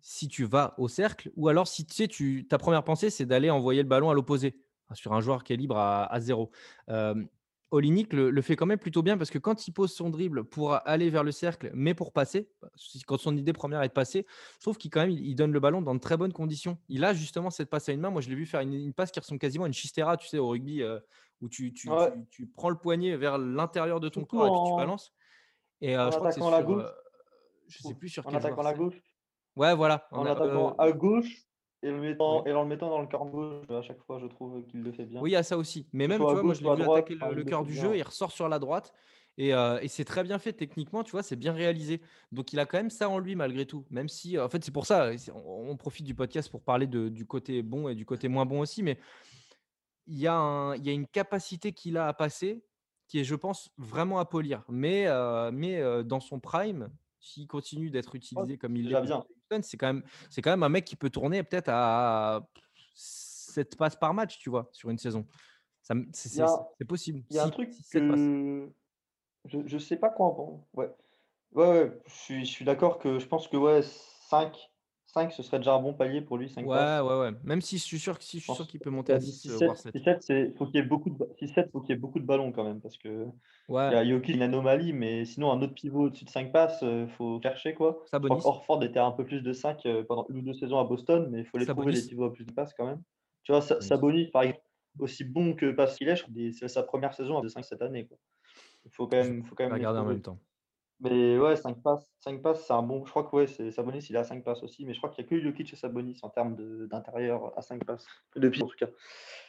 si 0.00 0.26
tu 0.26 0.44
vas 0.44 0.74
au 0.78 0.88
cercle, 0.88 1.30
ou 1.36 1.48
alors 1.48 1.68
si 1.68 1.84
tu 1.84 1.94
sais, 1.94 2.08
tu, 2.08 2.46
ta 2.48 2.56
première 2.56 2.82
pensée, 2.82 3.10
c'est 3.10 3.26
d'aller 3.26 3.50
envoyer 3.50 3.82
le 3.82 3.88
ballon 3.88 4.08
à 4.08 4.14
l'opposé, 4.14 4.58
sur 4.94 5.12
un 5.12 5.20
joueur 5.20 5.44
qui 5.44 5.52
est 5.52 5.56
libre 5.56 5.76
à, 5.76 6.18
zéro. 6.18 6.50
Euh, 6.88 7.14
le, 7.70 8.40
fait 8.40 8.56
quand 8.56 8.64
même 8.64 8.78
plutôt 8.78 9.02
bien 9.02 9.18
parce 9.18 9.28
que 9.28 9.36
quand 9.36 9.68
il 9.68 9.72
pose 9.72 9.92
son 9.92 10.08
dribble 10.08 10.44
pour 10.44 10.78
aller 10.88 11.10
vers 11.10 11.22
le 11.22 11.30
cercle, 11.30 11.70
mais 11.74 11.92
pour 11.92 12.14
passer, 12.14 12.48
quand 13.06 13.18
son 13.18 13.36
idée 13.36 13.52
première 13.52 13.82
est 13.82 13.88
de 13.88 13.92
passer, 13.92 14.24
je 14.54 14.60
trouve 14.60 14.78
qu'il 14.78 14.90
quand 14.90 15.00
même 15.00 15.10
il, 15.10 15.34
donne 15.34 15.52
le 15.52 15.60
ballon 15.60 15.82
dans 15.82 15.94
de 15.94 16.00
très 16.00 16.16
bonnes 16.16 16.32
conditions. 16.32 16.78
Il 16.88 17.04
a 17.04 17.12
justement 17.12 17.50
cette 17.50 17.68
passe 17.68 17.90
à 17.90 17.92
une 17.92 18.00
main. 18.00 18.08
Moi, 18.08 18.22
je 18.22 18.30
l'ai 18.30 18.36
vu 18.36 18.46
faire 18.46 18.62
une, 18.62 18.94
passe 18.94 19.10
qui 19.10 19.20
ressemble 19.20 19.38
quasiment 19.38 19.64
à 19.64 19.66
une 19.66 19.74
chistera, 19.74 20.16
tu 20.16 20.26
sais, 20.26 20.38
au 20.38 20.48
rugby, 20.48 20.82
euh, 20.82 20.98
où 21.42 21.50
tu, 21.50 21.74
tu, 21.74 21.90
prends 22.56 22.70
le 22.70 22.78
poignet 22.78 23.14
vers 23.18 23.36
l'intérieur 23.36 24.00
de 24.00 24.08
ton 24.08 24.24
corps 24.24 24.46
et 24.46 24.50
puis 24.50 24.70
tu 24.70 24.76
balances. 24.78 25.12
Et 25.82 25.94
euh, 25.94 26.10
je 26.10 26.16
crois 26.16 26.30
que 26.30 26.34
c'est. 26.34 26.40
Je 27.68 27.82
sais 27.82 27.94
plus 27.94 28.08
sur 28.08 28.26
en 28.26 28.34
attaquant 28.34 28.62
la 28.62 28.74
gauche. 28.74 29.00
Ouais, 29.56 29.74
voilà. 29.74 30.06
En, 30.12 30.24
attaquant 30.24 30.74
à 30.76 30.92
gauche 30.92 31.48
et, 31.82 31.90
le 31.90 32.00
mettant, 32.00 32.44
et 32.46 32.52
en 32.52 32.62
le 32.62 32.68
mettant 32.68 32.90
dans 32.90 33.00
le 33.00 33.06
cœur 33.06 33.24
gauche, 33.26 33.68
à 33.70 33.82
chaque 33.82 34.02
fois, 34.04 34.18
je 34.18 34.26
trouve 34.26 34.64
qu'il 34.66 34.82
le 34.82 34.92
fait 34.92 35.04
bien. 35.04 35.20
Oui, 35.20 35.30
il 35.30 35.32
y 35.34 35.36
a 35.36 35.42
ça 35.42 35.58
aussi. 35.58 35.88
Mais 35.92 36.08
même, 36.08 36.18
tu 36.18 36.24
vois, 36.24 36.42
moi, 36.42 36.54
je 36.54 36.62
l'ai 36.62 36.74
vu 36.74 36.82
attaquer 36.82 37.14
le, 37.32 37.44
cœur 37.44 37.64
du 37.64 37.74
jeu, 37.74 37.96
il 37.96 38.02
ressort 38.02 38.32
sur 38.32 38.48
la 38.48 38.58
droite. 38.58 38.92
Et, 39.36 39.50
et 39.50 39.88
c'est 39.88 40.04
très 40.04 40.24
bien 40.24 40.38
fait 40.38 40.52
techniquement, 40.52 41.04
tu 41.04 41.12
vois, 41.12 41.22
c'est 41.22 41.36
bien 41.36 41.52
réalisé. 41.52 42.00
Donc 42.32 42.52
il 42.52 42.58
a 42.58 42.66
quand 42.66 42.78
même 42.78 42.90
ça 42.90 43.08
en 43.08 43.18
lui 43.18 43.36
malgré 43.36 43.66
tout. 43.66 43.84
Même 43.90 44.08
si, 44.08 44.38
en 44.38 44.48
fait, 44.48 44.64
c'est 44.64 44.72
pour 44.72 44.86
ça, 44.86 45.10
on, 45.32 45.76
profite 45.76 46.04
du 46.04 46.14
podcast 46.14 46.50
pour 46.50 46.62
parler 46.62 46.88
de, 46.88 47.08
du 47.08 47.24
côté 47.24 47.62
bon 47.62 47.88
et 47.88 47.94
du 47.94 48.04
côté 48.04 48.26
moins 48.26 48.46
bon 48.46 48.60
aussi. 48.60 48.82
Mais 48.82 48.98
il 50.08 50.18
y, 50.18 50.26
a 50.26 50.34
un, 50.34 50.74
il 50.74 50.84
y 50.84 50.88
a 50.88 50.92
une 50.92 51.06
capacité 51.06 51.72
qu'il 51.72 51.96
a 51.96 52.08
à 52.08 52.12
passer 52.12 52.64
qui 53.06 53.20
est, 53.20 53.24
je 53.24 53.34
pense, 53.34 53.70
vraiment 53.78 54.18
à 54.18 54.24
polir. 54.24 54.64
Mais, 54.68 55.06
mais 55.52 56.04
dans 56.04 56.20
son 56.20 56.40
prime, 56.40 56.90
s'il 57.20 57.46
continue 57.46 57.90
d'être 57.90 58.14
utilisé 58.14 58.58
comme 58.58 58.76
il 58.76 58.88
l'est, 58.88 59.62
c'est 59.62 59.76
quand, 59.76 59.86
même, 59.86 60.02
c'est 60.30 60.42
quand 60.42 60.50
même 60.50 60.62
un 60.62 60.68
mec 60.68 60.84
qui 60.84 60.96
peut 60.96 61.10
tourner 61.10 61.42
peut-être 61.42 61.70
à 61.70 62.46
7 62.94 63.76
passes 63.76 63.96
par 63.96 64.14
match, 64.14 64.38
tu 64.38 64.50
vois, 64.50 64.68
sur 64.72 64.90
une 64.90 64.98
saison. 64.98 65.26
Ça, 65.82 65.94
c'est, 66.12 66.84
possible. 66.86 67.22
Il 67.30 67.36
y 67.36 67.38
a 67.38 67.44
un 67.44 67.50
truc 67.50 67.70
que 67.90 68.70
je, 69.46 69.58
je 69.64 69.78
sais 69.78 69.96
pas 69.96 70.10
quoi 70.10 70.26
en 70.26 70.66
Ouais. 70.74 70.94
Ouais, 71.52 71.66
ouais, 71.66 71.98
je 72.06 72.12
suis, 72.12 72.44
je 72.44 72.50
suis 72.50 72.64
d'accord 72.64 72.98
que 72.98 73.18
je 73.18 73.26
pense 73.26 73.48
que 73.48 73.56
ouais, 73.56 73.80
5, 73.82 74.67
5, 75.08 75.32
ce 75.32 75.42
serait 75.42 75.58
déjà 75.58 75.74
un 75.74 75.80
bon 75.80 75.94
palier 75.94 76.20
pour 76.20 76.36
lui. 76.36 76.50
5 76.50 76.66
ouais, 76.66 77.00
ouais, 77.00 77.18
ouais. 77.18 77.30
Même 77.42 77.62
si 77.62 77.78
je 77.78 77.82
suis 77.82 77.98
sûr, 77.98 78.16
si 78.20 78.40
je 78.40 78.44
suis 78.44 78.54
sûr 78.54 78.66
qu'il 78.66 78.78
peut 78.78 78.90
monter 78.90 79.14
à 79.14 79.20
6, 79.20 79.56
7, 79.58 79.76
7. 79.94 80.22
7 80.22 80.56
faut 80.58 80.66
qu'il 80.66 80.76
y 80.76 80.78
ait 80.78 80.86
beaucoup 80.86 81.08
de 81.08 81.16
6, 81.38 81.48
7, 81.48 81.70
faut 81.72 81.80
qu'il 81.80 81.90
y 81.90 81.92
ait 81.96 82.00
beaucoup 82.00 82.20
de 82.20 82.26
ballons 82.26 82.52
quand 82.52 82.64
même. 82.64 82.80
Parce 82.80 82.98
que 82.98 83.24
ouais. 83.68 83.88
il 83.88 83.94
y 83.94 83.96
a 83.96 84.04
Yoki, 84.04 84.32
une 84.32 84.42
anomalie, 84.42 84.92
mais 84.92 85.24
sinon, 85.24 85.50
un 85.50 85.62
autre 85.62 85.74
pivot 85.74 86.04
au-dessus 86.04 86.26
de 86.26 86.30
5 86.30 86.52
passes, 86.52 86.78
il 86.82 86.88
euh, 86.88 87.08
faut 87.08 87.40
chercher 87.42 87.72
quoi. 87.72 88.04
Sabonis. 88.10 88.42
Orford 88.44 88.82
était 88.84 88.98
un 88.98 89.12
peu 89.12 89.24
plus 89.24 89.40
de 89.40 89.52
5 89.52 89.86
euh, 89.86 90.04
pendant 90.04 90.26
une 90.28 90.38
ou 90.38 90.42
deux 90.42 90.54
saisons 90.54 90.78
à 90.78 90.84
Boston, 90.84 91.26
mais 91.30 91.40
il 91.40 91.46
faut 91.46 91.56
les 91.56 91.66
trouver 91.66 91.92
les 91.92 92.06
pivots 92.06 92.26
à 92.26 92.32
plus 92.32 92.44
de 92.44 92.52
passes 92.52 92.74
quand 92.74 92.86
même. 92.86 93.02
Tu 93.44 93.52
vois, 93.52 93.62
Sabonis, 93.62 94.26
par 94.26 94.42
exemple, 94.42 94.62
aussi 94.98 95.24
bon 95.24 95.54
que 95.54 95.70
parce 95.70 95.96
qu'il 95.96 96.08
est, 96.08 96.52
c'est 96.52 96.68
sa 96.68 96.82
première 96.82 97.14
saison 97.14 97.40
de 97.40 97.48
5 97.48 97.64
cette 97.64 97.80
année. 97.82 98.06
Quoi. 98.06 98.18
Il 98.84 98.90
faut 98.90 99.06
quand 99.06 99.16
même. 99.16 99.42
Faut 99.42 99.54
quand 99.54 99.64
même 99.64 99.72
regarder 99.72 100.00
en 100.00 100.04
même 100.04 100.20
temps. 100.20 100.38
Mais 101.00 101.38
ouais, 101.38 101.54
5 101.54 101.80
passes, 101.80 102.10
5 102.20 102.42
passes, 102.42 102.66
c'est 102.66 102.72
un 102.72 102.82
bon. 102.82 103.04
Je 103.04 103.10
crois 103.10 103.22
que 103.22 103.36
ouais, 103.36 103.46
c'est 103.46 103.70
Sabonis, 103.70 104.06
il 104.10 104.16
a 104.16 104.24
5 104.24 104.42
passes 104.42 104.62
aussi, 104.64 104.84
mais 104.84 104.94
je 104.94 104.98
crois 104.98 105.10
qu'il 105.10 105.24
n'y 105.24 105.28
a 105.28 105.30
que 105.30 105.40
Jokic 105.40 105.72
et 105.72 105.76
Sabonis 105.76 106.18
en 106.22 106.28
termes 106.28 106.56
d'intérieur 106.88 107.56
à 107.56 107.62
5 107.62 107.84
passes. 107.84 108.04
Depuis, 108.34 108.62
en 108.62 108.66
tout 108.66 108.76
cas. 108.76 108.88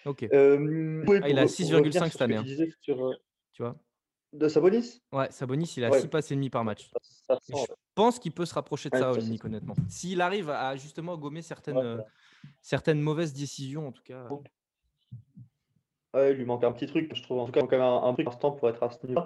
Ok. 0.05 0.23
Euh, 0.31 1.03
ah, 1.23 1.29
il 1.29 1.39
a 1.39 1.45
6,5 1.45 2.12
cette 2.12 2.21
année. 2.21 2.35
Hein. 2.35 2.45
Sur, 2.81 3.03
euh, 3.03 3.15
tu 3.53 3.63
vois? 3.63 3.75
De 4.31 4.47
Sabonis? 4.47 5.01
Ouais, 5.12 5.31
Sabonis, 5.31 5.73
il 5.77 5.85
a 5.85 5.91
6 5.91 6.07
passes 6.07 6.31
et 6.31 6.35
demi 6.35 6.51
par 6.51 6.63
match. 6.63 6.91
je 7.29 7.65
pense 7.95 8.19
qu'il 8.19 8.31
peut 8.31 8.45
se 8.45 8.53
rapprocher 8.53 8.91
de 8.91 8.97
ça, 8.97 9.12
Olinik, 9.12 9.43
honnêtement. 9.43 9.73
S'il 9.88 10.21
arrive 10.21 10.51
à 10.51 10.75
justement 10.75 11.17
gommer 11.17 11.41
certaines, 11.41 11.77
euh, 11.77 11.97
certaines 12.62 13.01
mauvaises 13.01 13.33
décisions, 13.33 13.88
en 13.88 13.91
tout 13.91 14.03
cas. 14.03 14.27
Ouais, 16.13 16.31
il 16.31 16.38
lui 16.38 16.45
manque 16.45 16.63
un 16.63 16.71
petit 16.71 16.85
truc, 16.85 17.12
je 17.15 17.23
trouve. 17.23 17.39
En 17.39 17.45
tout 17.47 17.51
cas, 17.51 17.62
quand 17.62 17.71
même 17.71 17.81
un, 17.81 18.03
un 18.03 18.13
truc 18.13 18.27
pour 18.39 18.69
être 18.69 18.83
à 18.83 18.91
ce 18.91 19.07
niveau 19.07 19.21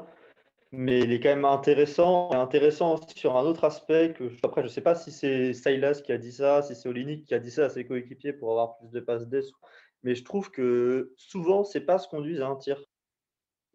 mais 0.73 1.01
il 1.01 1.11
est 1.11 1.19
quand 1.19 1.29
même 1.29 1.45
intéressant. 1.45 2.31
intéressant 2.31 2.99
sur 3.15 3.37
un 3.37 3.43
autre 3.43 3.63
aspect 3.63 4.13
que 4.13 4.31
après, 4.41 4.61
je 4.61 4.67
ne 4.67 4.71
sais 4.71 4.81
pas 4.81 4.95
si 4.95 5.11
c'est 5.11 5.53
Silas 5.53 6.01
qui 6.03 6.11
a 6.11 6.17
dit 6.17 6.31
ça, 6.31 6.63
si 6.63 6.75
c'est 6.75 6.89
Olinik 6.89 7.25
qui 7.25 7.35
a 7.35 7.39
dit 7.39 7.51
ça 7.51 7.65
à 7.65 7.69
ses 7.69 7.85
coéquipiers 7.85 8.33
pour 8.33 8.49
avoir 8.49 8.77
plus 8.77 8.89
de 8.89 8.99
passes 8.99 9.27
D, 9.27 9.41
mais 10.01 10.15
je 10.15 10.23
trouve 10.23 10.49
que 10.49 11.13
souvent, 11.15 11.63
ces 11.63 11.79
passes 11.79 12.07
conduisent 12.07 12.41
à 12.41 12.47
un 12.47 12.55
tir. 12.55 12.83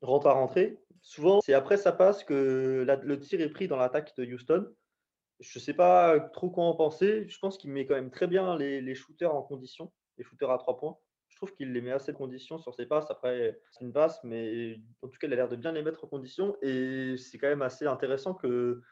Rentre 0.02 0.26
à 0.26 0.32
rentrer. 0.32 0.78
Souvent, 1.00 1.40
c'est 1.40 1.54
après 1.54 1.76
sa 1.76 1.92
passe 1.92 2.24
que 2.24 2.84
le 2.84 3.20
tir 3.20 3.40
est 3.40 3.48
pris 3.48 3.68
dans 3.68 3.76
l'attaque 3.76 4.14
de 4.16 4.24
Houston. 4.24 4.66
Je 5.38 5.58
ne 5.58 5.62
sais 5.62 5.74
pas 5.74 6.18
trop 6.18 6.50
quoi 6.50 6.64
en 6.64 6.74
penser. 6.74 7.26
Je 7.28 7.38
pense 7.38 7.58
qu'il 7.58 7.70
met 7.70 7.86
quand 7.86 7.94
même 7.94 8.10
très 8.10 8.26
bien 8.26 8.56
les, 8.58 8.80
les 8.80 8.94
shooters 8.96 9.32
en 9.32 9.42
condition, 9.42 9.92
les 10.16 10.24
shooters 10.24 10.50
à 10.50 10.58
trois 10.58 10.76
points 10.76 10.98
trouve 11.38 11.54
qu'il 11.54 11.72
les 11.72 11.80
met 11.80 11.92
assez 11.92 12.12
de 12.12 12.16
conditions 12.16 12.58
sur 12.58 12.74
ses 12.74 12.86
passes. 12.86 13.10
Après, 13.10 13.58
c'est 13.70 13.84
une 13.84 13.92
passe, 13.92 14.22
mais 14.24 14.78
en 15.02 15.08
tout 15.08 15.18
cas, 15.18 15.26
il 15.26 15.32
a 15.32 15.36
l'air 15.36 15.48
de 15.48 15.56
bien 15.56 15.72
les 15.72 15.82
mettre 15.82 16.04
en 16.04 16.08
condition. 16.08 16.56
Et 16.62 17.16
c'est 17.16 17.38
quand 17.38 17.48
même 17.48 17.62
assez 17.62 17.86
intéressant 17.86 18.34
que, 18.34 18.82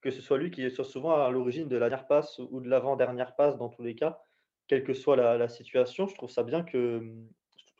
que 0.00 0.10
ce 0.10 0.20
soit 0.20 0.38
lui 0.38 0.50
qui 0.50 0.70
soit 0.70 0.84
souvent 0.84 1.14
à 1.14 1.30
l'origine 1.30 1.68
de 1.68 1.76
la 1.76 1.88
dernière 1.88 2.06
passe 2.06 2.38
ou 2.38 2.60
de 2.60 2.68
l'avant-dernière 2.68 3.34
passe 3.34 3.56
dans 3.56 3.68
tous 3.68 3.82
les 3.82 3.94
cas, 3.94 4.20
quelle 4.68 4.84
que 4.84 4.94
soit 4.94 5.16
la, 5.16 5.48
situation. 5.48 6.06
Je 6.06 6.14
trouve 6.14 6.30
ça 6.30 6.42
bien 6.42 6.62
que, 6.62 7.02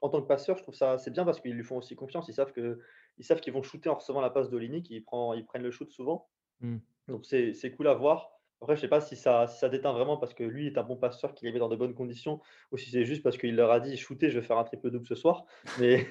en 0.00 0.08
tant 0.08 0.20
que 0.20 0.26
passeur, 0.26 0.56
je 0.56 0.62
trouve 0.62 0.74
ça 0.74 0.98
c'est 0.98 1.10
bien 1.10 1.24
parce 1.24 1.40
qu'ils 1.40 1.54
lui 1.54 1.64
font 1.64 1.76
aussi 1.76 1.94
confiance. 1.94 2.28
Ils 2.28 2.34
savent 2.34 2.52
que 2.52 2.80
ils 3.18 3.24
savent 3.24 3.40
qu'ils 3.40 3.52
vont 3.52 3.62
shooter 3.62 3.88
en 3.88 3.94
recevant 3.94 4.20
la 4.20 4.30
passe 4.30 4.50
d'Olini, 4.50 4.82
qu'ils 4.82 5.04
prennent, 5.04 5.36
ils 5.36 5.46
prennent 5.46 5.62
le 5.62 5.70
shoot 5.70 5.90
souvent. 5.90 6.28
Mmh. 6.60 6.78
Donc 7.08 7.26
c'est 7.26 7.74
cool 7.76 7.88
à 7.88 7.94
voir. 7.94 8.33
Après, 8.64 8.76
je 8.76 8.80
sais 8.82 8.88
pas 8.88 9.00
si 9.00 9.16
ça 9.16 9.46
si 9.46 9.58
ça 9.58 9.68
déteint 9.68 9.92
vraiment 9.92 10.16
parce 10.16 10.34
que 10.34 10.42
lui 10.44 10.66
est 10.66 10.78
un 10.78 10.82
bon 10.84 10.96
passeur, 10.96 11.34
qu'il 11.34 11.46
les 11.46 11.52
met 11.52 11.58
dans 11.60 11.68
de 11.68 11.76
bonnes 11.76 11.94
conditions, 11.94 12.40
ou 12.72 12.78
si 12.78 12.90
c'est 12.90 13.04
juste 13.04 13.22
parce 13.22 13.38
qu'il 13.38 13.54
leur 13.56 13.70
a 13.70 13.80
dit: 13.80 13.96
«Shootez, 13.96 14.30
je 14.30 14.38
vais 14.40 14.46
faire 14.46 14.58
un 14.58 14.64
triple 14.64 14.90
double 14.90 15.06
ce 15.06 15.14
soir». 15.14 15.44
Mais 15.76 16.06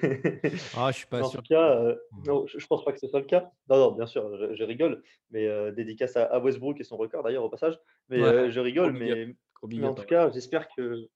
Ah, 0.72 0.90
je 0.90 0.98
suis 0.98 1.06
pas 1.06 1.22
en 1.22 1.24
sûr. 1.24 1.40
tout 1.40 1.42
cas, 1.42 1.80
heu, 1.82 2.00
Mmh. 2.10 2.26
non, 2.26 2.46
je 2.46 2.58
je 2.58 2.66
pense 2.66 2.84
pas 2.84 2.92
que 2.92 2.98
ce 3.00 3.08
soit 3.08 3.20
le 3.20 3.26
cas. 3.26 3.50
Non, 3.68 3.76
non, 3.78 3.92
bien 3.92 4.06
sûr, 4.06 4.36
je 4.38 4.54
je 4.54 4.64
rigole, 4.64 5.02
mais 5.30 5.46
heu, 5.46 5.72
dédicace 5.72 6.16
à 6.16 6.24
à 6.24 6.38
Westbrook 6.40 6.80
et 6.80 6.84
son 6.84 6.96
record 6.96 7.22
d'ailleurs 7.22 7.44
au 7.44 7.50
passage. 7.50 7.78
Mais 8.08 8.22
Ouais, 8.22 8.32
heu, 8.32 8.50
je 8.50 8.60
rigole, 8.60 8.92
mais 8.94 9.36
en 9.84 9.94
tout 9.94 10.06
cas, 10.06 10.30
j'espère 10.30 10.68
que 10.68 11.08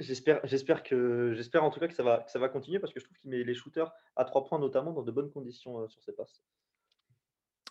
j'espère 0.00 0.40
j'espère 0.44 0.82
que 0.82 1.34
j'espère 1.34 1.62
en 1.64 1.70
tout 1.70 1.78
cas 1.80 1.86
que 1.88 1.94
ça 1.94 2.02
va 2.02 2.22
que 2.24 2.30
ça 2.32 2.38
va 2.40 2.48
continuer 2.48 2.78
parce 2.80 2.92
que 2.92 2.98
je 3.00 3.04
trouve 3.04 3.16
qu'il 3.18 3.30
met 3.30 3.44
les 3.44 3.54
shooters 3.54 3.92
à 4.16 4.24
3 4.24 4.44
points 4.44 4.58
notamment 4.58 4.92
dans 4.92 5.02
de 5.02 5.12
bonnes 5.12 5.30
conditions, 5.30 5.88
sur 5.88 6.02
ses 6.02 6.12
passes. 6.12 6.42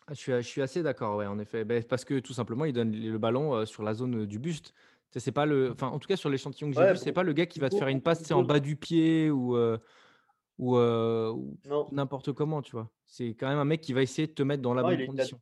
Ah, 0.08 0.14
je 0.14 0.20
suis 0.20 0.34
a 0.34 0.42
je 0.42 0.48
suis 0.48 0.62
assez 0.62 0.84
d'accord, 0.84 1.18
ouais, 1.18 1.26
en 1.26 1.38
effet. 1.38 1.66
Parce 1.84 2.06
que 2.06 2.20
tout 2.20 2.34
simplement, 2.34 2.66
il 2.66 2.74
donne 2.74 2.92
le 2.92 3.18
ballon, 3.18 3.66
sur 3.66 3.84
la 3.84 3.94
zone, 3.94 4.26
du 4.26 4.40
buste. 4.40 4.74
C'est 5.16 5.32
pas 5.32 5.46
le 5.46 5.72
enfin, 5.72 5.88
en 5.88 6.00
tout 6.00 6.08
cas, 6.08 6.16
sur 6.16 6.30
l'échantillon 6.30 6.70
que 6.70 6.76
j'ai 6.76 6.82
Ouais, 6.82 6.94
vu, 6.94 6.98
c'est 6.98 7.12
pas 7.12 7.24
le 7.24 7.34
gars 7.34 7.46
qui 7.46 7.60
va 7.60 7.70
te 7.70 7.76
faire 7.76 7.88
une 7.88 8.02
passe, 8.02 8.30
en 8.32 8.44
bas 8.44 8.60
du 8.60 8.76
pied 8.76 9.30
ou, 9.32 9.58
ou, 10.58 10.78
n'importe 11.92 12.32
comment, 12.34 12.62
tu 12.62 12.72
vois? 12.72 12.90
C'est 13.06 13.30
quand 13.30 13.48
même 13.48 13.60
un 13.60 13.66
mec 13.66 13.82
qui 13.82 13.94
va 13.94 14.02
essayer 14.02 14.28
de 14.28 14.34
te 14.34 14.44
mettre 14.44 14.62
dans 14.62 14.74
la 14.74 14.82
non, 14.82 14.90
bonne 14.90 15.06
condition. 15.08 15.40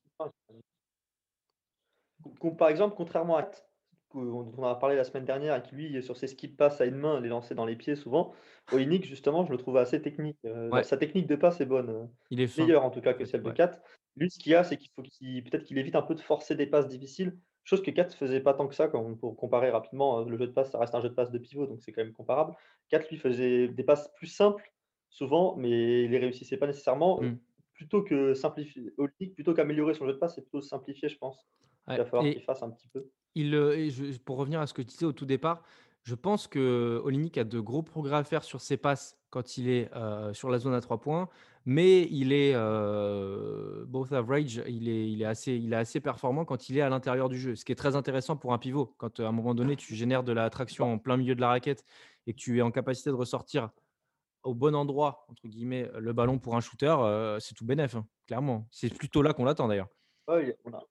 Par 2.58 2.70
exemple, 2.70 2.96
contrairement 2.96 3.38
à 3.38 3.44
dont 4.16 4.52
on 4.58 4.64
a 4.64 4.76
parlé 4.76 4.96
la 4.96 5.04
semaine 5.04 5.26
dernière 5.26 5.56
et 5.56 5.62
qui 5.64 5.76
lui, 5.76 6.02
sur 6.04 6.18
ses 6.18 6.28
skip 6.28 6.58
pass 6.58 6.82
à 6.82 6.86
une 6.86 6.96
main, 6.96 7.20
les 7.20 7.30
lançait 7.30 7.56
dans 7.56 7.66
les 7.66 7.76
pieds 7.76 7.96
souvent, 7.96 8.34
Olynyk 8.72 9.06
justement, 9.06 9.46
je 9.46 9.52
le 9.52 9.58
trouve 9.58 9.78
assez 9.78 10.02
technique, 10.02 10.40
Ouais, 10.72 10.84
sa 10.84 10.98
technique 10.98 11.28
de 11.28 11.36
passe 11.36 11.62
est 11.62 11.66
bonne, 11.66 11.90
heu, 11.90 12.08
il 12.30 12.40
est 12.40 12.48
fin, 12.48 12.70
meilleure 12.70 12.84
en 12.84 12.90
tout 12.92 13.02
cas 13.02 13.14
que 13.14 13.26
celle 13.26 13.44
de. 13.44 13.52
Kat. 13.52 13.82
Lui, 14.16 14.30
ce 14.32 14.40
qu'il 14.40 14.52
y 14.54 14.56
a, 14.56 14.64
c'est 14.64 14.78
qu'il 14.78 14.90
faut 14.96 15.02
qu'il 15.04 15.44
peut-être 15.44 15.64
qu'il 15.66 15.78
évite 15.78 15.96
un 15.96 16.02
peu 16.02 16.16
de 16.16 16.22
forcer 16.22 16.56
des 16.56 16.68
passes 16.68 16.88
difficiles, 16.88 17.38
chose 17.64 17.82
que 17.84 17.92
Kat 17.92 18.10
faisait 18.10 18.40
pas 18.42 18.54
tant 18.54 18.68
que 18.68 18.76
ça 18.76 18.88
quand 18.88 19.16
pour 19.16 19.36
comparer 19.38 19.70
rapidement, 19.72 20.22
heu, 20.22 20.30
le 20.30 20.38
jeu 20.38 20.48
de 20.48 20.52
passe, 20.54 20.72
ça 20.72 20.80
reste 20.80 20.96
un 20.96 21.02
jeu 21.02 21.10
de 21.10 21.14
passe 21.16 21.32
de 21.32 21.38
pivot, 21.40 21.68
donc 21.68 21.82
c'est 21.84 21.92
quand 21.92 22.04
même 22.04 22.14
comparable. 22.14 22.56
Kat, 22.90 23.00
lui, 23.10 23.18
faisait 23.18 23.68
des 23.68 23.84
passes 23.84 24.10
plus 24.16 24.28
simples, 24.28 24.74
souvent, 25.10 25.56
mais 25.58 26.04
il 26.04 26.12
les 26.12 26.18
réussissait 26.20 26.58
pas 26.58 26.68
nécessairement, 26.68 27.20
Mmh. 27.20 27.40
plutôt 27.74 28.04
que 28.04 28.34
simplifier 28.34 28.92
plutôt 29.36 29.54
qu'améliorer 29.54 29.94
son 29.94 30.06
jeu 30.06 30.14
de 30.14 30.18
passe, 30.18 30.36
c'est 30.36 30.42
plutôt 30.42 30.62
simplifier, 30.62 31.10
je 31.10 31.18
pense, 31.18 31.46
Ouais 31.88 32.02
va 32.02 32.06
falloir 32.06 32.30
qu'il 32.30 32.44
fasse 32.44 32.64
un 32.64 32.72
petit 32.72 32.88
peu. 32.88 33.10
Je 33.36 34.18
pour 34.20 34.38
revenir 34.38 34.62
à 34.62 34.68
ce 34.68 34.74
que 34.74 34.82
tu 34.82 34.90
disais 34.90 35.06
au 35.06 35.12
tout 35.12 35.26
départ, 35.26 35.64
je 36.04 36.16
pense 36.16 36.48
que 36.48 37.02
Olynyk 37.04 37.38
a 37.38 37.44
de 37.44 37.60
gros 37.60 37.82
progrès 37.84 38.16
à 38.18 38.24
faire 38.24 38.44
sur 38.44 38.62
ses 38.62 38.78
passes 38.78 39.18
quand 39.32 39.58
il 39.58 39.70
est, 39.70 39.90
heu, 39.96 40.34
sur 40.34 40.50
la 40.50 40.60
zone 40.60 40.74
à 40.74 40.80
3 40.80 41.02
points, 41.02 41.30
mais 41.66 42.04
il 42.12 42.32
est, 42.32 42.54
heu, 42.56 43.86
both 43.88 44.14
average, 44.14 44.62
il 44.68 44.88
est 44.88 45.26
assez 45.26 46.00
performant 46.00 46.46
quand 46.46 46.70
il 46.70 46.78
est 46.78 46.82
à 46.82 46.90
l'intérieur 46.90 47.28
du 47.28 47.40
jeu. 47.40 47.56
Ce 47.56 47.66
qui 47.66 47.72
est 47.72 47.76
très 47.76 47.96
intéressant 47.96 48.38
pour 48.38 48.54
un 48.54 48.60
pivot. 48.60 48.94
Quand, 48.98 49.20
à 49.20 49.28
un 49.28 49.32
moment 49.32 49.56
donné, 49.56 49.76
tu 49.76 49.96
génères 49.96 50.24
de 50.24 50.32
la 50.32 50.50
traction 50.50 50.94
en 50.94 51.00
plein 51.00 51.18
milieu 51.18 51.36
de 51.36 51.42
la 51.42 51.50
raquette 51.50 51.84
et 52.28 52.34
que 52.34 52.38
tu 52.38 52.60
es 52.60 52.62
en 52.62 52.72
capacité 52.72 53.10
de 53.10 53.16
ressortir 53.16 53.72
«au 54.44 54.54
bon 54.54 54.76
endroit» 54.76 55.26
entre 55.30 55.48
guillemets, 55.48 55.90
le 55.98 56.14
ballon 56.14 56.38
pour 56.38 56.56
un 56.56 56.62
shooter, 56.62 56.96
c'est 57.40 57.56
tout 57.56 57.66
bénef, 57.66 57.96
hein, 57.96 58.06
clairement. 58.28 58.68
C'est 58.72 58.94
plutôt 58.94 59.24
là 59.24 59.34
qu'on 59.34 59.44
l'attend 59.44 59.68
d'ailleurs. 59.68 59.90
Ouais, 60.28 60.56
on 60.66 60.74
a 60.74 60.84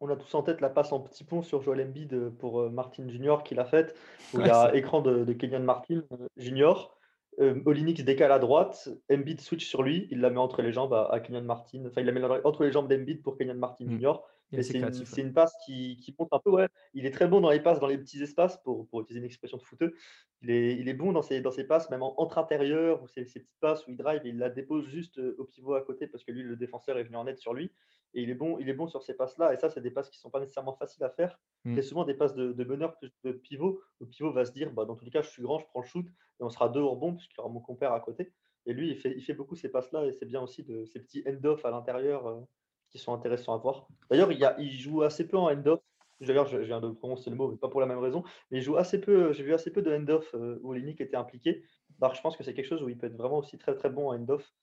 on 0.00 0.08
a 0.10 0.16
tous 0.16 0.34
en 0.34 0.42
tête 0.42 0.60
la 0.60 0.70
passe 0.70 0.92
en 0.92 1.00
petit 1.00 1.24
pont 1.24 1.42
sur 1.42 1.62
Joel 1.62 1.80
Embiid, 1.88 2.12
heu, 2.14 2.30
pour, 2.30 2.60
heu, 2.60 2.70
Martin 2.70 3.08
Junior 3.08 3.42
qu'il 3.44 3.58
a 3.60 3.64
faite, 3.64 3.96
où 4.32 4.40
il 4.40 4.46
y 4.46 4.50
a 4.50 4.74
écran 4.74 5.00
de 5.02 5.24
de 5.24 5.32
Kenyon 5.32 5.60
Martin, 5.60 6.02
heu, 6.12 6.28
junior, 6.36 6.98
Olynyk 7.38 7.98
se 7.98 8.02
décale 8.02 8.32
à 8.32 8.38
droite, 8.38 8.88
Embiid 9.12 9.40
switch 9.40 9.66
sur 9.66 9.82
lui, 9.82 10.08
il 10.10 10.20
la 10.20 10.30
met 10.30 10.38
entre 10.38 10.62
les 10.62 10.72
jambes 10.72 10.94
à 10.94 11.04
à 11.12 11.20
Kenyon 11.20 11.42
Martin, 11.42 11.84
enfin 11.86 12.00
il 12.00 12.06
la 12.06 12.12
met 12.12 12.22
entre 12.44 12.64
les 12.64 12.72
jambes 12.72 12.88
d'Embiid 12.88 13.22
pour 13.22 13.36
Kenyon 13.36 13.54
Martin 13.56 13.86
mmh, 13.86 13.90
Junior. 13.90 14.26
C'est 14.58 14.78
une 15.22 15.32
ouais. 15.32 15.32
passe 15.34 15.52
qui 15.66 15.96
qui 15.98 16.14
un 16.30 16.38
peu 16.38 16.50
ouais, 16.50 16.68
il 16.94 17.04
est 17.04 17.10
très 17.10 17.28
bon 17.28 17.40
dans 17.42 17.50
les 17.50 17.60
passes 17.60 17.78
dans 17.80 17.88
les 17.88 17.98
petits 17.98 18.22
espaces 18.22 18.56
pour 18.62 18.86
pour 18.88 19.00
utiliser 19.02 19.18
une 19.18 19.26
expression 19.26 19.58
de 19.58 19.62
footeux. 19.62 19.94
Il 20.42 20.50
est 20.50 20.76
il 20.76 20.88
est 20.88 20.94
bon 20.94 21.12
dans 21.12 21.20
ses 21.22 21.40
dans 21.42 21.50
ses 21.50 21.64
passes 21.64 21.90
même 21.90 22.02
en 22.02 22.18
entre 22.20 22.38
intérieurs 22.38 23.02
ou 23.02 23.08
ces 23.08 23.26
ces 23.26 23.40
petites 23.40 23.58
passes 23.60 23.86
où 23.86 23.90
il 23.90 23.96
drive 23.96 24.22
et 24.24 24.28
il 24.30 24.38
la 24.38 24.48
dépose 24.48 24.86
juste, 24.86 25.18
au 25.38 25.44
pivot 25.44 25.74
à 25.74 25.82
côté 25.82 26.06
parce 26.06 26.24
que 26.24 26.32
lui 26.32 26.42
le 26.42 26.56
défenseur 26.56 26.96
est 26.98 27.04
venu 27.04 27.16
en 27.16 27.26
aide 27.26 27.38
sur 27.38 27.52
lui 27.54 27.70
et 28.14 28.22
il 28.22 28.30
est 28.30 28.34
bon 28.34 28.58
il 28.58 28.68
est 28.68 28.74
bon 28.74 28.86
sur 28.88 29.02
ces 29.02 29.14
passes-là 29.14 29.52
et 29.54 29.56
ça, 29.58 29.70
c'est 29.70 29.80
des 29.80 29.90
passes 29.90 30.10
qui 30.10 30.18
sont 30.18 30.30
pas 30.30 30.40
nécessairement 30.40 30.74
faciles 30.76 31.04
à 31.04 31.10
faire. 31.10 31.38
Mmh, 31.64 31.76
C'est 31.76 31.82
souvent 31.82 32.04
des 32.04 32.14
passes 32.14 32.34
de 32.34 32.52
de 32.52 32.64
meneur 32.64 32.96
plus 32.98 33.12
de 33.24 33.32
pivot. 33.32 33.80
Le 34.00 34.06
pivot 34.06 34.32
va 34.32 34.44
se 34.44 34.52
dire: 34.52 34.72
«Bah, 34.72 34.84
dans 34.84 34.96
tous 34.96 35.04
les 35.04 35.10
cas, 35.10 35.22
je 35.22 35.30
suis 35.30 35.42
grand, 35.42 35.58
je 35.58 35.66
prends 35.66 35.80
le 35.80 35.86
shoot 35.86 36.06
et 36.06 36.42
on 36.44 36.48
sera 36.50 36.68
2 36.68 36.80
au 36.80 36.90
rebond 36.90 37.14
puisqu'il 37.14 37.36
y 37.38 37.40
aura 37.40 37.50
mon 37.52 37.60
compère 37.60 37.92
à 37.92 38.00
côté» 38.00 38.32
et 38.66 38.72
lui, 38.72 38.90
il 38.90 38.96
fait 38.98 39.14
il 39.16 39.22
fait 39.22 39.34
beaucoup 39.34 39.54
ces 39.56 39.68
passes-là 39.70 40.06
et 40.06 40.12
c'est 40.12 40.26
bien 40.26 40.40
aussi 40.42 40.64
de 40.64 40.84
ces 40.86 41.00
petits 41.00 41.22
end-off 41.28 41.64
à 41.64 41.70
l'intérieur, 41.70 42.28
heu, 42.28 42.44
qui 42.90 42.98
sont 42.98 43.12
intéressants 43.12 43.54
à 43.54 43.58
voir. 43.58 43.88
D'ailleurs, 44.10 44.32
il 44.32 44.38
y 44.38 44.44
a 44.44 44.58
il 44.60 44.70
joue 44.78 45.02
assez 45.02 45.26
peu 45.28 45.36
en 45.38 45.48
end-off. 45.50 45.80
D'ailleurs, 46.20 46.46
je 46.46 46.58
je 46.62 46.66
viens 46.66 46.80
de 46.80 46.90
prononcer 46.90 47.30
le 47.30 47.36
mot, 47.36 47.48
mais 47.50 47.58
pas 47.58 47.68
pour 47.68 47.80
la 47.80 47.86
même 47.86 47.98
raison, 47.98 48.22
mais 48.50 48.58
il 48.58 48.62
joue 48.62 48.76
assez 48.76 49.00
peu, 49.00 49.32
j'ai 49.32 49.44
vu 49.44 49.52
assez 49.54 49.70
peu 49.72 49.82
de 49.82 49.94
end-off, 49.94 50.34
heu, 50.34 50.60
où 50.62 50.70
Olynyk 50.70 51.00
était 51.00 51.16
impliqué. 51.16 51.62
Alors 52.00 52.14
je 52.14 52.22
pense 52.22 52.36
que 52.36 52.42
c'est 52.44 52.54
quelque 52.54 52.66
chose 52.66 52.82
où 52.82 52.88
il 52.88 52.96
peut 52.98 53.06
être 53.06 53.16
vraiment 53.16 53.38
aussi 53.38 53.58
très, 53.58 53.74
très 53.74 53.90
bon 53.90 54.08
en 54.08 54.14
end-off. 54.14 54.54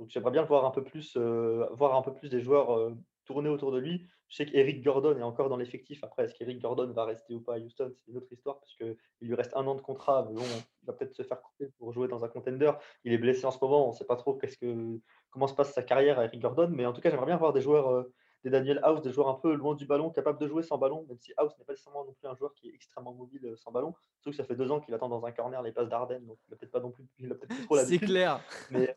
Donc 0.00 0.10
j'aimerais 0.10 0.32
bien 0.32 0.42
le 0.42 0.48
voir 0.48 0.64
un 0.66 0.72
peu 0.72 0.84
plus, 0.84 1.16
heu, 1.16 1.66
voir 1.72 1.94
un 1.96 2.02
peu 2.02 2.14
plus 2.14 2.30
des 2.30 2.40
joueurs, 2.40 2.76
heu, 2.78 2.96
tourner 3.26 3.48
autour 3.50 3.72
de 3.72 3.78
lui. 3.78 4.08
Je 4.28 4.36
sais 4.36 4.46
qu'Eric 4.46 4.82
Gordon 4.82 5.16
est 5.18 5.22
encore 5.22 5.48
dans 5.48 5.56
l'effectif. 5.56 6.02
Après, 6.04 6.24
est-ce 6.24 6.34
qu'Eric 6.34 6.60
Gordon 6.60 6.92
va 6.92 7.04
rester 7.04 7.34
ou 7.34 7.40
pas 7.42 7.54
à 7.56 7.58
Houston? 7.58 7.92
C'est 7.96 8.10
une 8.10 8.16
autre 8.18 8.32
histoire 8.32 8.60
parce 8.60 8.74
qu'il 8.76 8.96
lui 9.20 9.34
reste 9.34 9.56
un 9.56 9.66
an 9.68 9.76
de 9.76 9.82
contrat, 9.82 10.24
mais 10.28 10.34
bon, 10.34 10.42
il 10.82 10.86
va 10.86 10.94
peut-être 10.94 11.14
se 11.14 11.22
faire 11.22 11.42
couper 11.42 11.68
pour 11.78 11.92
jouer 11.92 12.08
dans 12.08 12.24
un 12.24 12.28
contender. 12.28 12.72
Il 13.04 13.12
est 13.12 13.18
blessé 13.18 13.44
en 13.46 13.50
ce 13.52 13.58
moment, 13.62 13.86
on 13.86 13.90
ne 13.92 13.96
sait 13.96 14.06
pas 14.06 14.16
trop 14.16 14.34
qu'est-ce 14.36 14.56
que 14.58 15.00
comment 15.30 15.46
se 15.46 15.54
passe 15.54 15.72
sa 15.72 15.82
carrière 15.82 16.18
à 16.18 16.24
Eric 16.24 16.40
Gordon, 16.40 16.68
mais 16.72 16.86
en 16.86 16.92
tout 16.92 17.00
cas, 17.00 17.10
j'aimerais 17.10 17.26
bien 17.26 17.36
voir 17.36 17.52
des 17.52 17.60
joueurs, 17.60 17.90
heu, 17.92 18.12
des 18.44 18.50
Daniel 18.50 18.80
House, 18.82 19.02
des 19.02 19.12
joueurs 19.12 19.28
un 19.28 19.34
peu 19.34 19.54
loin 19.54 19.74
du 19.74 19.86
ballon, 19.86 20.10
capables 20.10 20.38
de 20.40 20.46
jouer 20.48 20.62
sans 20.62 20.78
ballon, 20.78 21.04
même 21.08 21.18
si 21.18 21.32
House 21.36 21.56
n'est 21.58 21.64
pas 21.64 21.72
nécessairement 21.72 22.04
non 22.04 22.14
plus 22.14 22.26
un 22.28 22.34
joueur 22.34 22.54
qui 22.54 22.68
est 22.68 22.74
extrêmement 22.74 23.12
mobile, 23.14 23.52
sans 23.56 23.70
ballon. 23.70 23.94
Surtout 24.20 24.30
que 24.30 24.36
ça 24.36 24.44
fait 24.44 24.56
2 24.56 24.70
ans 24.72 24.80
qu'il 24.80 24.94
attend 24.94 25.08
dans 25.08 25.24
un 25.26 25.32
corner 25.32 25.62
les 25.62 25.72
passes 25.72 25.88
d'Arden, 25.88 26.24
donc 26.26 26.38
il 26.48 26.54
a 26.54 26.56
peut-être 26.56 26.72
pas 26.72 26.80
non 26.80 26.90
plus 26.90 27.06
il 27.18 27.30
a 27.30 27.34
peut-être 27.34 27.58
trop 27.60 27.74
c'est 27.74 27.98
l'habitude, 28.00 28.00
clair. 28.00 28.44
mais 28.68 28.94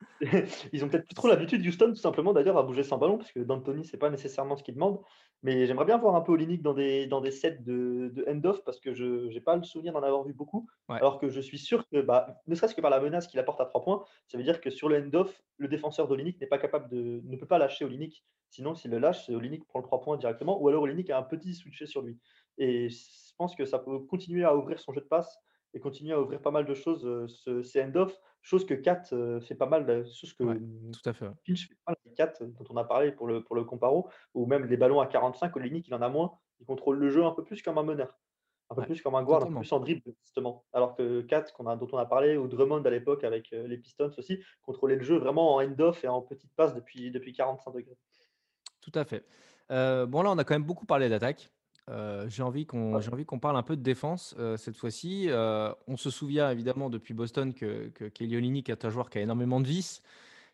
Ils 0.72 0.84
ont 0.84 0.88
peut-être 0.88 1.06
plus 1.06 1.14
trop 1.14 1.28
l'habitude, 1.28 1.64
Houston, 1.66 1.88
tout 1.88 1.96
simplement, 1.96 2.32
d'ailleurs, 2.32 2.58
à 2.58 2.62
bouger 2.62 2.82
sans 2.82 2.98
ballon, 2.98 3.18
parce 3.18 3.32
que 3.32 3.40
D'Antoni, 3.40 3.84
c'est 3.84 3.98
pas 3.98 4.10
nécessairement 4.10 4.56
ce 4.56 4.62
qu'il 4.62 4.74
demande. 4.74 5.00
Mais 5.42 5.66
j'aimerais 5.66 5.84
bien 5.84 5.98
voir 5.98 6.16
un 6.16 6.20
peu 6.20 6.32
Olynyk 6.32 6.62
dans 6.62 6.74
des, 6.74 7.06
dans 7.06 7.20
des 7.20 7.30
sets 7.30 7.58
de, 7.60 8.10
de 8.12 8.24
end-off, 8.28 8.64
parce 8.64 8.80
que 8.80 8.92
je 8.92 9.32
n'ai 9.32 9.40
pas 9.40 9.56
le 9.56 9.62
souvenir 9.62 9.92
d'en 9.92 10.02
avoir 10.02 10.24
vu 10.24 10.32
beaucoup. 10.32 10.66
Ouais, 10.88 10.96
Alors 10.96 11.18
que 11.18 11.28
je 11.28 11.40
suis 11.40 11.58
sûr 11.58 11.88
que, 11.88 12.00
bah, 12.00 12.40
ne 12.46 12.54
serait-ce 12.54 12.74
que 12.74 12.80
par 12.80 12.90
la 12.90 13.00
menace 13.00 13.28
qu'il 13.28 13.38
apporte 13.38 13.60
à 13.60 13.64
3 13.64 13.82
points, 13.82 14.04
ça 14.26 14.36
veut 14.38 14.44
dire 14.44 14.60
que 14.60 14.70
sur 14.70 14.88
le 14.88 14.96
end-off, 14.96 15.40
le 15.56 15.68
défenseur 15.68 16.08
d'Olynyk 16.08 16.40
n'est 16.40 16.48
pas 16.48 16.58
capable 16.58 16.88
de, 16.88 17.20
ne 17.24 17.36
peut 17.36 17.46
pas 17.46 17.58
lâcher 17.58 17.84
Olynyk. 17.84 18.24
Sinon, 18.50 18.74
s'il 18.74 18.90
le 18.90 18.98
lâche, 18.98 19.28
Olynyk 19.28 19.66
prend 19.66 19.78
le 19.78 19.84
3 19.84 20.00
points 20.00 20.16
directement, 20.16 20.60
ou 20.60 20.68
alors 20.68 20.82
Olynyk 20.82 21.10
a 21.10 21.18
un 21.18 21.22
petit 21.22 21.54
switché 21.54 21.86
sur 21.86 22.02
lui. 22.02 22.18
Et 22.56 22.88
je 22.88 23.34
pense 23.36 23.54
que 23.54 23.64
ça 23.64 23.78
peut 23.78 24.00
continuer 24.00 24.44
à 24.44 24.56
ouvrir 24.56 24.80
son 24.80 24.92
jeu 24.92 25.00
de 25.00 25.06
passe 25.06 25.38
et 25.74 25.80
continuer 25.80 26.12
à 26.14 26.20
ouvrir 26.20 26.40
pas 26.42 26.50
mal 26.50 26.66
de 26.66 26.74
choses, 26.74 27.04
euh, 27.06 27.26
ce- 27.28 27.62
ces 27.62 27.82
end-off 27.82 28.18
Chose 28.40 28.64
que 28.64 28.74
Kat, 28.74 29.02
heu, 29.12 29.40
fait 29.40 29.56
pas 29.56 29.66
mal, 29.66 29.84
de 29.84 30.04
chose 30.04 30.32
que, 30.32 30.44
ouais, 30.44 30.56
tout 30.92 31.08
à 31.08 31.12
fait. 31.12 31.30
Finch 31.44 31.68
fait 31.68 31.76
pas 31.84 31.92
mal 32.04 32.14
Kat, 32.14 32.32
dont 32.40 32.64
on 32.70 32.76
a 32.76 32.84
parlé 32.84 33.12
pour 33.12 33.26
le 33.26 33.42
pour 33.44 33.56
le 33.56 33.64
comparo, 33.64 34.08
ou 34.34 34.46
même 34.46 34.64
les 34.66 34.76
ballons 34.76 35.00
à 35.00 35.06
45, 35.06 35.56
Olynyk, 35.56 35.88
il 35.88 35.94
en 35.94 36.02
a 36.02 36.08
moins. 36.08 36.38
Il 36.60 36.66
contrôle 36.66 36.98
le 36.98 37.10
jeu 37.10 37.24
un 37.24 37.32
peu 37.32 37.44
plus 37.44 37.62
comme 37.62 37.78
un 37.78 37.82
meneur, 37.82 38.18
un 38.70 38.74
peu 38.74 38.82
Ouais, 38.82 38.86
plus 38.86 39.02
comme 39.02 39.14
un 39.14 39.22
guard, 39.24 39.42
un 39.42 39.46
peu 39.46 39.46
totalement. 39.46 39.60
plus 39.60 39.72
en 39.72 39.80
dribble, 39.80 40.14
justement. 40.22 40.64
Alors 40.72 40.94
que 40.96 41.22
Kat, 41.22 41.44
qu'on 41.56 41.66
a 41.66 41.76
dont 41.76 41.88
on 41.92 41.98
a 41.98 42.06
parlé, 42.06 42.36
ou 42.36 42.48
Drummond 42.48 42.82
à 42.84 42.90
l'époque 42.90 43.24
avec, 43.24 43.50
les 43.50 43.78
Pistons 43.78 44.10
aussi, 44.18 44.42
contrôlait 44.62 44.96
le 44.96 45.02
jeu 45.04 45.16
vraiment 45.18 45.54
en 45.56 45.60
end-off 45.62 46.04
et 46.04 46.08
en 46.08 46.22
petites 46.22 46.54
passes 46.54 46.74
depuis 46.74 47.10
depuis 47.10 47.32
45°. 47.32 47.96
Tout 48.80 48.92
à 48.94 49.04
fait. 49.04 49.24
Bon 49.70 50.22
là, 50.22 50.30
on 50.30 50.38
a 50.38 50.44
quand 50.44 50.54
même 50.54 50.64
beaucoup 50.64 50.86
parlé 50.86 51.08
d'attaque. 51.08 51.50
Heu, 51.88 52.26
j'ai 52.28 52.42
envie 52.42 52.66
qu'on 52.66 52.98
Ouais, 52.98 53.00
j'ai 53.00 53.10
envie 53.12 53.24
qu'on 53.24 53.38
parle 53.40 53.56
un 53.56 53.62
peu 53.62 53.76
de 53.76 53.82
défense, 53.82 54.34
heu, 54.38 54.56
cette 54.56 54.76
fois-ci. 54.76 55.28
Heu, 55.30 55.74
on 55.86 55.96
se 55.96 56.10
souvient 56.10 56.50
évidemment 56.50 56.90
depuis 56.90 57.14
Boston 57.14 57.54
que 57.54 57.88
que 57.90 58.04
Kelly 58.08 58.36
Olynyk 58.36 58.68
est 58.68 58.84
un 58.84 58.90
joueur 58.90 59.10
qui 59.10 59.18
a 59.18 59.22
énormément 59.22 59.60
de 59.60 59.66
vices, 59.68 60.02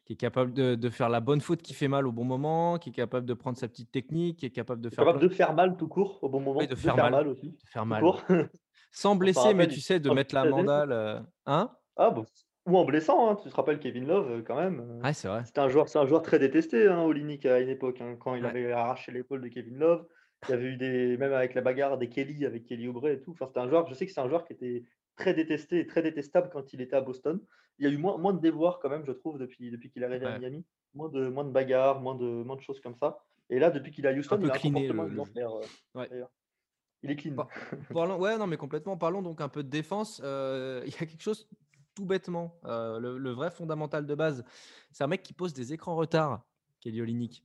qui 0.04 0.14
est 0.14 0.16
capable 0.16 0.54
de 0.54 0.74
de 0.76 0.90
faire 0.90 1.08
la 1.10 1.20
bonne 1.20 1.40
faute 1.42 1.62
qui 1.62 1.74
fait 1.74 1.88
mal 1.88 2.06
au 2.06 2.12
bon 2.12 2.24
moment, 2.24 2.78
qui 2.78 2.90
est 2.90 2.92
capable 2.92 3.26
de 3.26 3.34
prendre 3.34 3.58
sa 3.58 3.68
petite 3.68 3.92
technique, 3.92 4.38
qui 4.40 4.46
est 4.46 4.50
capable 4.50 4.82
de 4.82 4.90
est 4.92 4.96
faire 4.96 5.08
plein 5.08 5.18
capable 5.18 5.20
de 5.20 5.28
faire 5.28 5.52
mal 5.52 5.76
tout 5.76 5.88
court, 5.88 6.18
au 6.22 6.30
bon 6.30 6.40
oui, 6.58 6.66
moment, 6.66 6.68
de 6.68 6.74
de 6.80 6.90
faire 6.90 6.96
faire 6.96 7.10
mal, 7.10 7.10
mal 7.10 7.28
aussi, 7.28 7.58
de 7.64 7.68
faire 7.70 7.86
mal. 7.86 8.10
Sans 8.92 9.16
blesser, 9.16 9.54
mais 9.54 9.68
rappelle, 9.68 9.68
tu 9.68 9.80
sais, 9.80 10.00
de 10.00 10.10
mettre 10.10 10.34
la 10.34 10.46
mandale, 10.46 11.26
hein? 11.46 11.76
Ah 11.96 12.10
bon, 12.10 12.26
ou 12.66 12.76
en 12.76 12.84
blessant, 12.84 13.30
hein. 13.30 13.36
Tu 13.36 13.48
te 13.48 13.54
rappelles 13.54 13.78
Kevin 13.80 14.06
Love, 14.06 14.42
quand 14.44 14.56
même, 14.56 14.80
Ouais, 15.04 15.12
c'est 15.14 15.28
vrai. 15.28 15.44
c'était 15.44 15.60
un 15.60 15.68
joueur 15.68 15.88
c'est 15.88 15.98
un 15.98 16.06
joueur 16.06 16.22
très 16.22 16.38
détesté, 16.38 16.88
hein, 16.88 17.02
Olynyk 17.02 17.46
à 17.46 17.60
une 17.60 17.68
époque, 17.68 18.00
hein, 18.00 18.16
quand 18.18 18.34
il 18.34 18.44
Ouais, 18.44 18.54
avait 18.56 18.72
arraché 18.72 19.12
l'épaule 19.12 19.40
de 19.42 19.48
Kevin 19.48 19.78
Love. 19.78 20.06
Il 20.48 20.50
y 20.50 20.54
avait 20.54 20.66
eu 20.72 20.76
des 20.76 21.16
même 21.16 21.32
avec 21.32 21.54
la 21.54 21.60
bagarre 21.62 21.98
des 21.98 22.08
Kelly, 22.08 22.44
avec 22.44 22.64
Kelly 22.64 22.88
Oubre 22.88 23.08
et 23.08 23.20
tout. 23.20 23.32
Enfin, 23.32 23.46
c'était 23.46 23.60
un 23.60 23.68
joueur 23.68 23.86
je 23.88 23.94
sais 23.94 24.06
que 24.06 24.12
c'est 24.12 24.20
un 24.20 24.28
joueur 24.28 24.44
qui 24.44 24.52
était 24.52 24.84
très 25.16 25.34
détesté 25.34 25.80
et 25.80 25.86
très 25.86 26.02
détestable 26.02 26.50
quand 26.52 26.72
il 26.72 26.80
était 26.80 26.96
à 26.96 27.00
Boston. 27.00 27.40
Il 27.78 27.86
y 27.86 27.88
a 27.88 27.92
eu 27.92 27.96
moins 27.96 28.18
moins 28.18 28.32
de 28.32 28.40
déboires 28.40 28.78
quand 28.80 28.88
même, 28.90 29.04
je 29.06 29.12
trouve, 29.12 29.38
depuis 29.38 29.70
depuis 29.70 29.90
qu'il 29.90 30.02
est 30.02 30.06
arrivé 30.06 30.26
à. 30.26 30.38
Miami. 30.38 30.64
Moins 30.94 31.08
de 31.08 31.28
moins 31.28 31.44
de 31.44 31.50
bagarres, 31.50 32.00
moins 32.00 32.14
de 32.14 32.24
moins 32.24 32.56
de 32.56 32.60
choses 32.60 32.80
comme 32.80 32.94
ça. 32.94 33.18
Et 33.50 33.58
là, 33.58 33.70
depuis 33.70 33.90
qu'il 33.90 34.04
est 34.06 34.08
à 34.08 34.12
Houston, 34.12 34.38
il 34.40 34.50
a 34.50 34.54
un 34.54 34.58
comportement 34.58 35.02
le 35.02 35.22
Ouais. 35.94 36.08
d'ailleurs. 36.08 36.30
Il 37.02 37.10
est 37.10 37.16
clean. 37.16 37.34
Pa 37.34 37.48
parlons 37.92 38.18
ouais, 38.18 38.38
non, 38.38 38.46
mais 38.46 38.56
complètement. 38.56 38.96
Parlons 38.96 39.22
donc 39.22 39.40
un 39.40 39.48
peu 39.48 39.62
de 39.62 39.68
défense. 39.68 40.20
Heu, 40.24 40.82
il 40.86 40.92
y 40.92 40.96
a 40.96 41.06
quelque 41.06 41.22
chose 41.22 41.48
tout 41.94 42.06
bêtement, 42.06 42.58
heu, 42.64 42.98
le 42.98 43.18
le 43.18 43.30
vrai 43.30 43.50
fondamental 43.50 44.06
de 44.06 44.14
base, 44.14 44.44
c'est 44.90 45.04
un 45.04 45.06
mec 45.06 45.22
qui 45.22 45.32
pose 45.32 45.52
des 45.52 45.72
écrans 45.72 45.94
retard, 45.94 46.44
Kelly 46.80 47.00
Olynyk 47.00 47.44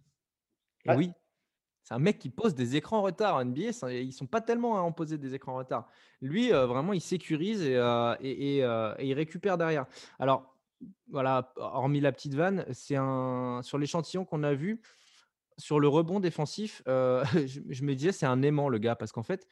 et 0.85 0.93
oui, 0.95 1.11
c'est 1.89 1.95
un 1.95 1.99
mec 1.99 2.19
qui 2.19 2.29
pose 2.29 2.53
des 2.53 2.75
écrans 2.75 2.99
en 2.99 3.01
retard 3.01 3.37
en 3.37 3.41
NBA. 3.41 3.89
Ils 3.91 4.13
sont 4.13 4.27
pas 4.27 4.41
tellement 4.41 4.77
à 4.77 4.81
en 4.81 4.91
poser 4.91 5.17
des 5.17 5.33
écrans 5.33 5.53
en 5.53 5.57
retard. 5.57 5.89
Lui, 6.21 6.53
euh, 6.53 6.67
vraiment, 6.67 6.93
il 6.93 7.01
sécurise 7.01 7.63
et, 7.63 7.75
euh, 7.75 8.13
et- 8.21 8.57
et, 8.57 8.63
euh, 8.63 8.93
et 8.99 9.07
il 9.07 9.13
récupère 9.13 9.57
derrière. 9.57 9.87
Alors, 10.19 10.55
voilà, 11.09 11.51
hormis 11.55 11.99
la 11.99 12.11
petite 12.11 12.35
vanne, 12.35 12.63
c'est 12.73 12.95
un 12.95 13.61
sur 13.63 13.79
l'échantillon 13.79 14.23
qu'on 14.23 14.43
a 14.43 14.53
vu 14.53 14.81
sur 15.57 15.79
le 15.79 15.87
rebond 15.87 16.19
défensif. 16.19 16.83
je, 16.87 17.61
je 17.67 17.83
me 17.83 17.95
disais, 17.95 18.11
c'est 18.11 18.27
un 18.27 18.43
aimant 18.43 18.69
le 18.69 18.77
gars 18.77 18.95
parce 18.95 19.11
qu'en 19.11 19.23
fait, 19.23 19.47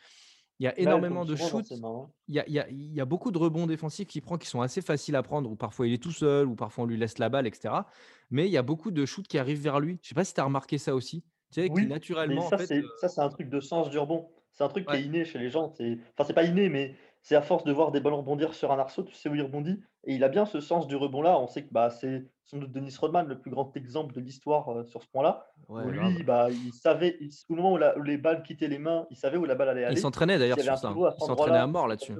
il 0.59 0.65
y 0.65 0.67
a 0.67 0.77
énormément 0.79 1.25
de 1.25 1.35
shoots 1.35 1.71
hein. 1.71 2.11
il 2.27 2.35
y 2.35 2.39
a, 2.39 2.47
il 2.47 2.53
y 2.53 2.59
a- 2.59 2.69
il 2.69 2.93
y 2.93 3.01
a 3.01 3.05
beaucoup 3.05 3.31
de 3.31 3.37
rebonds 3.39 3.67
défensifs 3.67 4.07
qu'il 4.07 4.21
prend 4.21 4.37
qui 4.37 4.47
sont 4.47 4.61
assez 4.61 4.81
faciles 4.81 5.15
à 5.15 5.23
prendre, 5.23 5.49
ou 5.51 5.55
parfois 5.55 5.87
il 5.87 5.93
est 5.93 6.03
tout 6.03 6.11
seul, 6.11 6.47
ou 6.47 6.55
parfois 6.55 6.83
on 6.85 6.87
lui 6.87 6.97
laisse 6.97 7.17
la 7.19 7.29
balle, 7.29 7.47
etc. 7.47 7.87
Mais 8.31 8.45
il 8.47 8.51
y 8.51 8.57
a 8.57 8.63
beaucoup 8.63 8.91
de 8.91 9.05
shoots 9.05 9.27
qui 9.27 9.37
arrivent 9.39 9.61
vers 9.61 9.79
lui. 9.79 9.99
Je 10.03 10.09
sais 10.09 10.15
pas 10.15 10.25
si 10.25 10.33
tu 10.35 10.41
as 10.41 10.45
remarqué 10.45 10.77
ça 10.77 10.95
aussi. 10.95 11.23
Tu 11.51 11.61
sais, 11.61 11.67
qui 11.69 11.73
Oui, 11.75 11.81
mais 11.83 11.87
naturellement, 11.95 12.45
en 12.45 12.49
ça, 12.49 12.57
fait. 12.57 12.65
c'est 12.67 12.79
euh, 12.79 12.87
ça, 12.99 13.07
c'est 13.09 13.21
un 13.21 13.29
truc 13.29 13.49
de 13.49 13.59
sens 13.59 13.89
du 13.89 13.97
rebond. 13.97 14.29
C'est 14.51 14.63
un 14.63 14.69
truc 14.69 14.87
qui 14.87 14.95
est 14.95 15.03
inné 15.03 15.23
chez 15.23 15.37
les 15.39 15.49
gens. 15.49 15.65
Enfin, 15.79 16.23
c'est 16.25 16.33
pas 16.33 16.43
inné, 16.43 16.67
mais 16.69 16.95
c'est 17.21 17.35
à 17.35 17.41
force 17.41 17.63
de 17.63 17.71
voir 17.71 17.91
des 17.91 17.99
ballons 17.99 18.17
rebondir 18.17 18.53
sur 18.53 18.71
un 18.71 18.79
arceau, 18.79 19.03
tu 19.03 19.13
sais 19.13 19.29
où 19.29 19.35
il 19.35 19.41
rebondit. 19.43 19.79
Et 20.05 20.15
il 20.15 20.23
a 20.23 20.29
bien 20.29 20.45
ce 20.45 20.59
sens 20.59 20.87
du 20.87 20.95
rebond-là. 20.95 21.39
On 21.39 21.47
sait 21.47 21.63
que 21.63 21.71
bah, 21.71 21.89
c'est 21.89 22.25
sans 22.43 22.57
doute 22.57 22.71
Dennis 22.71 22.95
Rodman, 22.99 23.27
le 23.27 23.39
plus 23.39 23.51
grand 23.51 23.75
exemple 23.77 24.13
de 24.15 24.19
l'histoire 24.21 24.69
euh, 24.71 24.83
sur 24.85 25.03
ce 25.03 25.07
point-là. 25.09 25.45
Ouais, 25.69 25.85
lui, 25.85 25.99
grave. 25.99 26.23
bah, 26.23 26.47
il 26.49 26.73
savait, 26.73 27.17
il- 27.19 27.29
au 27.49 27.55
moment 27.55 27.73
où, 27.73 27.77
la- 27.77 27.97
où 27.97 28.01
les 28.03 28.17
balles 28.17 28.41
quittaient 28.43 28.67
les 28.69 28.79
mains, 28.79 29.05
il 29.11 29.17
savait 29.17 29.37
où 29.37 29.45
la 29.45 29.55
balle 29.55 29.69
allait 29.69 29.81
Et 29.81 29.83
il 29.83 29.87
aller. 29.87 29.95
s'entraînait 29.97 30.39
d'ailleurs 30.39 30.59
sur 30.59 30.77
ça. 30.77 30.87
hein. 30.89 30.95
Il 31.19 31.25
s'entraînait 31.25 31.57
à 31.57 31.67
mort 31.67 31.87
là-dessus. 31.87 32.15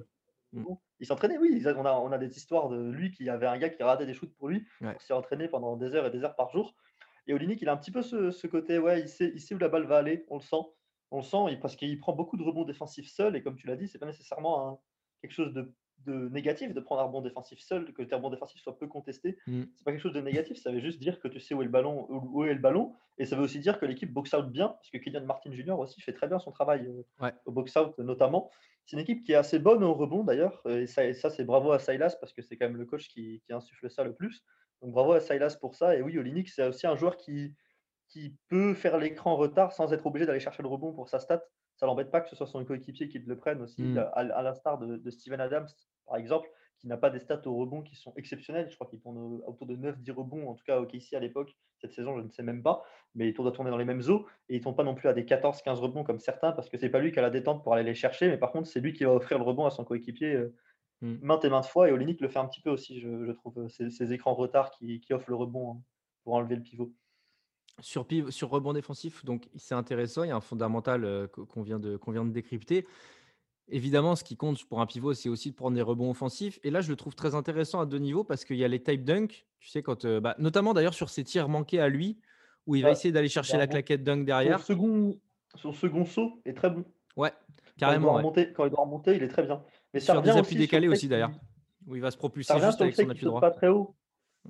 Mm. 0.54 0.64
il 1.00 1.06
s'entraînait, 1.06 1.38
oui. 1.38 1.62
On 1.76 1.86
a, 1.86 1.94
on 1.94 2.12
a 2.12 2.18
des 2.18 2.36
histoires 2.38 2.70
de 2.70 2.90
lui 2.92 3.12
qui 3.12 3.30
avait 3.30 3.48
un 3.48 3.58
gars 3.58 3.70
qui 3.70 3.82
ratait 3.84 4.06
des 4.06 4.14
shoots 4.14 4.34
pour 4.38 4.48
lui, 4.50 4.66
Ouais. 4.82 4.94
pour 4.94 5.02
s'y 5.02 5.12
entraîner 5.14 5.48
pendant 5.48 5.76
des 5.76 5.94
heures 5.96 6.06
et 6.06 6.12
des 6.12 6.24
heures 6.24 6.36
par 6.36 6.50
jour. 6.52 6.74
Et 7.28 7.34
Olinik, 7.34 7.62
il 7.62 7.70
a 7.70 7.74
un 7.74 7.78
petit 7.78 7.92
peu 7.92 8.02
ce, 8.02 8.32
ce 8.32 8.48
côté, 8.48 8.80
ouais, 8.80 9.02
il 9.02 9.10
sait, 9.10 9.32
il 9.36 9.42
sait 9.42 9.54
où 9.56 9.58
la 9.58 9.70
balle 9.70 9.86
va 9.86 9.98
aller, 9.98 10.26
on 10.30 10.36
le 10.38 10.42
sent. 10.42 10.56
On 11.12 11.18
le 11.18 11.24
sent 11.24 11.58
parce 11.62 11.76
qu'il 11.76 11.98
prend 12.00 12.14
beaucoup 12.14 12.38
de 12.38 12.44
rebonds 12.44 12.66
défensifs 12.66 13.10
seul. 13.10 13.36
Et 13.36 13.42
comme 13.44 13.56
tu 13.56 13.68
l'as 13.68 13.76
dit, 13.78 13.88
c'est 13.88 14.00
pas 14.00 14.06
nécessairement 14.06 14.70
un- 14.70 14.80
quelque 15.22 15.32
chose 15.34 15.54
de, 15.54 15.74
de 16.06 16.30
négatif 16.30 16.74
de 16.74 16.80
prendre 16.80 17.02
un 17.02 17.06
rebond 17.06 17.22
défensif 17.22 17.60
seul, 17.60 17.92
que 17.94 18.04
tes 18.04 18.14
rebonds 18.16 18.30
défensifs 18.30 18.62
soient 18.62 18.78
peu 18.78 18.88
contestés. 18.88 19.38
Mm. 19.48 19.64
C'est 19.76 19.84
pas 19.84 19.92
quelque 19.92 20.02
chose 20.02 20.14
de 20.14 20.22
négatif, 20.22 20.58
ça 20.58 20.72
veut 20.72 20.80
juste 20.80 21.00
dire 21.00 21.20
que 21.20 21.28
tu 21.28 21.40
sais 21.40 21.54
où 21.56 21.62
est 21.62 21.66
le 21.66 21.72
ballon, 21.72 22.06
où 22.10 22.40
où 22.42 22.46
est 22.46 22.54
le 22.54 22.60
ballon. 22.60 22.94
Et 23.18 23.26
ça 23.26 23.36
veut 23.36 23.44
aussi 23.44 23.60
dire 23.60 23.80
que 23.80 23.86
l'équipe 23.86 24.14
box 24.14 24.34
out 24.34 24.50
bien, 24.52 24.68
parce 24.70 24.90
que 24.92 24.98
Kylian 24.98 25.26
Martin 25.26 25.52
Jr. 25.52 25.72
aussi 25.80 26.02
fait 26.02 26.14
très 26.14 26.28
bien 26.28 26.40
son 26.40 26.52
travail 26.52 26.86
euh, 26.88 27.04
Ouais. 27.24 27.34
au 27.46 27.52
box 27.52 27.76
out 27.78 27.98
notamment. 27.98 28.52
C'est 28.86 28.96
une 28.96 29.02
équipe 29.02 29.24
qui 29.26 29.32
est 29.34 29.36
assez 29.36 29.60
bonne 29.60 29.84
au 29.84 29.94
rebond 29.94 30.24
d'ailleurs, 30.24 30.62
et 30.70 30.88
ça, 30.88 31.30
c'est 31.30 31.44
bravo 31.44 31.72
à 31.72 31.80
Silas 31.80 32.16
parce 32.22 32.32
que 32.32 32.42
c'est 32.42 32.56
quand 32.58 32.68
même 32.68 32.78
le 32.78 32.86
coach 32.86 33.10
qui, 33.10 33.42
qui 33.46 33.52
insuffle 33.54 33.90
ça 33.90 34.04
le 34.04 34.14
plus. 34.14 34.44
Donc 34.82 34.92
bravo 34.92 35.14
à 35.14 35.20
Silas 35.20 35.58
pour 35.60 35.76
ça. 35.76 35.96
Et 35.96 36.02
oui, 36.02 36.18
Olinik, 36.18 36.50
c'est 36.50 36.68
aussi 36.68 36.88
un 36.88 36.96
joueur 36.96 37.18
qui, 37.18 37.56
qui 38.10 38.38
peut 38.50 38.74
faire 38.74 38.98
l'écran 38.98 39.32
en 39.34 39.38
retard 39.38 39.74
sans 39.74 39.92
être 39.94 40.06
obligé 40.06 40.26
d'aller 40.26 40.40
chercher 40.40 40.64
le 40.64 40.70
rebond 40.70 40.94
pour 40.94 41.10
sa 41.10 41.20
stat. 41.20 41.44
Ça 41.76 41.86
l'embête 41.86 42.10
pas 42.12 42.22
que 42.22 42.30
ce 42.30 42.36
soit 42.36 42.48
son 42.48 42.64
coéquipier 42.66 43.08
qui 43.10 43.20
le 43.20 43.38
prenne 43.38 43.62
aussi, 43.62 43.82
Mm. 43.82 43.98
à, 43.98 44.04
à 44.20 44.42
l'instar 44.44 44.78
de, 44.80 44.98
de 44.98 45.10
Steven 45.12 45.40
Adams, 45.40 45.68
par 46.06 46.18
exemple, 46.18 46.50
qui 46.80 46.88
n'a 46.88 46.98
pas 46.98 47.10
des 47.10 47.20
stats 47.20 47.42
au 47.48 47.56
rebond 47.56 47.82
qui 47.82 47.96
sont 47.96 48.14
exceptionnelles. 48.18 48.70
Je 48.70 48.76
crois 48.76 48.88
qu'il 48.88 49.00
tourne 49.00 49.18
au- 49.18 49.44
autour 49.48 49.66
de 49.68 49.76
9-10 49.76 50.12
rebonds, 50.12 50.48
en 50.48 50.54
tout 50.56 50.64
cas 50.64 50.80
au 50.80 50.86
KC 50.86 51.16
à 51.16 51.20
l'époque. 51.20 51.56
Cette 51.80 51.92
saison, 51.94 52.18
je 52.18 52.24
ne 52.24 52.30
sais 52.30 52.44
même 52.44 52.62
pas, 52.64 52.84
mais 53.16 53.30
il 53.30 53.34
doit 53.34 53.52
tourner 53.52 53.72
dans 53.72 53.78
les 53.78 53.86
mêmes 53.86 54.02
eaux. 54.10 54.28
Et 54.50 54.56
il 54.56 54.58
ne 54.60 54.64
tourne 54.64 54.76
pas 54.76 54.84
non 54.84 54.94
plus 54.96 55.08
à 55.10 55.14
des 55.14 55.26
14-15 55.26 55.80
rebonds 55.80 56.04
comme 56.04 56.20
certains, 56.20 56.52
parce 56.52 56.70
que 56.70 56.78
c'est 56.78 56.90
pas 56.90 57.00
lui 57.00 57.12
qui 57.12 57.20
a 57.20 57.24
la 57.24 57.30
détente 57.32 57.64
pour 57.64 57.74
aller 57.74 57.84
les 57.84 57.96
chercher, 57.96 58.30
mais 58.30 58.38
par 58.38 58.52
contre, 58.52 58.68
c'est 58.68 58.80
lui 58.80 58.94
qui 58.94 59.04
va 59.06 59.14
offrir 59.14 59.38
le 59.40 59.44
rebond 59.44 59.66
à 59.66 59.72
son 59.72 59.84
coéquipier 59.86 60.34
euh, 60.36 60.56
Mm. 61.02 61.16
maintes 61.22 61.46
et 61.46 61.50
maintes 61.50 61.66
fois. 61.68 61.90
Et 61.90 61.92
Olinik 61.92 62.22
le 62.22 62.28
fait 62.28 62.40
un 62.40 62.46
petit 62.48 62.62
peu 62.62 62.70
aussi, 62.70 63.00
je, 63.00 63.26
je 63.26 63.32
trouve, 63.32 63.58
euh, 63.60 63.68
ces, 63.70 63.90
ces 63.90 64.14
écrans 64.14 64.34
retard 64.34 64.72
qui, 64.72 65.00
qui 65.00 65.14
offrent 65.14 65.30
le 65.30 65.36
rebond 65.36 65.72
hein, 65.74 65.82
pour 66.24 66.34
enlever 66.34 66.56
le 66.56 66.62
pivot. 66.64 66.92
Sur, 67.80 68.06
piv- 68.06 68.32
sur 68.32 68.50
rebond 68.50 68.74
défensif, 68.74 69.24
donc 69.24 69.48
c'est 69.56 69.76
intéressant. 69.76 70.24
Il 70.24 70.30
y 70.30 70.32
a 70.32 70.36
un 70.36 70.42
fondamental 70.42 71.04
euh, 71.06 71.28
qu- 71.28 71.46
qu'on 71.46 71.62
vient, 71.62 71.78
de- 71.80 72.00
vient 72.08 72.26
de 72.26 72.32
décrypter. 72.32 72.88
Évidemment, 73.70 74.16
ce 74.16 74.24
qui 74.24 74.38
compte 74.38 74.64
pour 74.66 74.80
un 74.82 74.86
pivot, 74.86 75.14
c'est 75.14 75.28
aussi 75.30 75.52
de 75.52 75.56
prendre 75.56 75.76
des 75.76 75.82
rebonds 75.82 76.10
offensifs. 76.10 76.58
Et 76.64 76.72
là, 76.72 76.82
je 76.82 76.90
le 76.90 76.96
trouve 76.96 77.14
très 77.16 77.36
intéressant 77.36 77.80
à 77.82 77.86
deux 77.86 78.00
niveaux 78.00 78.24
parce 78.24 78.46
qu'il 78.46 78.56
y 78.56 78.64
a 78.64 78.68
les 78.68 78.82
type 78.82 79.04
dunk, 79.04 79.46
tu 79.60 79.68
sais, 79.70 79.84
quand, 79.84 80.06
euh, 80.06 80.20
bah, 80.22 80.36
notamment 80.40 80.74
d'ailleurs 80.74 80.94
sur 80.94 81.10
ses 81.10 81.24
tirs 81.24 81.50
manqués 81.50 81.80
à 81.82 81.90
lui, 81.90 82.18
où 82.66 82.76
il 82.76 82.82
va 82.84 82.92
essayer 82.92 83.12
d'aller 83.12 83.28
chercher 83.30 83.58
la 83.58 83.68
bon- 83.68 83.72
claquette 83.72 84.04
dunk 84.04 84.20
Son 84.22 84.24
derrière. 84.26 84.60
second, 84.64 85.20
son 85.56 85.74
second 85.74 86.06
saut 86.06 86.42
est 86.46 86.54
très 86.54 86.70
bon. 86.70 86.86
Ouais, 87.18 87.32
Quand 87.32 87.36
il, 87.76 87.80
carrément. 87.80 88.04
doit 88.06 88.12
ouais. 88.14 88.18
remonter, 88.20 88.54
quand 88.54 88.66
il 88.66 88.70
doit 88.72 88.82
remonter, 88.84 89.16
il 89.18 89.24
est 89.24 89.28
très 89.28 89.44
bien. 89.44 89.62
Mais 89.98 90.02
ça 90.02 90.14
Sur 90.14 90.22
des 90.22 90.30
appuis 90.30 90.56
décalés 90.56 90.88
aussi 90.88 91.08
d'ailleurs, 91.08 91.32
où 91.88 91.96
il 91.96 92.02
va 92.02 92.12
se 92.12 92.18
propulser 92.18 92.54
juste 92.60 92.80
avec 92.82 92.96
son 92.96 93.10
appui 93.10 93.26
droit. 93.26 93.42
pas 93.42 93.52
très 93.52 93.68
haut. 93.68 93.96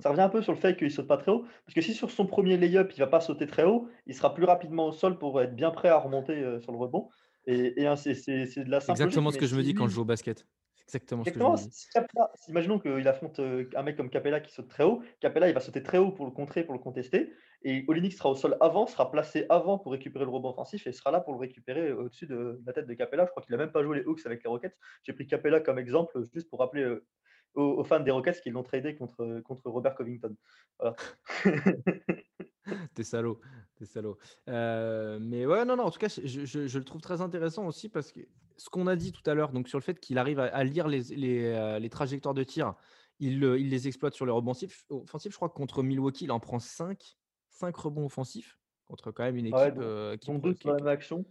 Ça 0.00 0.10
revient 0.10 0.20
un 0.20 0.28
peu 0.28 0.42
sur 0.42 0.52
le 0.52 0.58
fait 0.58 0.76
qu'il 0.76 0.90
saute 0.90 1.08
pas 1.08 1.16
très 1.16 1.32
haut. 1.32 1.44
Parce 1.64 1.74
que 1.74 1.80
si 1.80 1.94
sur 1.94 2.10
son 2.10 2.26
premier 2.26 2.56
layup, 2.56 2.92
il 2.94 3.00
va 3.00 3.06
pas 3.06 3.20
sauter 3.20 3.46
très 3.46 3.64
haut, 3.64 3.88
il 4.06 4.14
sera 4.14 4.34
plus 4.34 4.44
rapidement 4.44 4.88
au 4.88 4.92
sol 4.92 5.18
pour 5.18 5.40
être 5.40 5.56
bien 5.56 5.70
prêt 5.70 5.88
à 5.88 5.98
remonter 5.98 6.34
euh, 6.34 6.60
sur 6.60 6.70
le 6.70 6.78
rebond. 6.78 7.08
Et, 7.46 7.80
et, 7.80 7.86
hein, 7.86 7.96
c'est 7.96 8.12
de 8.14 8.70
la 8.70 8.80
simple 8.80 9.00
Exactement 9.00 9.30
logique. 9.30 9.40
ce 9.40 9.46
que 9.46 9.50
je 9.50 9.56
me 9.56 9.62
dis 9.62 9.74
quand 9.74 9.88
je 9.88 9.94
joue 9.94 10.02
au 10.02 10.04
basket. 10.04 10.46
Exactement 10.88 11.24
ce 11.24 11.30
que 11.30 11.38
si- 11.70 11.88
Capella- 11.94 12.30
imaginons 12.48 12.78
qu'il 12.78 13.06
affronte 13.06 13.38
euh, 13.40 13.68
un 13.76 13.82
mec 13.82 13.96
comme 13.96 14.08
Capella 14.10 14.40
qui 14.40 14.52
saute 14.52 14.68
très 14.68 14.84
haut. 14.84 15.02
Capella, 15.20 15.48
il 15.48 15.54
va 15.54 15.60
sauter 15.60 15.82
très 15.82 15.98
haut 15.98 16.12
pour 16.12 16.24
le 16.24 16.32
contrer, 16.32 16.64
pour 16.64 16.72
le 16.74 16.80
contester. 16.80 17.32
Et 17.62 17.84
Olinik 17.88 18.12
sera 18.14 18.30
au 18.30 18.34
sol 18.36 18.56
avant, 18.60 18.86
sera 18.86 19.10
placé 19.10 19.44
avant 19.50 19.78
pour 19.78 19.92
récupérer 19.92 20.24
le 20.24 20.30
rebond 20.30 20.50
offensif 20.50 20.86
et 20.86 20.92
sera 20.92 21.10
là 21.10 21.20
pour 21.20 21.34
le 21.34 21.40
récupérer 21.40 21.88
euh, 21.90 22.04
au-dessus 22.04 22.26
de 22.26 22.60
la 22.64 22.72
tête 22.72 22.86
de 22.86 22.94
Capella. 22.94 23.26
Je 23.26 23.30
crois 23.30 23.42
qu'il 23.42 23.54
a 23.54 23.58
même 23.58 23.72
pas 23.72 23.82
joué 23.82 23.98
les 23.98 24.04
Hawks 24.04 24.24
avec 24.26 24.42
les 24.42 24.48
Rockets. 24.48 24.76
J'ai 25.02 25.12
pris 25.12 25.26
Capella 25.26 25.60
comme 25.60 25.78
exemple 25.78 26.22
juste 26.32 26.48
pour 26.48 26.60
rappeler 26.60 26.82
euh, 26.84 27.04
aux, 27.54 27.62
aux 27.80 27.84
fans 27.84 28.00
des 28.00 28.10
Rockets 28.12 28.40
qu'ils 28.40 28.52
l'ont 28.52 28.62
tradé 28.62 28.96
contre, 28.96 29.40
contre 29.44 29.68
Robert 29.70 29.94
Covington. 29.94 30.34
Voilà. 30.78 30.94
T'es 32.94 33.02
salaud, 33.02 33.40
t'es 33.76 33.86
salaud. 33.86 34.18
Euh, 34.48 35.18
mais 35.20 35.46
ouais, 35.46 35.64
non, 35.64 35.76
non, 35.76 35.84
en 35.84 35.90
tout 35.90 35.98
cas, 35.98 36.08
je, 36.08 36.44
je- 36.44 36.66
je 36.66 36.78
le 36.78 36.84
trouve 36.84 37.00
très 37.00 37.22
intéressant 37.22 37.66
aussi 37.66 37.88
parce 37.88 38.12
que 38.12 38.20
ce 38.58 38.68
qu'on 38.68 38.86
a 38.86 38.96
dit 38.96 39.12
tout 39.12 39.22
à 39.30 39.34
l'heure, 39.34 39.52
donc 39.52 39.68
sur 39.68 39.78
le 39.78 39.82
fait 39.84 39.98
qu'il 39.98 40.18
arrive 40.18 40.38
à, 40.40 40.44
à 40.44 40.64
lire 40.64 40.86
les, 40.88 41.00
les, 41.16 41.44
euh, 41.46 41.78
les 41.78 41.88
trajectoires 41.88 42.34
de 42.34 42.42
tir, 42.44 42.74
il, 43.20 43.40
le- 43.40 43.58
il 43.58 43.70
les 43.70 43.88
exploite 43.88 44.12
sur 44.14 44.26
les 44.26 44.32
rebonds 44.32 44.50
offensifs. 44.90 45.30
Je 45.30 45.36
crois 45.36 45.48
que 45.48 45.54
contre 45.54 45.82
Milwaukee, 45.82 46.24
il 46.24 46.32
en 46.32 46.40
prend 46.40 46.58
5, 46.58 47.16
5 47.48 47.74
rebonds 47.76 48.04
offensifs 48.06 48.58
contre 48.86 49.10
quand 49.12 49.22
même 49.24 49.36
une 49.36 49.52
Ouais, 49.54 49.62
équipe 49.68 49.74
dont, 49.76 49.82
euh, 49.82 50.16
qui, 50.16 50.30
pro- 50.30 50.38
deux 50.38 50.54
qui- 50.54 50.68
action. 50.86 51.24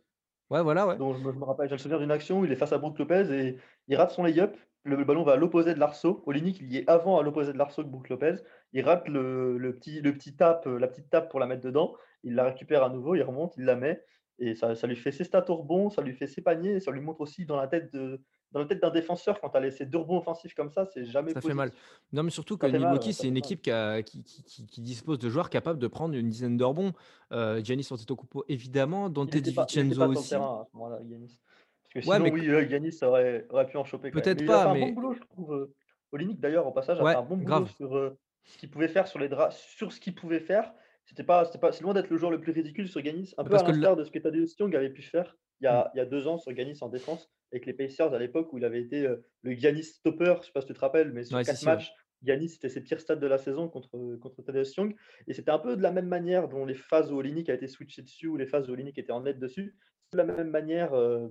Ouais, 0.49 0.63
voilà, 0.63 0.87
ouais. 0.87 0.97
dont 0.97 1.13
je 1.13 1.19
me, 1.19 1.33
je 1.33 1.37
me 1.37 1.43
rappelle, 1.43 1.67
j'ai 1.67 1.75
le 1.75 1.79
souvenir 1.79 1.99
d'une 1.99 2.11
action 2.11 2.39
où 2.39 2.45
il 2.45 2.51
est 2.51 2.55
face 2.55 2.71
à 2.71 2.77
Brook 2.77 2.97
Lopez 2.99 3.27
et 3.31 3.57
il 3.89 3.95
rate 3.97 4.11
son 4.11 4.23
layup. 4.23 4.55
Le, 4.83 4.95
le 4.95 5.03
ballon 5.03 5.23
va 5.23 5.33
à 5.33 5.35
l'opposé 5.35 5.73
de 5.73 5.79
l'arceau. 5.79 6.23
Olinik, 6.25 6.59
il 6.61 6.71
y 6.71 6.77
est 6.77 6.89
avant 6.89 7.19
à 7.19 7.23
l'opposé 7.23 7.51
de 7.51 7.57
l'arceau 7.57 7.83
que 7.83 7.89
Brook 7.89 8.07
Lopez. 8.07 8.35
Il 8.71 8.85
rate 8.85 9.09
le, 9.09 9.57
le 9.57 9.75
petit, 9.75 9.99
le 9.99 10.13
petit 10.13 10.37
tape, 10.37 10.65
euh, 10.67 10.79
la 10.79 10.87
petite 10.87 11.09
tape 11.09 11.29
pour 11.29 11.41
la 11.41 11.45
mettre 11.47 11.61
dedans. 11.63 11.93
Il 12.23 12.35
la 12.35 12.45
récupère 12.45 12.83
à 12.83 12.89
nouveau, 12.89 13.15
il 13.15 13.23
remonte, 13.23 13.53
il 13.57 13.65
la 13.65 13.75
met. 13.75 14.01
Et 14.39 14.54
ça, 14.56 14.76
ça 14.76 14.86
lui 14.86 14.95
fait 14.95 15.12
ses 15.12 15.23
stats 15.23 15.50
au 15.50 15.56
rebond, 15.56 15.89
ça 15.89 16.02
lui 16.02 16.13
fait 16.13 16.28
ses 16.28 16.41
paniers, 16.41 16.73
et 16.76 16.80
ça 16.80 16.91
lui 16.91 17.02
montre 17.02 17.21
aussi 17.21 17.45
dans 17.45 17.56
la 17.58 17.67
tête 17.67 17.91
de, 17.91 18.21
dans 18.52 18.60
la 18.60 18.67
tête 18.67 18.80
d'un 18.80 18.91
défenseur, 18.91 19.41
quand 19.41 19.50
tu 19.50 19.58
as 19.58 19.62
laissé 19.62 19.86
deux 19.86 19.97
rebonds 19.97 20.19
offensifs 20.19 20.54
comme 20.54 20.69
ça, 20.69 20.86
c'est 20.86 21.06
jamais 21.06 21.34
Ça 21.34 21.41
fait 21.41 21.56
mal. 21.56 21.71
Non, 22.13 22.21
mais 22.21 22.30
surtout 22.30 22.56
que 22.58 22.69
Ça 22.69 22.78
Milwaukee, 22.78 23.13
c'est 23.13 23.28
une 23.28 23.34
mal. 23.34 23.39
équipe 23.39 23.62
qui, 23.63 23.71
a- 23.71 24.04
qui, 24.04 24.23
qui- 24.23 24.82
dispose 24.82 25.17
de 25.17 25.30
joueurs 25.30 25.50
capables 25.50 25.80
de 25.80 25.88
prendre 25.88 26.13
une 26.13 26.30
dizaine 26.30 26.56
de 26.56 26.63
rebonds. 26.63 26.93
Euh, 27.32 27.63
Giannis 27.63 27.88
Antetokounmpo, 27.89 28.45
évidemment. 28.47 29.10
Dante 29.10 29.32
pas, 29.32 29.39
DiVincenzo 29.39 30.00
pas 30.00 30.08
aussi. 30.08 30.30
terrain 30.30 30.62
à 30.62 30.65
ce 30.71 30.78
moment-là, 30.78 31.00
Giannis. 31.10 31.39
Parce 31.82 31.93
que 32.06 32.10
Ouais, 32.10 32.17
sinon, 32.17 32.26
mais 32.26 32.32
oui, 32.32 32.47
euh, 32.50 32.69
Giannis 32.69 32.95
aurait, 33.02 33.47
aurait 33.50 33.65
pu 33.65 33.78
en 33.78 33.86
choper 33.86 34.12
peut-être 34.12 34.38
Mais 34.39 34.45
il 34.45 34.52
a 34.52 34.54
fait 34.60 34.63
pas, 34.65 34.69
un 34.69 34.73
mais 34.76 34.80
bon 34.82 34.91
boulot, 34.93 35.13
je 35.13 35.19
trouve. 35.21 35.54
euh, 35.54 35.73
Olinik, 36.12 36.39
d'ailleurs, 36.39 36.67
au 36.67 36.71
passage, 36.71 37.00
a 37.00 37.04
ouais, 37.04 37.12
fait 37.13 37.17
un 37.17 37.23
bon 37.23 37.38
boulot 37.38 37.47
grave. 37.47 37.71
sur 37.76 37.97
euh, 37.97 38.17
ce 38.45 38.58
qu'il 38.60 38.69
pouvait 38.69 38.88
faire 38.88 39.08
sur 39.08 39.17
les 39.19 39.30
draps, 39.30 39.58
sur 39.58 39.91
ce 39.91 40.00
qu'il 40.00 40.13
pouvait 40.13 40.39
faire. 40.39 40.73
C'était 41.07 41.23
pas, 41.23 41.45
pas, 41.45 41.71
c'est 41.71 41.83
loin 41.83 41.93
d'être 41.93 42.09
le 42.09 42.17
joueur 42.17 42.31
le 42.31 42.39
plus 42.39 42.51
ridicule 42.51 42.87
sur 42.87 43.03
Giannis, 43.03 43.33
un 43.37 43.43
peu 43.43 43.49
Parce 43.49 43.63
à 43.63 43.67
l'instar 43.67 43.95
de 43.95 44.03
ce 44.03 44.11
que 44.11 44.19
Tadeusz 44.19 44.55
Young 44.59 44.75
avait 44.75 44.91
pu 44.91 45.01
faire 45.01 45.35
il 45.61 45.65
y 45.65 45.67
a, 45.67 45.91
il 45.93 45.97
y 45.97 46.01
a 46.01 46.05
deux 46.05 46.27
ans 46.27 46.37
sur 46.37 46.55
Giannis 46.55 46.77
en 46.81 46.89
défense 46.89 47.31
avec 47.51 47.65
les 47.65 47.73
Pacers 47.73 48.13
à 48.13 48.19
l'époque 48.19 48.51
où 48.53 48.57
il 48.57 48.65
avait 48.65 48.81
été 48.81 49.07
euh, 49.07 49.17
le 49.41 49.53
Giannis 49.53 49.83
stopper, 49.83 50.35
je 50.41 50.47
sais 50.47 50.51
pas 50.51 50.61
si 50.61 50.67
tu 50.67 50.73
te 50.73 50.79
rappelles, 50.79 51.11
mais 51.13 51.23
sur 51.23 51.37
Ouais, 51.37 51.43
quatre 51.43 51.63
matchs, 51.63 51.91
Giannis 52.21 52.49
c'était 52.49 52.69
ses 52.69 52.81
pires 52.81 52.99
stats 52.99 53.15
de 53.15 53.27
la 53.27 53.37
saison 53.37 53.69
contre, 53.69 53.89
contre 54.17 54.41
Tadeusz 54.41 54.75
Young. 54.75 54.95
Et 55.27 55.33
c'était 55.33 55.51
un 55.51 55.59
peu 55.59 55.77
de 55.77 55.81
la 55.81 55.91
même 55.91 56.07
manière 56.07 56.47
dont 56.47 56.65
les 56.65 56.75
phases 56.75 57.11
où 57.11 57.17
Olinik 57.17 57.49
a 57.49 57.53
été 57.53 57.67
switché 57.67 58.01
dessus 58.01 58.27
ou 58.27 58.37
les 58.37 58.47
phases 58.47 58.69
où 58.69 58.73
Olinik 58.73 58.97
était 58.97 59.11
en 59.11 59.21
net 59.21 59.39
dessus. 59.39 59.75
De 60.13 60.17
la 60.17 60.23
même 60.23 60.49
manière 60.49 60.93
euh, 60.93 61.27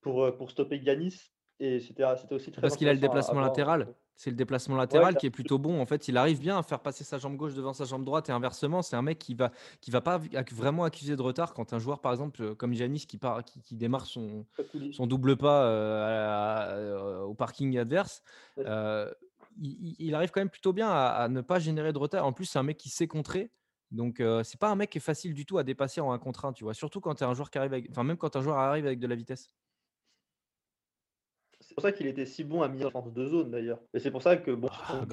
pour, 0.00 0.24
euh, 0.24 0.32
pour 0.32 0.50
stopper 0.50 0.80
Giannis. 0.82 1.32
Et 1.58 1.80
c'était 1.80 2.04
c'était 2.16 2.34
aussi 2.34 2.52
très 2.52 2.60
Parce 2.60 2.76
qu'il 2.76 2.88
a 2.88 2.92
le 2.92 2.98
à- 2.98 3.00
déplacement 3.00 3.40
latéral. 3.40 3.94
C'est 4.18 4.30
le 4.30 4.36
déplacement 4.36 4.76
latéral 4.76 5.14
qui 5.16 5.26
est 5.26 5.30
plutôt 5.30 5.58
bon. 5.58 5.78
En 5.78 5.84
fait, 5.84 6.08
il 6.08 6.16
arrive 6.16 6.40
bien 6.40 6.56
à 6.58 6.62
faire 6.62 6.80
passer 6.80 7.04
sa 7.04 7.18
jambe 7.18 7.36
gauche 7.36 7.54
devant 7.54 7.74
sa 7.74 7.84
jambe 7.84 8.02
droite 8.02 8.30
et 8.30 8.32
inversement. 8.32 8.80
C'est 8.80 8.96
un 8.96 9.02
mec 9.02 9.18
qui 9.18 9.34
va, 9.34 9.50
qui 9.82 9.90
va 9.90 10.00
pas 10.00 10.18
vraiment 10.52 10.84
accuser 10.84 11.16
de 11.16 11.22
retard 11.22 11.52
quand 11.52 11.74
un 11.74 11.78
joueur, 11.78 12.00
par 12.00 12.12
exemple, 12.12 12.42
euh, 12.42 12.54
comme 12.54 12.72
Giannis, 12.72 13.06
qui, 13.06 13.18
part, 13.18 13.44
qui, 13.44 13.60
qui 13.60 13.76
démarre 13.76 14.06
son, 14.06 14.46
son 14.92 15.06
double 15.06 15.36
pas 15.36 15.64
euh, 15.64 16.06
à- 16.06 17.18
à- 17.18 17.24
au 17.24 17.34
parking 17.34 17.76
adverse, 17.76 18.22
euh, 18.58 19.12
il, 19.58 20.14
arrive 20.14 20.30
quand 20.30 20.40
même 20.40 20.48
plutôt 20.50 20.72
bien 20.72 20.88
à, 20.88 21.08
à 21.08 21.28
ne 21.28 21.42
pas 21.42 21.58
générer 21.58 21.92
de 21.92 21.98
retard. 21.98 22.24
En 22.24 22.32
plus, 22.32 22.46
c'est 22.46 22.58
un 22.58 22.62
mec 22.62 22.78
qui 22.78 22.88
sait 22.88 23.06
contrer. 23.06 23.50
Donc, 23.90 24.20
euh, 24.20 24.42
c'est 24.44 24.58
pas 24.58 24.70
un 24.70 24.76
mec 24.76 24.90
qui 24.90 24.98
est 24.98 25.00
facile 25.02 25.34
du 25.34 25.44
tout 25.44 25.58
à 25.58 25.62
dépasser 25.62 26.00
en 26.00 26.12
un 26.12 26.18
contre 26.18 26.46
un, 26.46 26.54
tu 26.54 26.64
vois. 26.64 26.72
Surtout 26.74 27.00
quand 27.00 27.14
tu 27.16 27.24
un 27.24 27.34
joueur 27.34 27.50
qui 27.50 27.58
arrive 27.58 27.72
avec, 27.74 27.90
enfin, 27.90 28.02
même 28.02 28.16
quand 28.16 28.34
un 28.34 28.40
joueur 28.40 28.56
arrive 28.56 28.86
avec 28.86 28.98
de 28.98 29.06
la 29.06 29.14
vitesse. 29.14 29.50
C'est 31.76 31.82
pour 31.82 31.90
ça 31.90 31.92
qu'il 31.92 32.06
était 32.06 32.24
si 32.24 32.42
bon 32.42 32.62
à 32.62 32.68
Miami 32.68 32.90
en 32.94 33.02
de 33.02 33.26
zone 33.26 33.50
d'ailleurs. 33.50 33.80
Et 33.92 33.98
c'est 33.98 34.10
pour 34.10 34.22
ça 34.22 34.38
que 34.38 34.50
bon, 34.50 34.66
Ah, 34.72 35.04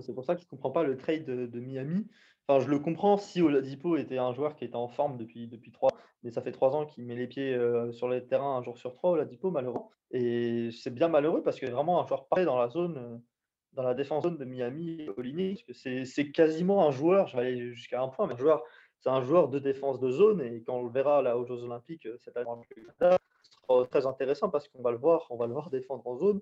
c'est 0.00 0.14
pour 0.14 0.24
ça 0.24 0.36
que 0.36 0.42
je 0.42 0.46
comprends 0.46 0.70
pas 0.70 0.84
le 0.84 0.96
trade 0.96 1.24
de, 1.24 1.46
de 1.46 1.60
Miami. 1.60 2.06
Enfin, 2.46 2.64
je 2.64 2.70
le 2.70 2.78
comprends 2.78 3.16
si 3.16 3.42
Oladipo 3.42 3.96
était 3.96 4.18
un 4.18 4.32
joueur 4.32 4.54
qui 4.54 4.64
était 4.64 4.76
en 4.76 4.86
forme 4.86 5.16
depuis 5.16 5.48
depuis 5.48 5.72
trois, 5.72 5.90
mais 6.22 6.30
ça 6.30 6.40
fait 6.40 6.52
trois 6.52 6.76
ans 6.76 6.86
qu'il 6.86 7.04
met 7.06 7.16
les 7.16 7.26
pieds 7.26 7.52
euh, 7.54 7.90
sur 7.90 8.06
le 8.06 8.24
terrain 8.24 8.56
un 8.56 8.62
jour 8.62 8.78
sur 8.78 8.92
trois, 8.94 9.10
Oladipo 9.10 9.50
malheureusement. 9.50 9.90
Et 10.12 10.70
c'est 10.70 10.94
bien 10.94 11.08
malheureux 11.08 11.42
parce 11.42 11.58
que 11.58 11.66
vraiment 11.66 12.00
un 12.00 12.06
joueur 12.06 12.28
parfait 12.28 12.44
dans 12.44 12.56
la 12.56 12.68
zone, 12.68 12.98
euh, 12.98 13.18
dans 13.72 13.82
la 13.82 13.94
défense 13.94 14.22
zone 14.22 14.38
de 14.38 14.44
Miami, 14.44 15.08
Olynyk, 15.16 15.66
parce 15.66 15.66
que 15.66 15.72
c'est 15.72 16.04
c'est 16.04 16.30
quasiment 16.30 16.86
un 16.86 16.92
joueur. 16.92 17.26
Je 17.26 17.36
vais 17.36 17.42
aller 17.48 17.72
jusqu'à 17.74 18.00
un 18.00 18.06
point, 18.06 18.28
mais 18.28 18.34
un 18.34 18.36
joueur, 18.36 18.62
c'est 19.00 19.10
un 19.10 19.22
joueur 19.22 19.48
de 19.48 19.58
défense 19.58 19.98
de 19.98 20.10
zone 20.10 20.40
et 20.40 20.62
quand 20.62 20.76
on 20.76 20.84
le 20.84 20.92
verra 20.92 21.20
là 21.20 21.36
aux 21.36 21.44
Jeux 21.44 21.64
Olympiques 21.64 22.06
euh, 22.06 22.16
cette 22.24 22.36
année, 22.36 22.48
très 23.90 24.06
intéressant 24.06 24.48
parce 24.50 24.68
qu'on 24.68 24.82
va 24.82 24.90
le 24.90 24.98
voir, 24.98 25.26
on 25.30 25.36
va 25.36 25.46
le 25.46 25.52
voir 25.52 25.70
défendre 25.76 26.06
en 26.06 26.16
zone 26.16 26.40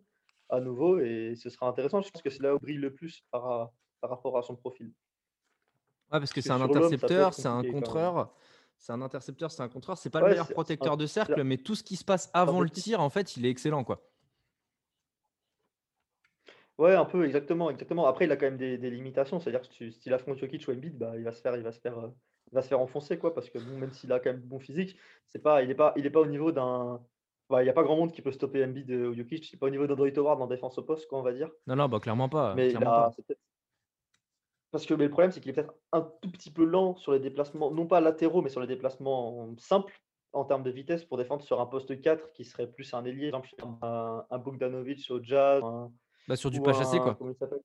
à 0.49 0.61
nouveau 0.61 0.99
et 0.99 1.35
ce 1.37 1.49
sera 1.51 1.69
intéressant. 1.69 2.01
Je 2.03 2.11
pense 2.11 2.23
que 2.23 2.31
c'est 2.31 2.43
là 2.43 2.55
où 2.55 2.59
il 2.59 2.61
brille 2.63 2.77
le 2.79 2.93
plus 2.95 3.25
par, 3.31 3.71
par 4.01 4.11
rapport 4.11 4.37
à 4.37 4.43
son 4.43 4.57
profil. 4.57 4.93
Ouais, 6.13 6.19
parce 6.19 6.33
que 6.33 6.41
c'est 6.41 6.51
un 6.51 6.61
intercepteur, 6.61 7.35
c'est 7.35 7.47
un 7.49 7.63
contreur. 7.63 8.35
C'est 8.79 8.93
un 8.93 9.03
intercepteur, 9.03 9.51
c'est 9.53 9.63
un 9.63 9.69
contreur. 9.69 9.99
C'est 9.99 10.11
pas 10.11 10.21
le 10.21 10.29
meilleur 10.31 10.49
protecteur 10.51 10.95
un- 10.95 10.97
de 10.97 11.07
cercle, 11.07 11.45
mais 11.45 11.59
tout 11.59 11.75
ce 11.75 11.83
qui 11.85 11.97
se 11.97 12.05
passe 12.05 12.31
avant 12.35 12.61
le 12.63 12.71
tir, 12.71 13.01
en 13.01 13.11
fait, 13.11 13.37
il 13.37 13.45
est 13.47 13.51
excellent, 13.51 13.85
quoi. 13.85 14.01
Ouais, 16.79 16.95
un 16.95 17.05
peu, 17.05 17.27
exactement, 17.27 17.71
exactement. 17.71 18.07
Après, 18.07 18.25
il 18.25 18.33
a 18.33 18.37
quand 18.37 18.47
même 18.47 18.57
des, 18.57 18.79
des 18.79 18.91
limitations. 18.91 19.39
C'est-à-dire 19.39 19.61
que 19.69 19.75
si- 19.75 19.93
s'il 19.93 20.15
affronte 20.15 20.39
Jokic 20.39 20.67
ou 20.67 20.73
Embiid, 20.73 20.97
bah, 20.97 21.13
il 21.17 21.25
va 21.25 21.33
se 21.33 21.41
faire, 21.43 21.57
il 21.57 21.63
va 21.63 21.73
se 21.73 21.81
faire, 21.81 21.99
euh, 21.99 22.09
il 22.51 22.55
va 22.55 22.63
se 22.63 22.69
faire 22.69 22.81
enfoncer, 22.81 23.19
quoi. 23.19 23.35
Parce 23.35 23.51
que 23.51 23.59
bon, 23.59 23.77
même 23.79 23.93
s'il 23.93 24.11
a 24.13 24.19
quand 24.19 24.31
même 24.33 24.41
bon 24.41 24.59
physique, 24.59 24.97
c'est 25.29 25.41
pas, 25.43 25.63
il 25.63 25.69
n'est 25.69 25.75
pas, 25.75 25.93
il 25.97 26.07
est 26.07 26.11
pas 26.11 26.21
au 26.21 26.27
niveau 26.27 26.53
d'un. 26.53 27.05
Bah, 27.51 27.63
il 27.63 27.65
n'y 27.65 27.71
a 27.71 27.75
pas 27.75 27.83
grand 27.83 27.97
monde 27.97 28.13
qui 28.13 28.23
peut 28.23 28.31
stopper 28.33 28.65
Embiid 28.65 28.91
euh, 28.91 29.09
ou 29.09 29.15
Jokic. 29.15 29.51
Il 29.51 29.55
n'est 29.55 29.59
pas 29.59 29.67
au 29.67 29.71
niveau 29.71 29.87
d'Android 29.87 30.09
Howard 30.17 30.41
en 30.41 30.47
défense 30.47 30.79
au 30.79 30.83
poste, 30.83 31.07
quoi, 31.09 31.19
on 31.19 31.23
va 31.23 31.33
dire. 31.33 31.51
Non, 31.67 31.77
non, 31.77 31.89
bah 31.89 31.99
clairement 32.01 32.29
pas. 32.29 32.55
Mais 32.55 32.69
clairement 32.69 32.87
pas. 32.91 33.11
c'est 33.29 33.37
Parce 34.71 34.87
que 34.87 34.95
mais 34.95 35.05
le 35.05 35.11
problème, 35.11 35.33
c'est 35.33 35.41
qu'il 35.41 35.51
est 35.51 35.55
peut-être 35.55 35.75
un 35.93 36.03
tout 36.23 36.31
petit 36.31 36.51
peu 36.53 36.65
lent 36.65 36.95
sur 36.97 37.13
les 37.13 37.19
déplacements, 37.19 37.71
non 37.73 37.87
pas 37.87 38.01
latéraux, 38.01 38.41
mais 38.41 38.51
sur 38.51 38.61
les 38.61 38.69
déplacements 38.69 39.53
simples 39.59 40.01
en 40.33 40.45
termes 40.45 40.63
de 40.63 40.71
vitesse 40.71 41.05
pour 41.05 41.19
défendre 41.19 41.43
sur 41.43 41.61
un 41.61 41.67
poste 41.67 42.01
4 42.01 42.31
qui 42.33 42.45
serait 42.45 42.71
plus 42.71 42.95
un 42.95 43.05
ailier, 43.05 43.33
par 43.33 43.41
exemple 43.45 43.75
un, 43.83 44.25
un 44.31 44.39
Bogdanovic 44.39 45.11
au 45.11 45.21
Jazz, 45.21 45.61
un- 45.65 45.91
Bah, 46.29 46.37
sur 46.37 46.53
du 46.53 46.61
pas 46.61 46.73
chassé, 46.73 46.99
quoi. 46.99 47.17
Comment 47.17 47.31
il 47.33 47.37
s'appelle? 47.37 47.63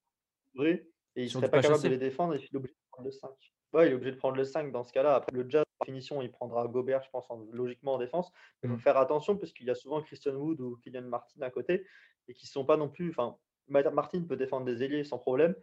Vrai, 0.55 0.87
Et 1.15 1.23
il 1.25 1.29
serait 1.29 1.43
pas 1.45 1.57
pas 1.57 1.61
capable 1.61 1.75
chassé. 1.75 1.89
de 1.89 1.93
les 1.93 1.99
défendre 1.99 2.33
et 2.33 2.37
il 2.39 2.43
est 2.43 2.55
obligé 2.55 2.73
de 2.73 2.89
prendre 2.91 3.05
le 3.05 3.11
5. 3.11 3.29
Ouais, 3.73 3.87
il 3.87 3.91
est 3.91 3.95
obligé 3.95 4.11
de 4.13 4.17
prendre 4.17 4.37
le 4.37 4.43
5 4.45 4.71
dans 4.71 4.83
ce 4.83 4.91
cas-là. 4.93 5.15
Après, 5.15 5.31
le 5.35 5.47
Jazz, 5.47 5.63
par 5.77 5.85
finition, 5.85 6.21
il 6.21 6.31
prendra 6.31 6.67
Gobert, 6.67 7.03
je 7.03 7.09
pense, 7.09 7.29
en- 7.29 7.45
logiquement 7.51 7.93
en 7.95 7.97
défense. 7.97 8.31
Il 8.63 8.69
faut 8.69 8.75
Mm. 8.75 8.79
faire 8.79 8.97
attention 8.97 9.37
parce 9.37 9.51
qu'il 9.53 9.67
y 9.67 9.69
a 9.69 9.75
souvent 9.75 10.01
Christian 10.01 10.35
Wood 10.35 10.61
ou 10.61 10.77
Kylian 10.77 11.03
Martin 11.03 11.41
à 11.41 11.49
côté 11.49 11.85
et 12.27 12.33
qui 12.33 12.47
sont 12.47 12.65
pas 12.65 12.77
non 12.77 12.89
plus. 12.89 13.09
Enfin, 13.09 13.37
Ma- 13.67 13.89
Martin 13.89 14.21
peut 14.23 14.37
défendre 14.37 14.65
des 14.65 14.83
ailiers 14.83 15.03
sans 15.03 15.17
problème. 15.17 15.55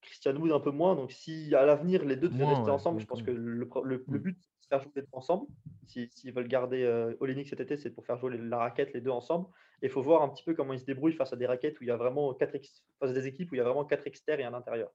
Christian 0.00 0.36
Wood 0.36 0.52
un 0.52 0.60
peu 0.60 0.70
moins. 0.70 0.94
Donc, 0.94 1.10
si 1.10 1.54
à 1.54 1.64
l'avenir 1.66 2.04
les 2.04 2.14
deux 2.16 2.28
devaient 2.28 2.44
rester 2.44 2.64
ouais, 2.66 2.70
ensemble, 2.70 3.00
je 3.00 3.06
pense 3.06 3.22
que 3.22 3.30
le, 3.32 3.66
pro- 3.66 3.82
le- 3.82 4.04
le 4.06 4.18
Mm. 4.18 4.22
but, 4.22 4.38
c'est 4.60 4.60
de 4.62 4.66
faire 4.68 4.80
jouer 4.80 4.92
les 4.96 5.02
deux 5.02 5.08
ensemble. 5.12 5.46
Si- 5.86 6.08
S'ils 6.12 6.32
veulent 6.32 6.46
garder 6.48 6.82
euh, 6.84 7.14
cet 7.44 7.60
été, 7.60 7.76
c'est 7.76 7.90
pour 7.90 8.06
faire 8.06 8.16
jouer 8.18 8.36
les- 8.36 8.38
la 8.48 8.58
raquette 8.58 8.92
les 8.92 9.00
deux 9.00 9.10
ensemble. 9.10 9.46
Et 9.82 9.86
il 9.86 9.90
faut 9.90 10.02
voir 10.02 10.22
un 10.22 10.28
petit 10.28 10.44
peu 10.44 10.54
comment 10.54 10.72
ils 10.72 10.80
se 10.80 10.84
débrouillent 10.84 11.12
face 11.14 11.32
à 11.32 11.36
des 11.36 11.46
raquettes 11.46 11.78
où 11.80 11.84
il 11.84 11.88
y 11.88 11.90
a 11.90 11.96
vraiment 11.96 12.32
quatre 12.34 12.54
ex- 12.54 12.84
face 13.00 13.10
à 13.10 13.12
des 13.12 13.26
équipes 13.26 13.50
où 13.50 13.54
il 13.56 13.58
y 13.58 13.60
a 13.60 13.64
vraiment 13.64 13.84
quatre 13.84 14.06
externes 14.06 14.40
et 14.40 14.44
un 14.44 14.54
intérieur. 14.54 14.90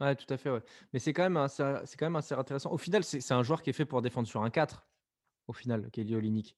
Ouais, 0.00 0.14
tout 0.16 0.32
à 0.32 0.36
fait, 0.36 0.50
ouais. 0.50 0.62
Mais 0.92 0.98
c'est 0.98 1.12
quand 1.12 1.22
même 1.24 1.36
assez, 1.36 1.62
c'est 1.84 1.98
quand 1.98 2.06
même 2.06 2.16
assez 2.16 2.34
intéressant. 2.34 2.72
Au 2.72 2.78
final, 2.78 3.04
c'est 3.04 3.20
c'est 3.20 3.34
un 3.34 3.42
joueur 3.42 3.62
qui 3.62 3.70
est 3.70 3.74
fait 3.74 3.84
pour 3.84 4.00
défendre 4.02 4.26
sur 4.26 4.42
un 4.42 4.50
4, 4.50 4.86
au 5.48 5.52
final, 5.52 5.90
Kelly 5.90 6.14
Olynyk. 6.16 6.56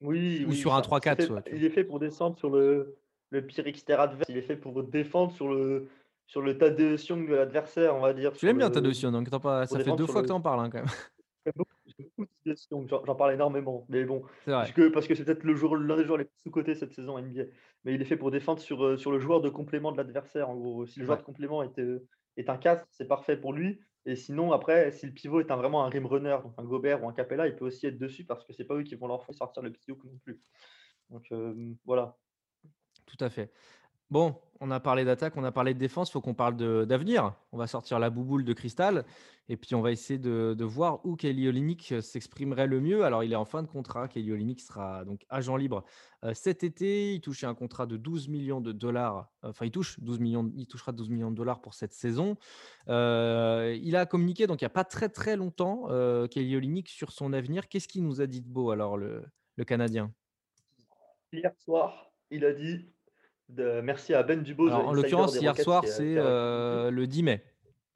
Oui, 0.00 0.44
Ou 0.46 0.50
oui, 0.50 0.56
sur 0.56 0.74
un 0.74 0.82
ça- 0.82 0.88
3-4, 0.88 1.16
c'est 1.20 1.22
fait- 1.22 1.26
soit, 1.28 1.42
tu 1.42 1.50
vois. 1.50 1.58
il 1.58 1.64
est 1.64 1.70
fait 1.70 1.84
pour 1.84 1.98
descendre 1.98 2.36
sur 2.36 2.50
le, 2.50 2.96
le 3.30 3.46
pire 3.46 3.66
extérieur 3.66 4.02
adverse. 4.04 4.28
Il 4.28 4.36
est 4.36 4.42
fait 4.42 4.56
pour 4.56 4.82
défendre 4.82 5.32
sur 5.32 5.48
le, 5.48 5.88
sur 6.26 6.42
le 6.42 6.58
tas 6.58 6.70
de 6.70 6.96
Young 7.08 7.28
de 7.28 7.34
l'adversaire, 7.34 7.94
on 7.96 8.00
va 8.00 8.12
dire. 8.12 8.32
Tu 8.34 8.44
l'aimes 8.46 8.58
bien, 8.58 8.68
le- 8.68 8.74
ta 8.74 8.80
notion, 8.82 9.10
donc 9.10 9.30
t'en 9.30 9.40
parles- 9.40 9.66
ça 9.66 9.78
fait 9.78 9.96
deux 9.96 10.06
fois 10.06 10.16
le- 10.20 10.22
que 10.26 10.28
t'en 10.28 10.40
parles, 10.40 10.60
hein, 10.60 10.70
quand 10.70 10.78
même. 10.78 10.86
J'aime 11.46 11.52
beaucoup, 11.56 11.70
j'aime 11.86 12.06
beaucoup 12.16 12.30
Thaddeus 12.44 12.66
Young, 12.70 12.88
J'en 12.88 13.04
j'en 13.04 13.14
parle 13.14 13.34
énormément, 13.34 13.84
mais 13.90 14.04
bon, 14.04 14.24
parce 14.46 14.72
que 14.72 14.88
parce 14.88 15.06
que 15.06 15.14
c'est 15.14 15.24
peut-être 15.26 15.44
le 15.44 15.54
joueur, 15.54 15.74
l'un 15.76 15.96
des 15.96 16.04
joueurs 16.06 16.16
les 16.18 16.24
plus 16.24 16.32
sous-cotés 16.44 16.74
cette 16.74 16.94
saison 16.94 17.18
NBA. 17.18 17.42
Mais 17.84 17.92
il 17.94 18.00
est 18.00 18.06
fait 18.06 18.16
pour 18.16 18.30
défendre 18.30 18.60
sur, 18.60 18.82
euh, 18.82 18.96
sur 18.96 19.12
le 19.12 19.18
joueur 19.18 19.42
de 19.42 19.50
complément 19.50 19.92
de 19.92 19.98
l'adversaire. 19.98 20.48
En 20.48 20.56
gros, 20.56 20.86
si 20.86 21.00
le 21.00 21.04
joueur 21.04 21.18
Ouais. 21.18 21.22
de 21.22 21.26
complément 21.26 21.62
est, 21.62 21.78
euh, 21.78 22.06
est 22.36 22.48
un 22.48 22.56
4, 22.56 22.86
c'est 22.90 23.06
parfait 23.06 23.36
pour 23.36 23.52
lui. 23.52 23.80
Et 24.06 24.16
sinon, 24.16 24.52
après, 24.52 24.92
si 24.92 25.06
le 25.06 25.12
pivot 25.12 25.40
est 25.40 25.50
un, 25.50 25.56
vraiment 25.56 25.84
un 25.84 25.88
rim 25.88 26.06
runner, 26.06 26.36
donc 26.42 26.54
un 26.58 26.64
Gobert 26.64 27.02
ou 27.02 27.08
un 27.08 27.14
Capella, 27.14 27.46
il 27.46 27.56
peut 27.56 27.64
aussi 27.64 27.86
être 27.86 27.98
dessus 27.98 28.24
parce 28.24 28.44
que 28.44 28.52
c'est 28.52 28.64
pas 28.64 28.74
eux 28.74 28.82
qui 28.82 28.94
vont 28.96 29.06
leur 29.06 29.24
faire 29.24 29.34
sortir 29.34 29.62
le 29.62 29.72
petit 29.72 29.90
non 29.90 30.18
plus. 30.22 30.40
Donc 31.10 31.24
euh, 31.32 31.74
voilà. 31.84 32.16
Tout 33.06 33.16
à 33.20 33.30
fait. 33.30 33.52
Bon, 34.10 34.36
on 34.60 34.70
a 34.70 34.80
parlé 34.80 35.04
d'attaque, 35.04 35.36
on 35.36 35.44
a 35.44 35.52
parlé 35.52 35.74
de 35.74 35.78
défense, 35.78 36.10
il 36.10 36.12
faut 36.12 36.20
qu'on 36.20 36.34
parle 36.34 36.56
d'avenir. 36.86 37.34
On 37.52 37.58
va 37.58 37.66
sortir 37.66 37.98
la 37.98 38.10
bouboule 38.10 38.44
de 38.44 38.52
cristal 38.52 39.04
et 39.48 39.56
puis 39.56 39.74
on 39.74 39.82
va 39.82 39.92
essayer 39.92 40.18
de, 40.18 40.64
voir 40.64 41.04
où 41.04 41.16
Kelly 41.16 41.48
Olynyk 41.48 41.92
euh, 41.92 42.00
s'exprimerait 42.00 42.66
le 42.66 42.80
mieux. 42.80 43.04
Alors, 43.04 43.24
il 43.24 43.32
est 43.32 43.36
en 43.36 43.44
fin 43.44 43.62
de 43.62 43.68
contrat. 43.68 44.08
Kelly 44.08 44.32
Olynyk 44.32 44.60
sera 44.60 45.04
donc 45.04 45.26
agent 45.28 45.56
libre 45.56 45.84
euh, 46.24 46.32
cet 46.34 46.64
été. 46.64 47.14
Il 47.14 47.20
touchait 47.20 47.46
un 47.46 47.54
contrat 47.54 47.86
de 47.86 47.96
12 47.96 48.28
millions 48.28 48.60
de 48.60 48.72
dollars. 48.72 49.30
Enfin, 49.42 49.66
il 49.66 49.70
touche 49.70 50.00
12 50.00 50.18
millions, 50.20 50.50
il 50.56 50.66
touchera 50.66 50.92
12 50.92 51.10
millions 51.10 51.30
de 51.30 51.36
dollars 51.36 51.60
pour 51.60 51.74
cette 51.74 51.92
saison. 51.92 52.36
Euh, 52.88 53.76
il 53.82 53.96
a 53.96 54.06
communiqué 54.06 54.46
donc 54.46 54.62
il 54.62 54.64
n'y 54.64 54.68
a 54.68 54.70
pas 54.70 54.84
très 54.84 55.08
très 55.08 55.36
longtemps 55.36 55.86
euh, 55.90 56.26
Kelly 56.26 56.84
sur 56.86 57.12
son 57.12 57.32
avenir. 57.32 57.68
Qu'est-ce 57.68 57.88
qu'il 57.88 58.04
nous 58.04 58.20
a 58.20 58.26
dit 58.26 58.40
de 58.40 58.48
beau 58.48 58.70
alors 58.70 58.96
le 58.96 59.24
Canadien? 59.66 60.12
Hier 61.32 61.52
soir, 61.58 62.12
il 62.30 62.44
a 62.44 62.52
dit 62.52 62.93
de- 63.48 63.80
merci 63.80 64.14
à 64.14 64.22
Ben 64.22 64.42
Dubose. 64.42 64.72
En 64.72 64.92
l'occurrence, 64.92 65.34
hier 65.36 65.50
Rockets, 65.52 65.64
soir, 65.64 65.84
c'est 65.86 66.14
euh, 66.18 66.90
le 66.90 67.06
10 67.06 67.22
mai. 67.22 67.42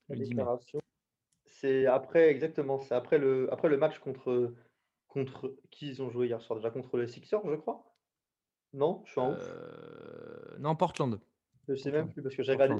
la 0.09 0.17
Le 0.17 0.23
10 0.23 0.31
mai. 0.31 0.35
déclaration. 0.37 0.81
C'est 1.47 1.87
après, 1.87 2.29
exactement, 2.29 2.79
c'est 2.81 2.95
après 2.95 3.19
le, 3.19 3.53
après 3.53 3.69
le 3.69 3.77
match 3.79 3.99
contre, 3.99 4.53
contre 5.09 5.57
qui 5.71 5.89
ils 5.89 6.03
ont 6.03 6.11
joué 6.11 6.27
hier 6.29 6.41
soir 6.41 6.59
déjà 6.59 6.71
contre 6.71 6.97
les 6.99 7.09
Sixers, 7.09 7.41
je 7.45 7.55
crois. 7.57 7.85
Non, 8.75 9.03
je 9.07 9.11
suis 9.13 9.21
en. 9.21 9.33
Euh, 9.33 10.57
non, 10.59 10.77
Portland. 10.77 11.19
Je 11.69 11.75
sais 11.75 11.91
même 11.91 12.11
plus 12.13 12.23
parce 12.23 12.35
que 12.37 12.43
j'ai 12.43 12.53
regardé, 12.53 12.77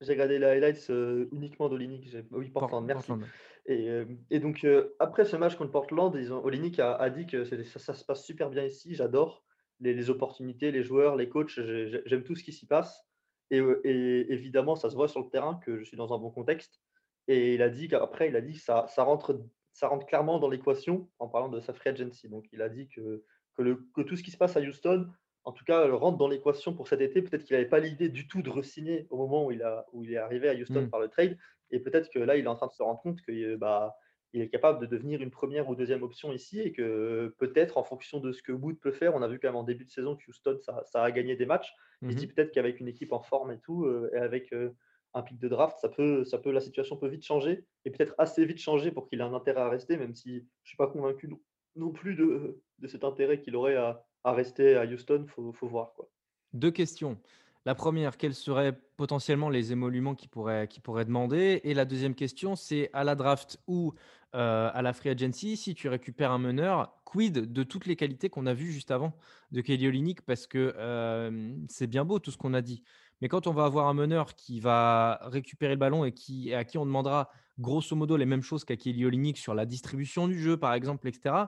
j'ai 0.00 0.12
regardé 0.12 0.38
les 0.38 0.46
highlights 0.46 0.90
euh, 0.90 1.28
uniquement. 1.32 1.70
J'ai- 1.70 2.24
Oui, 2.32 2.50
Por- 2.50 2.60
Portland, 2.62 2.84
merci. 2.84 3.06
Portland. 3.08 3.28
Et, 3.66 3.88
euh, 3.88 4.04
et 4.30 4.40
donc, 4.40 4.66
après 4.98 5.24
ce 5.24 5.36
match 5.36 5.56
contre 5.56 5.70
Portland, 5.70 6.14
ils 6.14 6.32
ont, 6.32 6.42
Olynyk 6.44 6.78
a, 6.80 6.94
a 6.96 7.10
dit 7.10 7.26
que 7.26 7.44
ça 7.44 7.94
se 7.94 8.04
passe 8.04 8.24
super 8.24 8.50
bien 8.50 8.64
ici. 8.64 8.94
J'adore 8.94 9.44
les, 9.80 9.94
les 9.94 10.10
opportunités, 10.10 10.70
les 10.72 10.82
joueurs, 10.82 11.16
les 11.16 11.28
coachs. 11.28 11.50
j'ai- 11.50 11.88
j'ai- 11.88 12.02
J'aime 12.06 12.24
tout 12.24 12.34
ce 12.34 12.42
qui 12.44 12.52
s'y 12.52 12.66
passe. 12.66 13.04
Et, 13.50 13.60
euh, 13.60 13.80
et 13.84 14.32
évidemment, 14.32 14.76
ça 14.76 14.90
se 14.90 14.94
voit 14.96 15.08
sur 15.08 15.20
le 15.22 15.30
terrain 15.30 15.60
que 15.64 15.78
je 15.78 15.84
suis 15.84 15.96
dans 15.96 16.12
un 16.12 16.18
bon 16.18 16.30
contexte. 16.30 16.80
Et 17.28 17.54
il 17.54 17.62
a 17.62 17.68
dit 17.70 17.88
qu'après, 17.88 18.28
il 18.28 18.36
a 18.36 18.40
dit 18.40 18.54
que 18.54 18.60
ça, 18.60 18.86
ça, 18.88 19.02
rentre, 19.04 19.40
ça 19.72 19.88
rentre 19.88 20.06
clairement 20.06 20.38
dans 20.38 20.48
l'équation 20.50 21.08
en 21.18 21.28
parlant 21.28 21.48
de 21.48 21.60
sa 21.60 21.72
free 21.72 21.90
agency. 21.90 22.28
Donc, 22.28 22.46
il 22.52 22.60
a 22.62 22.68
dit 22.68 22.88
que, 22.88 23.24
que, 23.54 23.62
le, 23.62 23.86
que 23.94 24.02
tout 24.02 24.16
ce 24.16 24.22
qui 24.22 24.30
se 24.30 24.36
passe 24.36 24.56
à 24.56 24.60
Houston, 24.60 25.08
en 25.44 25.52
tout 25.52 25.64
cas, 25.64 25.86
rentre 25.90 26.18
dans 26.18 26.28
l'équation 26.28 26.74
pour 26.74 26.88
cet 26.88 27.00
été. 27.00 27.22
Peut-être 27.22 27.44
qu'il 27.44 27.56
n'avait 27.56 27.68
pas 27.68 27.80
l'idée 27.80 28.08
du 28.10 28.28
tout 28.28 28.42
de 28.42 28.50
re-signer 28.50 29.06
au 29.10 29.16
moment 29.16 29.46
où 29.46 29.50
il, 29.52 29.62
a, 29.62 29.86
où 29.92 30.04
il 30.04 30.12
est 30.12 30.18
arrivé 30.18 30.48
à 30.50 30.54
Houston 30.54 30.82
Mm. 30.82 30.90
par 30.90 31.00
le 31.00 31.08
trade. 31.08 31.38
Et 31.70 31.80
peut-être 31.80 32.10
que 32.10 32.18
là, 32.18 32.36
il 32.36 32.44
est 32.44 32.48
en 32.48 32.54
train 32.56 32.66
de 32.66 32.72
se 32.72 32.82
rendre 32.82 33.00
compte 33.00 33.20
que 33.22 33.56
bah, 33.56 33.96
il 34.32 34.42
est 34.42 34.48
capable 34.48 34.80
de 34.80 34.86
devenir 34.86 35.22
une 35.22 35.30
première 35.30 35.68
ou 35.68 35.74
deuxième 35.74 36.02
option 36.02 36.32
ici 36.32 36.60
et 36.60 36.72
que 36.72 37.34
peut-être 37.38 37.78
en 37.78 37.84
fonction 37.84 38.20
de 38.20 38.32
ce 38.32 38.42
que 38.42 38.52
Wood 38.52 38.78
peut 38.78 38.92
faire, 38.92 39.14
on 39.14 39.22
a 39.22 39.28
vu 39.28 39.38
quand 39.38 39.48
même 39.48 39.56
en 39.56 39.62
début 39.64 39.84
de 39.84 39.90
saison 39.90 40.16
que 40.16 40.22
Houston, 40.28 40.58
ça, 40.62 40.82
ça 40.84 41.02
a 41.02 41.10
gagné 41.10 41.34
des 41.36 41.46
matchs. 41.46 41.72
Il 42.02 42.08
se 42.10 42.12
Mhm. 42.14 42.18
dit 42.20 42.26
peut-être 42.26 42.52
qu'avec 42.52 42.78
une 42.80 42.88
équipe 42.88 43.12
en 43.12 43.22
forme 43.22 43.52
et 43.52 43.58
tout, 43.58 43.84
euh, 43.86 44.10
et 44.14 44.18
avec 44.18 44.52
euh, 44.52 44.70
un 45.14 45.22
pic 45.22 45.38
de 45.38 45.48
draft, 45.48 45.78
ça 45.80 45.88
peut, 45.88 46.24
ça 46.24 46.38
peut, 46.38 46.50
la 46.52 46.60
situation 46.60 46.96
peut 46.96 47.08
vite 47.08 47.24
changer 47.24 47.64
et 47.84 47.90
peut-être 47.90 48.14
assez 48.18 48.44
vite 48.44 48.58
changer 48.60 48.90
pour 48.90 49.08
qu'il 49.08 49.20
ait 49.20 49.24
un 49.24 49.32
intérêt 49.34 49.62
à 49.62 49.68
rester, 49.68 49.96
même 49.96 50.14
si 50.14 50.30
je 50.30 50.36
ne 50.36 50.66
suis 50.66 50.76
pas 50.76 50.88
convaincu 50.88 51.28
non, 51.28 51.40
non 51.76 51.90
plus 51.92 52.14
de, 52.14 52.60
de 52.78 52.86
cet 52.86 53.04
intérêt 53.04 53.40
qu'il 53.40 53.56
aurait 53.56 53.76
à, 53.76 54.04
à 54.24 54.32
rester 54.32 54.76
à 54.76 54.84
Houston. 54.84 55.22
Il 55.24 55.30
faut, 55.30 55.52
faut 55.52 55.66
voir. 55.68 55.94
Quoi. 55.94 56.10
Deux 56.52 56.70
questions. 56.70 57.18
La 57.64 57.74
première, 57.74 58.16
quels 58.16 58.34
seraient 58.34 58.78
potentiellement 58.96 59.50
les 59.50 59.72
émoluments 59.72 60.14
qu'il 60.14 60.30
pourrait, 60.30 60.68
qu'il 60.68 60.80
pourrait 60.82 61.04
demander? 61.04 61.60
Et 61.64 61.74
la 61.74 61.84
deuxième 61.84 62.14
question, 62.14 62.56
c'est 62.56 62.88
à 62.94 63.04
la 63.04 63.14
draft 63.14 63.60
ou 63.66 63.92
euh, 64.34 64.70
à 64.72 64.82
la 64.82 64.92
free 64.92 65.08
agency, 65.08 65.56
si 65.56 65.74
tu 65.74 65.88
récupères 65.88 66.30
un 66.30 66.38
meneur, 66.38 67.00
quid 67.04 67.52
de 67.52 67.62
toutes 67.62 67.86
les 67.86 67.96
qualités 67.96 68.28
qu'on 68.28 68.46
a 68.46 68.54
vues 68.54 68.72
juste 68.72 68.90
avant 68.90 69.14
de 69.52 69.60
Kelly 69.60 69.88
Olynyk? 69.88 70.22
Parce 70.22 70.46
que 70.46 70.74
euh, 70.76 71.54
c'est 71.68 71.86
bien 71.86 72.04
beau 72.04 72.18
tout 72.18 72.30
ce 72.30 72.36
qu'on 72.36 72.54
a 72.54 72.60
dit. 72.60 72.82
Mais 73.20 73.28
quand 73.28 73.46
on 73.46 73.52
va 73.52 73.64
avoir 73.64 73.88
un 73.88 73.94
meneur 73.94 74.34
qui 74.34 74.60
va 74.60 75.18
récupérer 75.22 75.72
le 75.72 75.78
ballon 75.78 76.04
et, 76.04 76.12
qui, 76.12 76.52
à 76.54 76.64
qui 76.64 76.78
on 76.78 76.86
demandera 76.86 77.30
grosso 77.58 77.96
modo 77.96 78.16
les 78.16 78.26
mêmes 78.26 78.42
choses 78.42 78.64
qu'à 78.64 78.76
Kelly 78.76 79.04
Olynyk 79.04 79.38
sur 79.38 79.54
la 79.54 79.66
distribution 79.66 80.28
du 80.28 80.38
jeu, 80.38 80.56
par 80.56 80.74
exemple, 80.74 81.08
etc., 81.08 81.46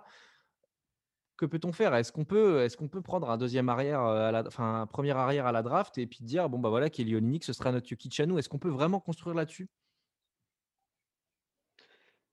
que 1.41 1.47
peut-on 1.47 1.73
faire? 1.73 1.95
Est-ce 1.95 2.13
qu'on 2.13 2.27
peut, 2.27 2.63
est 2.63 2.77
qu'on 2.77 2.89
peut 2.89 3.01
prendre 3.01 3.31
un 3.31 3.39
deuxième 3.39 3.71
arrière, 3.71 4.03
euh, 4.05 4.29
à 4.29 4.31
la, 4.31 4.47
enfin 4.47 4.83
un 4.83 4.87
premier 4.87 5.13
arrière 5.13 5.47
à 5.47 5.53
la 5.53 5.63
draft 5.63 5.97
et 5.97 6.07
puis 6.07 6.23
dire 6.23 6.51
bon 6.51 6.59
bah 6.59 6.69
voilà 6.69 6.91
Kelly 6.91 7.17
Olynyk 7.17 7.45
ce 7.45 7.55
sera 7.55 7.73
notre 7.73 7.89
Jokic 7.89 8.21
à 8.21 8.27
nous 8.27 8.39
Est-ce 8.39 8.51
qu'on 8.51 8.59
peut 8.59 8.69
vraiment 8.69 9.01
construire 9.01 9.35
là-dessus? 9.35 9.69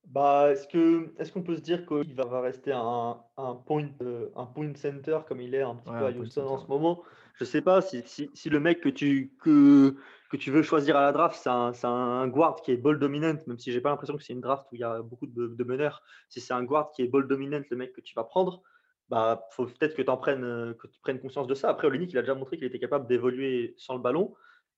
Bah, 0.08 0.52
est-ce 0.52 0.68
que 0.70 1.14
est-ce 1.20 1.32
qu'on 1.34 1.44
peut 1.44 1.58
se 1.58 1.62
dire 1.62 1.86
qu'il 1.86 2.16
va 2.16 2.26
va 2.26 2.40
rester 2.42 2.72
un 2.72 3.26
un 3.36 3.56
point, 3.56 3.90
un 4.36 4.46
point 4.48 4.74
center 4.76 5.20
comme 5.28 5.42
il 5.42 5.54
est 5.54 5.62
un 5.62 5.76
petit 5.76 5.92
Ouais, 5.92 5.94
peu 5.94 6.06
à 6.06 6.12
Houston 6.12 6.48
en 6.48 6.58
ce 6.58 6.68
moment? 6.68 7.04
Je 7.36 7.46
sais 7.46 7.62
pas 7.62 7.82
si 7.82 8.02
si 8.06 8.30
si 8.34 8.50
le 8.50 8.60
mec 8.60 8.82
que 8.82 8.90
tu 8.90 9.36
que 9.42 9.96
que 10.30 10.38
tu 10.38 10.52
veux 10.52 10.64
choisir 10.64 10.98
à 10.98 11.02
la 11.02 11.12
draft, 11.12 11.40
c'est 11.42 11.50
un 11.50 11.72
un 11.86 12.28
guard 12.28 12.62
qui 12.62 12.72
est 12.72 12.78
ball 12.78 13.00
dominant, 13.00 13.38
même 13.48 13.60
si 13.60 13.72
j'ai 13.72 13.82
pas 13.82 13.90
l'impression 13.90 14.18
que 14.18 14.24
c'est 14.24 14.34
une 14.34 14.42
draft 14.42 14.66
où 14.72 14.76
il 14.76 14.82
y 14.82 14.84
a 14.84 15.02
beaucoup 15.02 15.28
de 15.28 15.48
de 15.48 15.64
meneurs. 15.64 16.02
Si 16.30 16.42
c'est 16.42 16.54
un 16.54 16.64
guard 16.64 16.92
qui 16.92 17.04
est 17.04 17.08
ball 17.08 17.28
dominant, 17.28 17.62
le 17.70 17.78
mec 17.78 17.94
que 17.94 18.02
tu 18.02 18.14
vas 18.16 18.24
prendre, 18.26 18.64
bah, 19.10 19.44
faut 19.52 19.66
peut-être 19.66 19.96
que 19.96 20.02
tu 20.02 20.10
en 20.10 20.18
prennes, 20.18 20.76
que 20.76 20.88
tu 20.88 21.00
prennes 21.02 21.20
conscience 21.22 21.48
de 21.48 21.54
ça. 21.56 21.70
Après 21.70 21.88
Olynyk, 21.88 22.12
il 22.12 22.18
a 22.18 22.22
déjà 22.22 22.36
montré 22.36 22.58
qu'il 22.58 22.66
était 22.68 22.80
capable 22.80 23.08
d'évoluer 23.08 23.74
sans 23.78 23.96
le 23.96 24.02
ballon 24.02 24.34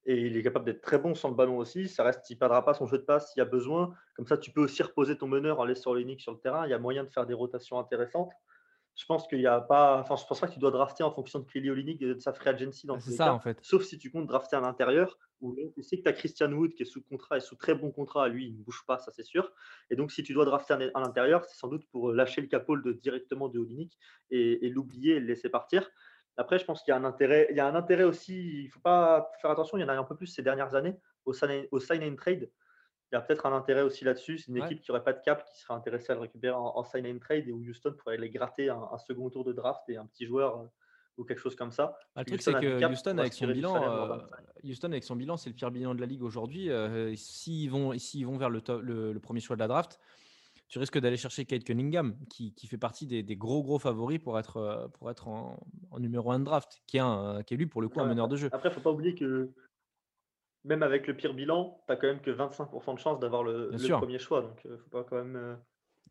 et 0.05 0.15
il 0.27 0.37
est 0.37 0.43
capable 0.43 0.65
d'être 0.65 0.81
très 0.81 0.97
bon 0.99 1.15
sans 1.15 1.29
le 1.29 1.35
ballon 1.35 1.57
aussi. 1.57 1.87
Ça 1.87 2.03
reste 2.03 2.29
il 2.29 2.37
perdra 2.37 2.63
pas 2.65 2.73
son 2.73 2.87
jeu 2.87 2.97
de 2.97 3.03
passe 3.03 3.31
s'il 3.31 3.39
y 3.39 3.41
a 3.41 3.45
besoin. 3.45 3.93
Comme 4.15 4.27
ça, 4.27 4.37
tu 4.37 4.51
peux 4.51 4.61
aussi 4.61 4.81
reposer 4.83 5.17
ton 5.17 5.27
meneur 5.27 5.59
en 5.59 5.65
laissant 5.65 5.91
Olynyk 5.91 6.21
sur 6.21 6.31
le 6.33 6.39
terrain. 6.39 6.65
Il 6.65 6.69
y 6.71 6.73
a 6.73 6.79
moyen 6.79 7.03
de 7.03 7.09
faire 7.09 7.25
des 7.25 7.33
rotations 7.33 7.79
intéressantes. 7.79 8.31
Je 8.95 9.05
pense 9.05 9.27
qu'il 9.27 9.45
a 9.47 9.61
pas 9.61 9.99
enfin, 9.99 10.15
je 10.17 10.25
pense 10.25 10.41
pas 10.41 10.47
que 10.47 10.53
tu 10.53 10.59
dois 10.59 10.71
drafter 10.71 11.03
en 11.03 11.11
fonction 11.11 11.39
de 11.39 11.45
Kelly 11.45 11.69
Olynyk 11.69 12.01
et 12.01 12.05
de 12.15 12.19
sa 12.19 12.33
free 12.33 12.49
agency 12.49 12.85
dans 12.85 12.97
Bah, 12.97 13.01
tous 13.03 13.09
les 13.09 13.15
ça, 13.17 13.33
en 13.33 13.39
fait. 13.39 13.57
sauf 13.61 13.83
si 13.83 13.97
tu 13.97 14.11
comptes 14.11 14.27
drafter 14.27 14.57
à 14.57 14.61
l'intérieur 14.61 15.17
où 15.41 15.55
tu 15.73 15.83
sais 15.83 15.97
que 15.97 16.03
tu 16.03 16.09
as 16.09 16.13
Christian 16.13 16.51
Wood 16.51 16.73
qui 16.73 16.83
est 16.83 16.85
sous 16.85 17.01
contrat 17.01 17.37
et 17.37 17.39
sous 17.39 17.55
très 17.55 17.75
bon 17.75 17.91
contrat. 17.91 18.27
Lui, 18.27 18.47
il 18.47 18.57
ne 18.57 18.63
bouge 18.63 18.83
pas, 18.85 18.97
ça 18.99 19.11
c'est 19.13 19.23
sûr. 19.23 19.53
Et 19.89 19.95
donc, 19.95 20.11
si 20.11 20.21
tu 20.21 20.33
dois 20.33 20.43
drafter 20.43 20.73
à 20.73 20.77
à 20.95 20.99
l'intérieur, 20.99 21.45
c'est 21.45 21.57
sans 21.57 21.69
doute 21.69 21.87
pour 21.91 22.11
lâcher 22.11 22.41
le 22.41 22.47
capole 22.47 22.83
de 22.83 22.91
directement 22.91 23.47
de 23.47 23.57
Olynyk 23.59 23.97
et, 24.31 24.65
et 24.65 24.69
l'oublier 24.69 25.15
et 25.15 25.19
le 25.21 25.27
laisser 25.27 25.47
partir. 25.49 25.89
Après, 26.39 26.57
je 26.57 26.65
pense 26.65 26.81
qu'il 26.81 26.91
y 26.91 26.95
a 26.95 26.97
un 26.97 27.03
intérêt, 27.03 27.47
il 27.49 27.57
y 27.57 27.59
a 27.59 27.67
un 27.67 27.75
intérêt 27.75 28.05
aussi, 28.05 28.61
il 28.61 28.65
ne 28.65 28.69
faut 28.71 28.79
pas 28.79 29.29
faire 29.41 29.51
attention, 29.51 29.77
il 29.77 29.81
y 29.81 29.83
en 29.83 29.89
a 29.89 29.93
un 29.97 30.03
peu 30.05 30.15
plus 30.15 30.27
ces 30.27 30.41
dernières 30.41 30.73
années 30.73 30.95
au 31.25 31.33
sign, 31.33 31.65
au 31.71 31.79
sign 31.79 32.01
and 32.03 32.15
trade. 32.15 32.49
Il 33.11 33.15
y 33.15 33.17
a 33.17 33.21
peut-être 33.21 33.45
un 33.45 33.53
intérêt 33.53 33.81
aussi 33.81 34.05
là-dessus. 34.05 34.37
C'est 34.37 34.47
une 34.51 34.59
Ouais. 34.59 34.65
équipe 34.65 34.81
qui 34.81 34.89
n'aurait 34.91 35.03
pas 35.03 35.13
de 35.13 35.21
cap, 35.21 35.43
qui 35.51 35.59
serait 35.59 35.73
intéressée 35.73 36.11
à 36.11 36.15
le 36.15 36.21
récupérer 36.21 36.55
en, 36.55 36.77
en 36.77 36.83
sign 36.83 37.05
and 37.07 37.19
trade 37.19 37.47
et 37.47 37.51
où 37.51 37.57
Houston 37.59 37.93
pourrait 37.97 38.15
aller 38.15 38.29
gratter 38.29 38.69
un, 38.69 38.87
un 38.91 38.97
second 38.99 39.29
tour 39.29 39.43
de 39.43 39.51
draft 39.51 39.81
et 39.89 39.97
un 39.97 40.05
petit 40.05 40.25
joueur 40.25 40.59
euh, 40.59 40.65
ou 41.17 41.25
quelque 41.25 41.39
chose 41.39 41.55
comme 41.57 41.71
ça. 41.71 41.97
Bah, 42.15 42.21
le 42.21 42.25
truc, 42.27 42.39
Houston 42.39 42.51
c'est 42.61 42.65
que 42.65 42.79
cap 42.79 42.91
Houston, 42.91 43.17
avec 43.17 43.33
son 43.33 43.47
bilan, 43.47 43.75
euh, 43.91 43.97
dans 43.97 44.07
25. 44.07 44.37
Houston, 44.63 44.91
avec 44.91 45.03
son 45.03 45.15
bilan, 45.17 45.35
c'est 45.37 45.49
le 45.49 45.55
pire 45.55 45.71
bilan 45.71 45.93
de 45.95 45.99
la 45.99 46.05
ligue 46.05 46.23
aujourd'hui. 46.23 46.69
Euh, 46.69 47.13
s'ils 47.15 47.69
vont, 47.69 47.97
s'ils 47.97 48.25
vont 48.25 48.37
vers 48.37 48.49
le, 48.49 48.61
to- 48.61 48.79
le, 48.79 49.11
le 49.11 49.19
premier 49.19 49.39
choix 49.41 49.55
de 49.55 49.61
la 49.61 49.67
draft, 49.67 49.99
tu 50.69 50.79
risques 50.79 50.99
d'aller 50.99 51.17
chercher 51.17 51.45
Kate 51.45 51.63
Cunningham, 51.63 52.15
qui, 52.29 52.53
qui 52.53 52.67
fait 52.67 52.77
partie 52.77 53.07
des, 53.07 53.23
des 53.23 53.35
gros, 53.35 53.63
gros 53.63 53.79
favoris 53.79 54.19
pour 54.19 54.39
être, 54.39 54.57
euh, 54.57 54.87
pour 54.87 55.09
être 55.09 55.27
en, 55.27 55.59
en 55.91 55.99
numéro 55.99 56.31
1 56.31 56.39
de 56.39 56.45
draft, 56.45 56.81
qui 56.87 56.97
est, 56.97 57.01
un, 57.01 57.41
qui 57.43 57.55
est 57.55 57.57
lui, 57.57 57.65
pour 57.65 57.81
le 57.81 57.89
coup, 57.89 57.99
un 57.99 58.07
meneur 58.07 58.27
de 58.27 58.35
jeu. 58.35 58.49
Après, 58.51 58.69
il 58.69 58.71
ne 58.71 58.75
faut 58.75 58.81
pas 58.81 58.91
oublier 58.91 59.15
que 59.15 59.51
même 60.63 60.83
avec 60.83 61.07
le 61.07 61.15
pire 61.15 61.33
bilan, 61.33 61.81
tu 61.87 61.91
n'as 61.91 61.97
quand 61.97 62.07
même 62.07 62.21
que 62.21 62.31
25% 62.31 62.93
de 62.93 62.99
chance 62.99 63.19
d'avoir 63.19 63.43
le, 63.43 63.71
premier 63.97 64.19
choix. 64.19 64.41
Donc, 64.41 64.61
il 64.63 64.71
ne 64.71 64.77
faut 64.77 64.89
pas 64.89 65.03
quand 65.03 65.17
même. 65.17 65.35
euh, 65.35 65.55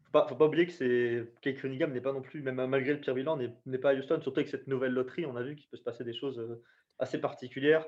faut 0.05 0.13
pas, 0.13 0.27
faut 0.27 0.37
pas 0.37 0.47
oublier 0.47 0.67
que 0.67 0.73
c'est 0.73 1.33
Kate 1.43 1.57
Cunningham 1.57 1.93
n'est 1.93 2.01
pas 2.01 2.13
non 2.13 2.23
plus, 2.23 2.43
même 2.43 2.65
malgré 2.67 2.95
le 2.95 3.01
pire 3.01 3.15
bilan, 3.15 3.37
n'est 3.37 3.79
pas 3.79 3.91
à 3.91 3.95
Houston. 3.95 4.21
Surtout 4.21 4.41
avec 4.41 4.49
cette 4.49 4.67
nouvelle 4.67 4.93
loterie, 4.93 5.27
on 5.27 5.37
a 5.37 5.43
vu 5.43 5.55
qu'il 5.55 5.69
peut 5.69 5.77
se 5.77 5.83
passer 5.83 6.03
des 6.03 6.15
choses 6.15 6.39
euh, 6.39 6.63
assez 6.99 7.21
particulières. 7.21 7.87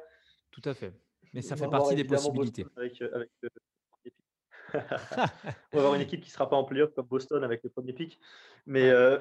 Tout 0.51 0.63
à 0.65 0.75
fait. 0.75 0.93
Mais 1.33 1.43
ça 1.43 1.57
fait 1.57 1.69
partie 1.69 1.95
des 1.95 2.05
possibilités. 2.05 2.65
Boston 2.65 2.83
avec, 2.83 3.03
euh, 3.03 3.11
avec, 3.15 3.31
euh, 3.45 3.49
le 3.55 3.61
premier 3.91 4.03
pick. 4.05 4.15
On 5.73 5.77
va 5.77 5.79
avoir 5.79 5.95
une 5.95 6.01
équipe 6.01 6.21
qui 6.21 6.29
ne 6.29 6.33
sera 6.33 6.49
pas 6.49 6.57
en 6.57 6.65
playoff 6.65 6.93
comme 6.95 7.07
Boston 7.07 7.43
avec 7.45 7.63
le 7.63 7.71
premier 7.71 7.93
pick. 7.93 8.19
Mais, 8.67 8.91
euh, 8.91 9.19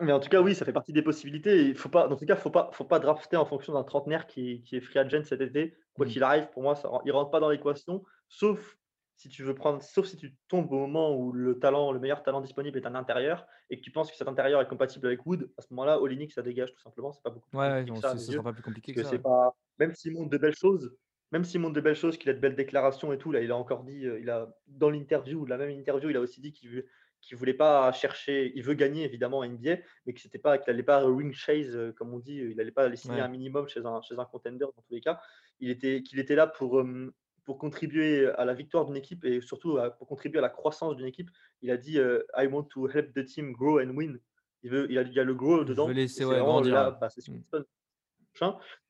mais 0.00 0.12
en 0.12 0.20
tout 0.20 0.28
cas, 0.28 0.40
oui, 0.40 0.54
ça 0.54 0.64
fait 0.64 0.72
partie 0.72 0.92
des 0.92 1.02
possibilités. 1.02 1.64
Il 1.66 1.76
faut 1.76 1.88
pas, 1.88 2.08
dans 2.08 2.16
tout 2.16 2.26
cas, 2.26 2.34
il 2.34 2.36
ne 2.38 2.42
faut 2.42 2.50
pas, 2.50 2.70
faut 2.72 2.84
pas 2.84 2.98
drafter 2.98 3.36
en 3.36 3.44
fonction 3.46 3.72
d'un 3.72 3.84
trentenaire 3.84 4.26
qui, 4.26 4.62
qui 4.62 4.76
est 4.76 4.80
free 4.80 4.98
agent 4.98 5.24
cet 5.24 5.40
été. 5.40 5.74
Quoi 5.94 6.06
Mm. 6.06 6.08
qu'il 6.10 6.22
arrive, 6.22 6.48
pour 6.50 6.62
moi, 6.62 6.74
ça, 6.76 6.90
il 7.04 7.08
ne 7.08 7.12
rentre 7.12 7.30
pas 7.30 7.40
dans 7.40 7.48
l'équation, 7.50 8.04
sauf 8.28 8.76
si 9.18 9.30
tu 9.30 9.42
veux 9.44 9.54
prendre, 9.54 9.82
sauf 9.82 10.04
si 10.06 10.18
tu 10.18 10.36
tombes 10.46 10.70
au 10.70 10.76
moment 10.78 11.16
où 11.16 11.32
le 11.32 11.58
talent, 11.58 11.90
le 11.90 11.98
meilleur 11.98 12.22
talent 12.22 12.42
disponible 12.42 12.76
est 12.78 12.84
un 12.86 12.94
intérieur 12.94 13.46
et 13.70 13.78
que 13.78 13.82
tu 13.82 13.90
penses 13.90 14.10
que 14.10 14.16
cet 14.18 14.28
intérieur 14.28 14.60
est 14.60 14.68
compatible 14.68 15.06
avec 15.06 15.24
Wood, 15.24 15.50
à 15.56 15.62
ce 15.62 15.68
moment-là, 15.70 15.98
Olynyk, 16.02 16.32
ça 16.32 16.42
dégage 16.42 16.74
tout 16.74 16.80
simplement. 16.82 17.12
C'est 17.12 17.22
pas 17.22 17.30
beaucoup 17.30 17.48
plus 17.48 17.58
Ouais, 17.58 17.82
compliqué 17.86 17.92
non, 17.92 17.94
que 17.94 18.02
ça 18.02 18.12
yeux. 18.26 18.32
sera 18.34 18.42
pas 18.42 18.52
plus 18.52 18.62
compliqué 18.62 18.92
que 18.92 19.00
que 19.00 19.04
ça. 19.04 19.08
c'est 19.08 19.16
ouais. 19.16 19.22
pas, 19.22 19.56
même 19.78 19.94
s'il 19.94 20.12
montre 20.12 20.28
de 20.28 20.36
belles 20.36 20.54
choses, 20.54 20.94
même 21.36 21.44
s'il 21.44 21.60
montre 21.60 21.74
de 21.74 21.80
belles 21.82 21.94
choses, 21.96 22.16
qu'il 22.16 22.30
a 22.30 22.32
de 22.34 22.38
belles 22.40 22.56
déclarations 22.56 23.12
et 23.12 23.18
tout, 23.18 23.30
là, 23.30 23.40
il 23.42 23.50
a 23.50 23.56
encore 23.56 23.84
dit, 23.84 24.06
euh, 24.06 24.18
il 24.18 24.30
a 24.30 24.48
dans 24.66 24.88
l'interview, 24.90 25.44
la 25.44 25.58
même 25.58 25.70
interview, 25.70 26.08
il 26.10 26.16
a 26.16 26.20
aussi 26.20 26.40
dit 26.40 26.52
qu'il 26.52 26.84
qu'il 27.22 27.36
voulait 27.36 27.54
pas 27.54 27.90
chercher, 27.92 28.52
il 28.54 28.62
veut 28.62 28.74
gagner 28.74 29.04
évidemment 29.04 29.38
en 29.38 29.44
NBA, 29.44 29.76
mais 30.04 30.12
que 30.14 30.20
c'était 30.20 30.38
pas, 30.38 30.58
qu'il 30.58 30.70
allait 30.72 30.82
pas 30.84 31.04
ring 31.04 31.32
chase, 31.32 31.74
euh, 31.74 31.92
comme 31.92 32.14
on 32.14 32.18
dit, 32.20 32.36
il 32.36 32.60
allait 32.60 32.70
pas 32.70 32.84
aller 32.84 32.96
signer 32.96 33.16
Ouais. 33.16 33.20
un 33.22 33.28
minimum 33.28 33.66
chez 33.68 33.80
un, 33.84 34.00
chez 34.02 34.16
un 34.18 34.24
contender 34.26 34.60
dans 34.64 34.82
tous 34.86 34.94
les 34.94 35.00
cas. 35.00 35.18
Il 35.60 35.68
était, 35.70 36.02
qu'il 36.02 36.18
était 36.20 36.36
là 36.36 36.46
pour, 36.46 36.78
euh, 36.78 37.12
pour 37.44 37.58
contribuer 37.58 38.28
à 38.28 38.44
la 38.44 38.54
victoire 38.54 38.84
d'une 38.86 38.96
équipe 38.96 39.24
et 39.24 39.40
surtout 39.40 39.76
à- 39.78 39.90
pour 39.90 40.06
contribuer 40.06 40.38
à 40.38 40.42
la 40.42 40.50
croissance 40.50 40.94
d'une 40.96 41.06
équipe. 41.06 41.30
Il 41.62 41.70
a 41.70 41.76
dit, 41.76 41.98
I 42.36 42.46
want 42.46 42.64
to 42.74 42.88
help 42.88 43.12
the 43.12 43.24
team 43.24 43.52
grow 43.52 43.80
and 43.80 43.90
win. 43.96 44.20
Il 44.62 44.70
veut, 44.70 44.86
il 44.90 44.98
a, 44.98 45.02
il 45.02 45.12
y 45.12 45.18
a 45.20 45.24
le 45.24 45.34
grow 45.34 45.60
Je 45.60 45.68
dedans. 45.68 45.86
veux 45.86 45.92
et 45.92 45.96
laisser 45.96 46.24
ouais, 46.24 46.34
vraiment 46.34 46.46
grandir. 46.60 46.74
là, 46.74 46.90
ouais. 46.90 46.96
bah, 47.00 47.10
c'est 47.10 47.20
ce. 47.22 47.30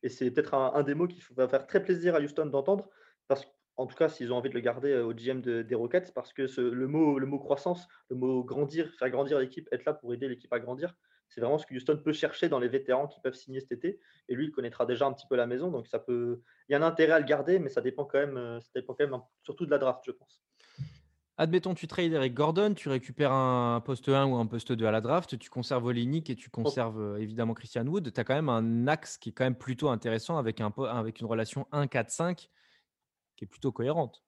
Et 0.03 0.09
c'est 0.09 0.31
peut-être 0.31 0.55
un, 0.55 0.83
des 0.83 0.95
mots 0.95 1.07
qui 1.09 1.23
va 1.37 1.49
faire 1.49 1.67
très 1.67 1.83
plaisir 1.83 2.15
à 2.15 2.21
Houston 2.21 2.47
d'entendre, 2.47 2.89
parce 3.29 3.45
qu'en 3.77 3.87
tout 3.87 3.97
cas, 3.97 4.09
s'ils 4.09 4.33
ont 4.33 4.37
envie 4.37 4.49
de 4.51 4.55
le 4.55 4.61
garder 4.61 4.91
euh, 4.93 5.05
au 5.07 5.13
GM 5.13 5.41
de- 5.41 5.63
des 5.63 5.75
Rockets, 5.75 6.13
parce 6.15 6.33
que 6.33 6.47
ce- 6.47 6.61
le, 6.61 6.87
mot, 6.89 7.39
croissance, 7.39 7.87
le 8.11 8.17
mot 8.17 8.45
grandir, 8.45 8.93
faire 8.95 9.11
grandir 9.11 9.39
l'équipe, 9.39 9.69
être 9.73 9.85
là 9.85 9.95
pour 9.95 10.13
aider 10.15 10.29
l'équipe 10.29 10.53
à 10.53 10.61
grandir, 10.61 10.95
c'est 11.29 11.41
vraiment 11.41 11.59
ce 11.59 11.67
que 11.67 11.75
Houston 11.75 12.01
peut 12.05 12.13
chercher 12.13 12.49
dans 12.49 12.61
les 12.61 12.69
vétérans 12.69 13.09
qui 13.09 13.21
peuvent 13.21 13.35
signer 13.35 13.61
cet 13.61 13.73
été. 13.73 14.01
Et 14.29 14.35
lui, 14.37 14.47
il 14.47 14.51
connaîtra 14.53 14.87
déjà 14.87 15.07
un 15.07 15.13
petit 15.13 15.27
peu 15.29 15.37
la 15.37 15.47
maison, 15.47 15.71
donc 15.71 15.89
ça 15.89 15.99
peut. 15.99 16.43
Il 16.69 16.73
y 16.73 16.75
a 16.77 16.79
un 16.79 16.83
intérêt 16.87 17.13
à 17.15 17.19
le 17.21 17.27
garder, 17.27 17.59
mais 17.59 17.69
ça 17.69 17.81
dépend 17.81 18.05
quand 18.05 18.19
même, 18.19 18.37
euh, 18.37 18.61
ça 18.61 18.71
dépend 18.75 18.95
quand 18.95 19.09
même 19.09 19.21
surtout 19.43 19.67
de 19.67 19.71
la 19.71 19.79
draft, 19.79 20.03
je 20.07 20.13
pense. 20.13 20.43
Admettons, 21.39 21.75
tu 21.75 21.87
trades 21.87 22.13
Eric 22.13 22.33
Gordon, 22.33 22.73
tu 22.73 22.89
récupères 22.89 23.33
un 23.33 23.83
poste 23.85 24.09
1 24.09 24.27
ou 24.27 24.37
un 24.37 24.47
poste 24.47 24.73
2 24.73 24.87
à 24.87 24.91
la 24.91 25.03
draft, 25.03 25.39
tu 25.39 25.51
conserves 25.51 25.85
Olynyk 25.85 26.31
et 26.31 26.35
tu 26.35 26.49
conserves 26.49 26.99
euh, 26.99 27.17
évidemment 27.19 27.53
Christian 27.53 27.87
Wood. 27.87 28.11
Tu 28.11 28.21
as 28.21 28.25
quand 28.25 28.35
même 28.35 28.49
un 28.49 28.87
axe 28.87 29.19
qui 29.19 29.29
est 29.29 29.33
quand 29.33 29.45
même 29.45 29.55
plutôt 29.55 29.91
intéressant 29.91 30.39
avec, 30.39 30.63
un, 30.63 30.73
avec 30.89 31.21
une 31.21 31.27
relation 31.27 31.67
1-4-5 31.73 32.49
qui 33.37 33.45
est 33.45 33.49
plutôt 33.49 33.71
cohérente. 33.71 34.23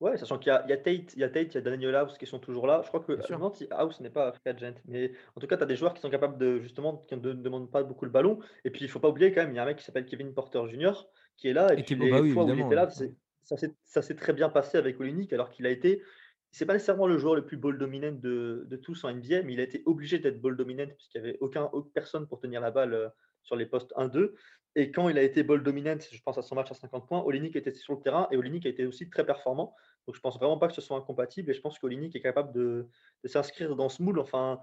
Ouais, 0.00 0.16
sachant 0.16 0.38
qu'il 0.38 0.52
y 0.52 0.54
a, 0.54 0.64
il 0.66 0.70
y 0.70 0.72
a 0.72 0.76
Tate, 0.76 1.14
il 1.14 1.20
y 1.20 1.24
a 1.24 1.28
Tate, 1.28 1.48
il 1.52 1.54
y 1.54 1.58
a 1.58 1.60
Daniel 1.60 1.94
House 1.94 2.18
qui 2.18 2.26
sont 2.26 2.38
toujours 2.38 2.66
là. 2.66 2.80
Je 2.82 2.88
crois 2.88 3.00
que 3.00 3.12
non, 3.32 3.52
House 3.70 4.00
n'est 4.00 4.10
pas 4.10 4.32
free 4.32 4.50
agent, 4.50 4.74
mais 4.86 5.12
en 5.36 5.40
tout 5.40 5.46
cas, 5.46 5.56
tu 5.56 5.62
as 5.62 5.66
des 5.66 5.76
joueurs 5.76 5.94
qui 5.94 6.00
sont 6.00 6.10
capables 6.10 6.36
de 6.36 6.58
justement 6.60 7.04
qui 7.08 7.14
ne 7.14 7.20
de- 7.20 7.32
demandent 7.32 7.70
pas 7.70 7.82
beaucoup 7.84 8.04
le 8.04 8.10
ballon. 8.10 8.38
Et 8.64 8.70
puis, 8.70 8.84
il 8.84 8.88
faut 8.88 8.98
pas 8.98 9.08
oublier 9.08 9.32
quand 9.32 9.42
même, 9.42 9.52
il 9.52 9.56
y 9.56 9.58
a 9.58 9.62
un 9.62 9.66
mec 9.66 9.78
qui 9.78 9.84
s'appelle 9.84 10.06
Kevin 10.06 10.34
Porter 10.34 10.62
Jr. 10.68 10.92
qui 11.36 11.48
est 11.48 11.52
là. 11.52 11.72
Et, 11.74 11.80
Et 11.80 11.82
puis, 11.84 11.94
les 11.94 12.10
bah 12.10 12.20
oui, 12.20 12.32
fois 12.32 12.44
où 12.44 12.50
il 12.50 12.60
était 12.60 12.74
là, 12.74 12.88
ouais. 13.00 13.14
Ça 13.44 14.02
s'est 14.02 14.14
très 14.16 14.32
bien 14.32 14.48
passé 14.48 14.78
avec 14.78 14.98
Olynyk, 15.00 15.32
alors 15.32 15.50
qu'il 15.50 15.66
a 15.66 15.70
été. 15.70 16.02
C'est 16.50 16.66
pas 16.66 16.74
nécessairement 16.74 17.08
le 17.08 17.18
joueur 17.18 17.34
le 17.34 17.44
plus 17.44 17.56
ball 17.56 17.78
dominant 17.78 18.12
de, 18.12 18.80
tous 18.82 19.04
en 19.04 19.12
NBA, 19.12 19.42
mais 19.42 19.54
il 19.54 19.60
a 19.60 19.64
été 19.64 19.82
obligé 19.86 20.18
d'être 20.18 20.40
ball 20.40 20.56
dominant 20.56 20.86
puisqu'il 20.86 21.20
n'y 21.20 21.28
avait 21.28 21.38
aucun, 21.40 21.64
aucune 21.72 21.92
personne 21.92 22.28
pour 22.28 22.38
tenir 22.38 22.60
la 22.60 22.70
balle 22.70 22.94
euh, 22.94 23.08
sur 23.42 23.56
les 23.56 23.66
postes 23.66 23.92
1-2. 23.96 24.34
Et 24.76 24.90
quand 24.92 25.08
il 25.08 25.18
a 25.18 25.22
été 25.22 25.42
ball 25.42 25.62
dominant, 25.62 25.96
je 25.98 26.22
pense 26.22 26.38
à 26.38 26.42
son 26.42 26.54
match 26.54 26.70
à 26.70 26.74
50 26.74 27.08
points, 27.08 27.22
Olynyk 27.24 27.56
était 27.56 27.72
sur 27.72 27.94
le 27.94 28.00
terrain 28.00 28.28
et 28.30 28.36
Olynyk 28.36 28.66
a 28.66 28.68
été 28.68 28.86
aussi 28.86 29.10
très 29.10 29.26
performant. 29.26 29.74
Donc 30.06 30.14
je 30.14 30.20
pense 30.20 30.36
vraiment 30.36 30.58
pas 30.58 30.68
que 30.68 30.74
ce 30.74 30.80
soit 30.80 30.96
incompatible 30.96 31.50
et 31.50 31.54
je 31.54 31.60
pense 31.60 31.78
qu'Olynyk 31.78 32.14
est 32.14 32.20
capable 32.20 32.52
de, 32.52 32.88
de 33.22 33.28
s'inscrire 33.28 33.74
dans 33.74 33.88
ce 33.88 34.02
moule. 34.02 34.18
Enfin, 34.20 34.60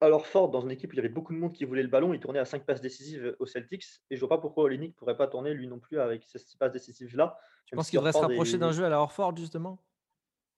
alors 0.00 0.26
fort 0.26 0.50
dans 0.50 0.60
une 0.62 0.70
équipe 0.70 0.90
où 0.90 0.94
il 0.94 0.96
y 0.96 1.00
avait 1.00 1.08
beaucoup 1.08 1.32
de 1.34 1.38
monde 1.38 1.52
qui 1.54 1.64
voulait 1.64 1.82
le 1.82 1.88
ballon, 1.88 2.12
il 2.14 2.20
tournait 2.20 2.38
à 2.38 2.44
5 2.44 2.64
passes 2.66 2.80
décisives 2.82 3.36
aux 3.38 3.46
Celtics 3.46 3.84
et 4.10 4.16
je 4.16 4.20
vois 4.20 4.28
pas 4.28 4.38
pourquoi 4.38 4.64
Olynyk 4.64 4.96
pourrait 4.96 5.16
pas 5.16 5.26
tourner 5.28 5.54
lui 5.54 5.68
non 5.68 5.80
plus 5.80 5.98
avec 6.00 6.24
ces 6.24 6.38
6 6.38 6.56
passes 6.56 6.72
décisives 6.72 7.16
là. 7.16 7.38
Tu 7.66 7.74
penses 7.74 7.90
qu'il 7.90 7.98
devrait 7.98 8.12
se 8.12 8.20
rapprocher 8.20 8.58
d'un 8.58 8.72
jeu 8.72 8.84
à 8.84 8.88
la 8.88 9.00
Horford, 9.00 9.36
justement? 9.36 9.84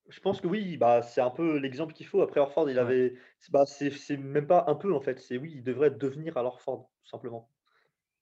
Je 0.09 0.20
pense 0.20 0.41
que 0.41 0.47
oui, 0.47 0.76
bah, 0.78 1.03
c'est 1.03 1.20
un 1.20 1.30
peu 1.30 1.59
l'exemple 1.59 1.93
qu'il 1.93 2.07
faut. 2.07 2.22
Après 2.22 2.41
Horford, 2.41 2.70
il 2.70 2.78
Ouais. 2.78 2.78
avait 2.78 3.14
c'est 3.41 3.53
bah, 3.53 3.66
c'est 3.66 3.91
c'est 3.91 4.16
même 4.16 4.47
pas 4.47 4.64
un 4.68 4.74
peu 4.74 4.95
en 4.95 5.01
fait, 5.01 5.18
c'est 5.20 5.36
oui, 5.36 5.53
il 5.57 5.62
devrait 5.62 5.91
devenir 5.91 6.36
à 6.39 6.45
Horford 6.45 6.91
tout 7.03 7.09
simplement. 7.11 7.51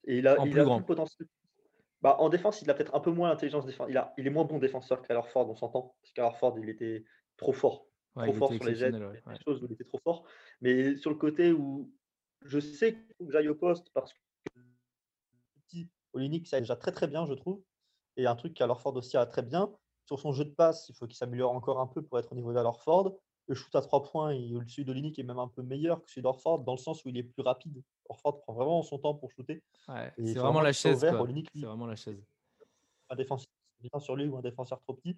Et 0.07 0.19
il 0.19 0.29
a 0.29 0.39
En 0.39 0.47
il 0.47 0.59
plus 0.59 0.61
a 0.61 0.65
grand. 0.65 0.75
tout 0.75 0.81
le 0.81 0.87
potentiel. 0.87 1.29
Bah, 2.03 2.17
en 2.21 2.29
défense, 2.31 2.63
il 2.63 2.71
a 2.71 2.75
peut-être 2.75 2.95
un 2.97 3.01
peu 3.01 3.13
moins 3.13 3.31
l'intelligence 3.31 3.67
défensive. 3.67 3.93
Il 3.95 3.99
a 3.99 4.15
il 4.19 4.27
est 4.27 4.31
moins 4.31 4.45
bon 4.45 4.59
défenseur 4.59 5.03
qu'à 5.03 5.17
Horford, 5.19 5.51
on 5.51 5.57
s'entend. 5.57 5.97
Parce 6.03 6.13
qu'à 6.15 6.27
Horford, 6.27 6.59
il 6.61 6.69
était 6.71 7.05
trop 7.39 7.53
fort. 7.55 7.89
Ouais, 8.17 8.25
Trop 8.29 8.33
fort 8.33 8.53
sur 8.53 8.65
les 8.65 8.83
ouais, 8.83 8.93
ouais. 8.93 9.23
des 9.35 9.41
choses 9.45 9.63
où 9.63 9.67
il 9.67 9.73
était 9.73 9.85
trop 9.85 9.99
fort. 9.99 10.25
Mais 10.63 10.97
sur 10.97 11.11
le 11.11 11.17
côté 11.17 11.53
où 11.53 11.93
je 12.43 12.59
sais 12.59 12.95
qu'il 12.95 13.15
faut 13.19 13.27
que 13.27 13.33
j'aille 13.33 13.49
au 13.49 13.55
poste 13.55 13.91
parce 13.93 14.13
que 14.13 14.19
Olynyk, 16.15 16.47
ça 16.47 16.59
déjà 16.61 16.77
très 16.77 16.93
très 16.93 17.07
bien, 17.07 17.27
je 17.27 17.35
trouve. 17.35 17.63
Et 18.17 18.27
un 18.27 18.35
truc 18.35 18.55
qu'Al 18.55 18.71
Horford 18.71 18.97
aussi 18.97 19.17
a 19.19 19.27
très 19.27 19.43
bien. 19.43 19.71
Sur 20.07 20.19
son 20.19 20.33
jeu 20.33 20.45
de 20.47 20.51
passe, 20.51 20.89
il 20.89 20.95
faut 20.95 21.07
qu'il 21.07 21.17
s'améliore 21.17 21.53
encore 21.53 21.79
un 21.81 21.87
peu 21.87 22.01
pour 22.01 22.19
être 22.19 22.33
au 22.33 22.35
niveau 22.35 22.53
d'Al 22.55 22.65
Horford. 22.65 23.19
Le 23.49 23.55
shoot 23.55 23.75
à 23.77 23.83
trois 23.83 24.03
points, 24.03 24.33
il, 24.33 24.59
celui 24.67 24.85
d'Olynyk 24.85 25.19
est 25.19 25.23
même 25.23 25.39
un 25.39 25.49
peu 25.49 25.63
meilleur 25.63 26.03
que 26.03 26.11
celui 26.11 26.23
d'Horford 26.23 26.61
dans 26.61 26.73
le 26.73 26.79
sens 26.79 27.05
où 27.05 27.11
il 27.11 27.19
est 27.19 27.23
plus 27.23 27.43
rapide. 27.43 27.83
Horford 28.09 28.41
prend 28.41 28.55
vraiment 28.55 28.83
son 28.83 28.99
temps 28.99 29.15
pour 29.15 29.31
shooter. 29.31 29.63
C'est 30.17 30.35
vraiment 30.35 30.63
la 30.63 30.73
chaise, 30.73 31.05
C'est 31.61 31.67
vraiment 31.67 31.87
la 31.87 31.97
chaise. 31.97 32.25
un 33.11 33.17
défenseur 33.17 33.47
sur 33.99 34.17
lui 34.17 34.27
ou 34.27 34.37
un 34.37 34.43
défenseur 34.43 34.81
trop 34.81 34.95
petit. 34.95 35.17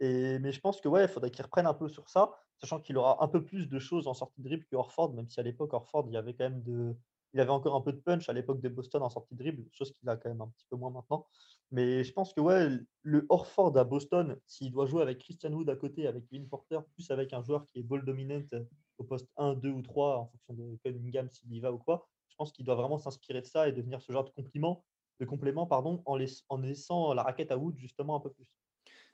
Mais 0.00 0.52
je 0.52 0.60
pense 0.60 0.80
que 0.80 0.88
ouais, 0.88 1.04
il 1.04 1.08
faudrait 1.08 1.30
qu'il 1.30 1.44
reprenne 1.44 1.66
un 1.66 1.74
peu 1.74 1.88
sur 1.88 2.08
ça, 2.08 2.30
sachant 2.56 2.80
qu'il 2.80 2.96
aura 2.96 3.22
un 3.22 3.28
peu 3.28 3.44
plus 3.44 3.68
de 3.68 3.78
choses 3.78 4.06
en 4.08 4.14
sortie 4.14 4.40
de 4.40 4.48
dribble 4.48 4.64
que 4.64 4.76
Horford, 4.76 5.12
même 5.14 5.28
si 5.28 5.40
à 5.40 5.42
l'époque, 5.42 5.72
Horford, 5.74 6.06
il 6.08 6.16
avait 6.16 6.34
quand 6.34 6.44
même 6.44 6.62
de, 6.62 6.96
il 7.32 7.40
avait 7.40 7.50
encore 7.50 7.76
un 7.76 7.80
peu 7.80 7.92
de 7.92 8.00
punch 8.00 8.28
à 8.28 8.32
l'époque 8.32 8.60
de 8.60 8.68
Boston 8.68 9.02
en 9.02 9.10
sortie 9.10 9.34
de 9.34 9.38
dribble, 9.38 9.68
chose 9.72 9.92
qu'il 9.92 10.08
a 10.08 10.16
quand 10.16 10.28
même 10.28 10.40
un 10.40 10.48
petit 10.48 10.66
peu 10.68 10.76
moins 10.76 10.90
maintenant. 10.90 11.26
Mais 11.70 12.02
je 12.02 12.12
pense 12.12 12.32
que 12.34 12.40
ouais, 12.40 12.68
le 13.02 13.26
Horford 13.28 13.76
à 13.76 13.84
Boston, 13.84 14.40
s'il 14.46 14.72
doit 14.72 14.86
jouer 14.86 15.02
avec 15.02 15.18
Christian 15.18 15.52
Wood 15.52 15.68
à 15.70 15.76
côté, 15.76 16.06
avec 16.06 16.24
Vin 16.32 16.44
Porter, 16.48 16.80
plus 16.94 17.10
avec 17.10 17.32
un 17.32 17.42
joueur 17.42 17.66
qui 17.66 17.78
est 17.78 17.82
ball 17.82 18.04
dominant 18.04 18.42
euh, 18.54 18.64
au 18.98 19.04
poste 19.04 19.28
1, 19.36 19.54
2 19.54 19.70
ou 19.70 19.82
3, 19.82 20.18
en 20.18 20.26
fonction 20.26 20.54
de 20.54 20.76
Cunningham 20.82 21.28
s'il 21.30 21.52
y 21.52 21.60
va 21.60 21.72
ou 21.72 21.78
quoi, 21.78 22.08
je 22.28 22.36
pense 22.36 22.52
qu'il 22.52 22.64
doit 22.64 22.74
vraiment 22.74 22.98
s'inspirer 22.98 23.40
de 23.42 23.46
ça 23.46 23.68
et 23.68 23.72
devenir 23.72 24.00
ce 24.00 24.12
genre 24.12 24.24
de 24.24 24.30
compliment, 24.30 24.84
de 25.20 25.24
complément 25.26 25.66
pardon, 25.66 26.02
en 26.06 26.16
laissant 26.16 27.12
la 27.14 27.22
raquette 27.22 27.52
à 27.52 27.58
Wood 27.58 27.78
justement 27.78 28.16
un 28.16 28.20
peu 28.20 28.30
plus 28.30 28.46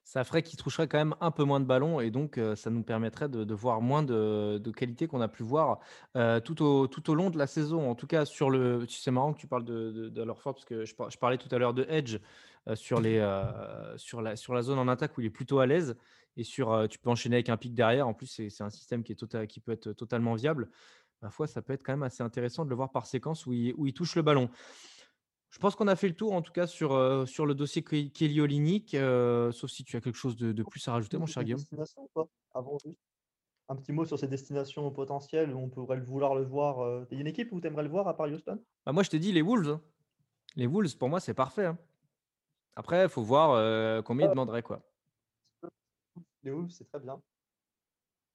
ça 0.07 0.22
ferait 0.22 0.44
qu'il 0.44 0.57
toucherait 0.57 0.86
quand 0.86 0.98
même 0.98 1.16
un 1.20 1.32
peu 1.32 1.42
moins 1.42 1.59
de 1.59 1.64
ballons 1.64 1.98
et 1.98 2.12
donc 2.12 2.40
ça 2.54 2.70
nous 2.70 2.84
permettrait 2.84 3.28
de, 3.28 3.54
voir 3.54 3.80
moins 3.80 4.04
de, 4.04 4.70
qualité 4.70 5.09
qu'on 5.09 5.20
a 5.20 5.26
pu 5.26 5.42
voir 5.42 5.80
tout, 6.44 6.62
au, 6.62 7.14
long 7.14 7.28
de 7.28 7.36
la 7.36 7.48
saison. 7.48 7.90
En 7.90 7.96
tout 7.96 8.07
cas, 8.07 8.24
sur 8.24 8.48
le, 8.48 8.86
c'est 8.88 9.11
marrant 9.11 9.32
que 9.32 9.40
tu 9.40 9.48
parles 9.48 9.64
de, 9.64 10.09
de, 10.09 10.22
leur 10.22 10.40
parce 10.40 10.64
que 10.64 10.84
je, 10.84 10.94
parlais 10.94 11.38
tout 11.38 11.52
à 11.52 11.59
l'heure 11.59 11.74
de 11.74 11.84
Edge 11.88 12.18
sur, 12.76 13.00
la, 13.00 13.96
zone 14.62 14.78
en 14.78 14.86
attaque 14.86 15.18
où 15.18 15.22
il 15.22 15.26
est 15.26 15.30
plutôt 15.30 15.59
à 15.59 15.66
l'aise 15.66 15.96
et 16.36 16.44
sur, 16.44 16.86
tu 16.88 17.00
peux 17.00 17.11
enchaîner 17.11 17.36
avec 17.36 17.48
un 17.48 17.57
pic 17.57 17.74
derrière. 17.74 18.07
En 18.07 18.14
plus, 18.14 18.28
c'est 18.28 18.62
un 18.62 18.70
système 18.70 19.02
total, 19.02 19.48
qui 19.48 19.59
peut 19.59 19.72
être 19.72 19.92
totalement 19.92 20.34
viable. 20.34 20.70
Ma 21.20 21.30
foi, 21.30 21.48
ça 21.48 21.62
peut 21.62 21.72
être 21.72 21.82
quand 21.82 21.94
même 21.94 22.04
assez 22.04 22.22
intéressant 22.22 22.64
de 22.64 22.70
le 22.70 22.76
voir 22.76 22.92
par 22.92 23.07
séquence 23.07 23.44
où 23.44 23.52
il 23.52 23.92
touche 23.92 24.14
le 24.14 24.22
ballon. 24.22 24.50
Je 25.51 25.59
pense 25.59 25.74
qu'on 25.74 25.88
a 25.88 25.97
fait 25.97 26.09
le 26.09 26.14
tour, 26.14 26.32
en 26.32 26.42
tout 26.42 26.53
cas, 26.53 26.66
sur, 26.66 26.92
euh, 26.92 27.24
sur 27.24 27.47
le 27.47 27.55
dossier 27.55 27.82
Kelly 27.82 28.40
Olynyk, 28.40 28.94
euh, 28.94 29.53
sauf 29.53 29.70
si 29.70 29.84
tu 29.84 29.97
as 29.97 30.01
quelque 30.01 30.16
chose 30.16 30.36
de, 30.36 30.53
de 30.53 30.62
plus 30.62 30.86
à 30.88 30.92
rajouter, 30.92 31.16
mon 31.18 31.26
cher 31.26 31.44
Guillaume. 31.44 31.62
Avant, 32.53 32.78
un 33.68 33.76
petit 33.76 33.92
mot 33.92 34.05
sur 34.05 34.18
ces 34.18 34.28
destinations 34.28 34.90
potentielles 34.90 35.53
où 35.53 35.59
on 35.59 35.68
pourrait 35.68 35.97
le 35.97 36.05
vouloir 36.05 36.34
le 36.34 36.44
voir. 36.44 36.80
Euh, 36.80 37.07
il 37.11 37.14
y 37.14 37.18
a 37.18 37.20
une 37.22 37.26
équipe 37.26 37.53
où 37.53 37.61
tu 37.61 37.66
aimerais 37.66 37.82
le 37.82 37.88
voir 37.88 38.07
à 38.07 38.16
part 38.16 38.28
Houston? 38.28 38.62
Bah, 38.84 38.92
Moi, 38.92 39.03
je 39.03 39.11
t'ai 39.11 39.18
dit 39.18 39.32
les 39.32 39.42
Wolves. 39.42 39.70
Hein. 39.70 39.80
Les 40.57 40.66
Wolves, 40.66 40.97
pour 40.97 41.09
moi, 41.09 41.20
c'est 41.20 41.34
parfait. 41.34 41.66
Hein. 41.66 41.78
Après, 42.76 43.05
il 43.05 43.09
faut 43.09 43.22
voir 43.22 44.03
combien 44.05 44.26
ils 44.26 44.30
demanderaient. 44.30 44.62
Quoi. 44.62 44.82
Les 46.42 46.51
Wolves, 46.51 46.70
c'est 46.70 46.84
très 46.84 47.01
bien. 47.01 47.20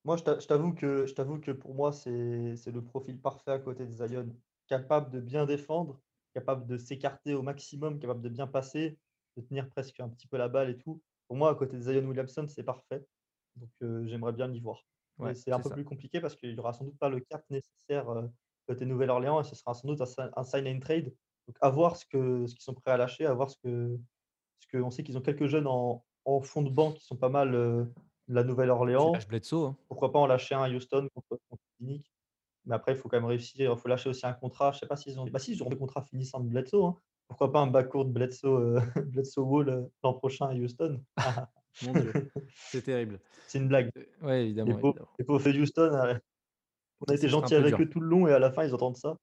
Moi, 0.04 0.16
je 0.16 0.46
t'avoue 0.46 0.72
que, 0.74 1.06
que 1.38 1.52
pour 1.52 1.74
moi, 1.74 1.92
c'est 1.92 2.10
le 2.10 2.82
profil 2.82 3.20
parfait 3.20 3.52
à 3.52 3.58
côté 3.60 3.86
de 3.86 3.92
Zion, 3.92 4.34
capable 4.66 5.10
de 5.10 5.20
bien 5.20 5.46
défendre 5.46 6.00
capable 6.32 6.66
de 6.66 6.76
s'écarter 6.78 7.34
au 7.34 7.42
maximum, 7.42 7.98
capable 7.98 8.22
de 8.22 8.28
bien 8.28 8.46
passer, 8.46 8.98
de 9.36 9.42
tenir 9.42 9.68
presque 9.68 10.00
un 10.00 10.08
petit 10.08 10.26
peu 10.26 10.36
la 10.36 10.48
balle 10.48 10.70
et 10.70 10.78
tout. 10.78 11.00
Pour 11.28 11.36
moi, 11.36 11.50
à 11.50 11.54
côté 11.54 11.76
de 11.76 11.82
Zion 11.82 12.04
Williamson, 12.04 12.46
c'est 12.48 12.62
parfait. 12.62 13.04
Donc 13.56 13.70
euh, 13.82 14.06
j'aimerais 14.06 14.32
bien 14.32 14.48
l'y 14.48 14.60
voir. 14.60 14.84
c'est 15.34 15.52
un 15.52 15.60
peu 15.60 15.70
plus 15.70 15.84
compliqué 15.84 16.20
parce 16.20 16.36
qu'il 16.36 16.52
n'y 16.52 16.58
aura 16.58 16.72
sans 16.72 16.84
doute 16.84 16.98
pas 16.98 17.08
le 17.08 17.20
cap 17.20 17.44
nécessaire 17.50 18.08
euh, 18.08 18.26
côté 18.66 18.86
Nouvelle-Orléans 18.86 19.40
et 19.40 19.44
ce 19.44 19.54
sera 19.54 19.74
sans 19.74 19.88
doute 19.88 20.00
un, 20.00 20.44
sign 20.44 20.66
and 20.66 20.80
trade. 20.80 21.14
Donc 21.46 21.56
à 21.60 21.70
voir 21.70 21.96
ce 21.96 22.06
qu'ils 22.06 22.48
ce 22.48 22.56
sont 22.58 22.74
prêts 22.74 22.92
à 22.92 22.96
lâcher, 22.96 23.26
à 23.26 23.34
voir 23.34 23.50
ce 23.50 23.56
que. 23.62 23.98
Ce 24.60 24.66
que 24.68 24.78
on 24.78 24.90
sait 24.90 25.02
qu'ils 25.02 25.18
ont 25.18 25.22
quelques 25.22 25.48
jeunes 25.48 25.66
en, 25.66 26.04
fond 26.42 26.62
de 26.62 26.70
banc 26.70 26.92
qui 26.92 27.04
sont 27.04 27.16
pas 27.16 27.28
mal 27.28 27.54
euh, 27.54 27.84
de 28.28 28.34
la 28.34 28.44
Nouvelle-Orléans. 28.44 29.12
Hein. 29.68 29.76
Pourquoi 29.88 30.12
pas 30.12 30.20
en 30.20 30.26
lâcher 30.26 30.54
un 30.54 30.62
à 30.62 30.70
Houston 30.70 31.08
contre, 31.12 31.40
contre 31.48 31.62
mais 32.64 32.74
après, 32.74 32.92
il 32.92 32.98
faut 32.98 33.08
quand 33.08 33.16
même 33.16 33.26
réussir. 33.26 33.72
Il 33.72 33.78
faut 33.78 33.88
lâcher 33.88 34.08
aussi 34.08 34.26
un 34.26 34.32
contrat. 34.32 34.72
Je 34.72 34.76
ne 34.76 34.80
sais 34.80 34.86
pas 34.86 34.96
s'ils 34.96 35.18
ont. 35.18 35.26
Bah, 35.26 35.38
si, 35.38 35.52
ils 35.52 35.62
auront 35.62 35.70
des 35.70 35.78
contrats 35.78 36.02
finissants 36.02 36.40
de 36.40 36.48
Bledsoe. 36.48 36.84
Hein. 36.84 36.96
Pourquoi 37.28 37.50
pas 37.50 37.60
un 37.60 37.66
backcourt 37.66 38.04
de 38.04 38.12
Bledsoe, 38.12 38.46
euh, 38.46 38.80
Bledsoe 39.06 39.42
Wall 39.42 39.68
euh, 39.68 39.82
l'an 40.04 40.14
prochain 40.14 40.46
à 40.46 40.54
Houston? 40.54 41.02
C'est 42.70 42.82
terrible. 42.82 43.20
C'est 43.48 43.58
une 43.58 43.68
blague. 43.68 43.90
Euh, 43.96 44.04
oui, 44.22 44.32
évidemment. 44.32 44.94
Et 45.18 45.24
pour, 45.24 45.40
fait 45.40 45.58
Houston, 45.58 46.20
on 47.00 47.10
a 47.10 47.14
été 47.14 47.28
gentil 47.28 47.54
avec 47.54 47.80
eux 47.80 47.88
tout 47.88 48.00
le 48.00 48.06
long 48.06 48.28
et 48.28 48.32
à 48.32 48.38
la 48.38 48.50
fin, 48.50 48.64
ils 48.64 48.74
entendent 48.74 48.96
ça. 48.96 49.16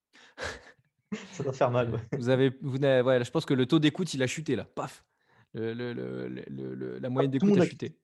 ça 1.31 1.43
doit 1.43 1.53
faire 1.53 1.71
mal. 1.71 1.91
Vous 2.17 2.29
avez, 2.29 2.51
vous 2.61 2.77
ouais, 2.79 3.23
je 3.23 3.31
pense 3.31 3.45
que 3.45 3.53
le 3.53 3.65
taux 3.65 3.79
d'écoute, 3.79 4.13
il 4.13 4.23
a 4.23 4.27
chuté 4.27 4.55
là. 4.55 4.65
Paf. 4.65 5.05
Le, 5.53 5.73
le, 5.73 5.93
le, 5.93 6.99
la 6.99 7.09
moyenne 7.09 7.31
d'écoute 7.31 7.57
a, 7.57 7.65
chuté. 7.65 7.95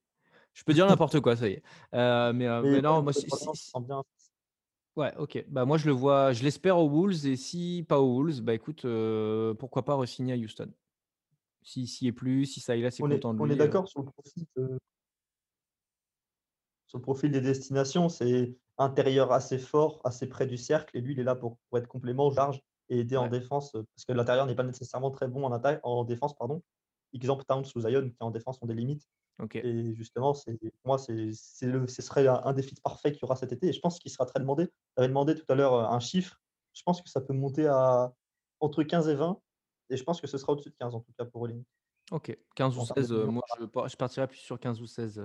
Je 0.53 0.63
peux 0.63 0.73
dire 0.73 0.87
n'importe 0.87 1.19
quoi, 1.19 1.35
ça 1.35 1.47
y 1.47 1.53
est. 1.53 1.63
mais, 1.91 2.31
mais, 2.31 2.81
non, 2.81 3.01
moi, 3.01 3.11
si, 3.11 3.25
Ouais, 4.95 5.13
OK. 5.17 5.43
Bah, 5.49 5.65
moi, 5.65 5.77
je 5.77 5.87
le 5.87 5.91
vois 5.91 6.31
je 6.31 6.43
l'espère 6.43 6.77
aux 6.77 6.87
Wolves 6.89 7.25
et 7.25 7.35
si 7.35 7.85
pas 7.87 7.99
aux 7.99 8.13
Wolves, 8.15 8.41
bah, 8.41 8.53
écoute, 8.53 8.85
pourquoi 9.59 9.83
pas 9.83 9.95
re-signer 9.95 10.33
à 10.33 10.37
Houston? 10.37 10.71
Si 11.63 11.87
s'y 11.87 12.07
est 12.07 12.13
plus, 12.13 12.45
si 12.47 12.61
ça 12.61 12.77
est 12.77 12.91
c'est 12.91 13.03
On 13.03 13.09
est 13.11 13.23
content 13.23 13.33
de 13.33 13.39
on 13.39 13.49
est 13.49 13.55
d'accord 13.57 13.87
sur 13.87 14.01
le 14.01 14.05
profil 14.11 14.45
sur 16.87 16.97
le 16.99 17.01
profil 17.03 17.31
des 17.31 17.41
destinations, 17.41 18.09
c'est 18.09 18.57
intérieur 18.77 19.31
assez 19.31 19.57
fort, 19.57 20.01
assez 20.03 20.27
près 20.27 20.45
du 20.47 20.57
cercle 20.57 20.95
et 20.97 21.01
lui, 21.01 21.13
il 21.13 21.19
est 21.19 21.23
là 21.23 21.35
pour 21.35 21.57
pour 21.69 21.77
être 21.79 21.87
complément, 21.87 22.29
large 22.31 22.61
et 22.89 22.99
aider 22.99 23.17
en 23.17 23.27
défense, 23.27 23.71
parce 23.71 24.05
que 24.07 24.13
l'intérieur 24.13 24.45
n'est 24.45 24.55
pas 24.55 24.63
nécessairement 24.63 25.09
très 25.11 25.27
bon 25.27 25.43
en 25.45 25.51
attaque 25.51 25.79
en 25.83 26.03
défense, 26.03 26.35
pardon. 26.35 26.61
Exemple, 27.15 27.45
Towns 27.45 27.65
ou 27.75 27.79
Zion 27.79 28.09
qui 28.09 28.17
en 28.19 28.31
défense 28.31 28.59
ont 28.61 28.65
des 28.65 28.73
limites. 28.73 29.07
Et 29.55 29.93
justement, 29.95 30.33
c'est, 30.33 30.57
pour 30.57 30.71
moi, 30.85 30.97
c'est, 30.97 31.13
le, 31.63 31.87
ce 31.87 32.01
serait 32.01 32.25
un, 32.27 32.53
défi 32.53 32.75
parfait 32.75 33.11
qu'il 33.11 33.21
y 33.21 33.25
aura 33.25 33.35
cet 33.35 33.51
été. 33.51 33.67
Et 33.67 33.73
je 33.73 33.79
pense 33.79 33.99
qu'il 33.99 34.11
sera 34.11 34.25
très 34.25 34.39
demandé. 34.39 34.69
J'avais 34.95 35.09
demandé 35.09 35.35
tout 35.35 35.45
à 35.49 35.55
l'heure 35.55 35.91
un 35.91 35.99
chiffre. 35.99 36.41
Je 36.73 36.81
pense 36.83 37.01
que 37.01 37.09
ça 37.09 37.21
peut 37.21 37.33
monter 37.33 37.67
à 37.67 38.13
entre 38.59 38.83
15 38.83 39.09
et 39.09 39.15
20. 39.15 39.39
Et 39.89 39.97
je 39.97 40.03
pense 40.03 40.21
que 40.21 40.27
ce 40.27 40.37
sera 40.37 40.53
au-dessus 40.53 40.69
de 40.69 40.75
15 40.79 40.95
en 40.95 41.01
tout 41.01 41.11
cas 41.17 41.25
pour 41.25 41.41
Rolling. 41.41 41.63
Ok, 42.11 42.37
15 42.55 42.77
ou 42.77 42.85
16. 42.85 43.11
moi, 43.11 43.43
je, 43.59 43.65
je, 43.65 43.95
partirais 43.95 44.27
plus 44.27 44.37
sur 44.37 44.59
15 44.59 44.81
ou 44.81 44.87
16. 44.87 45.17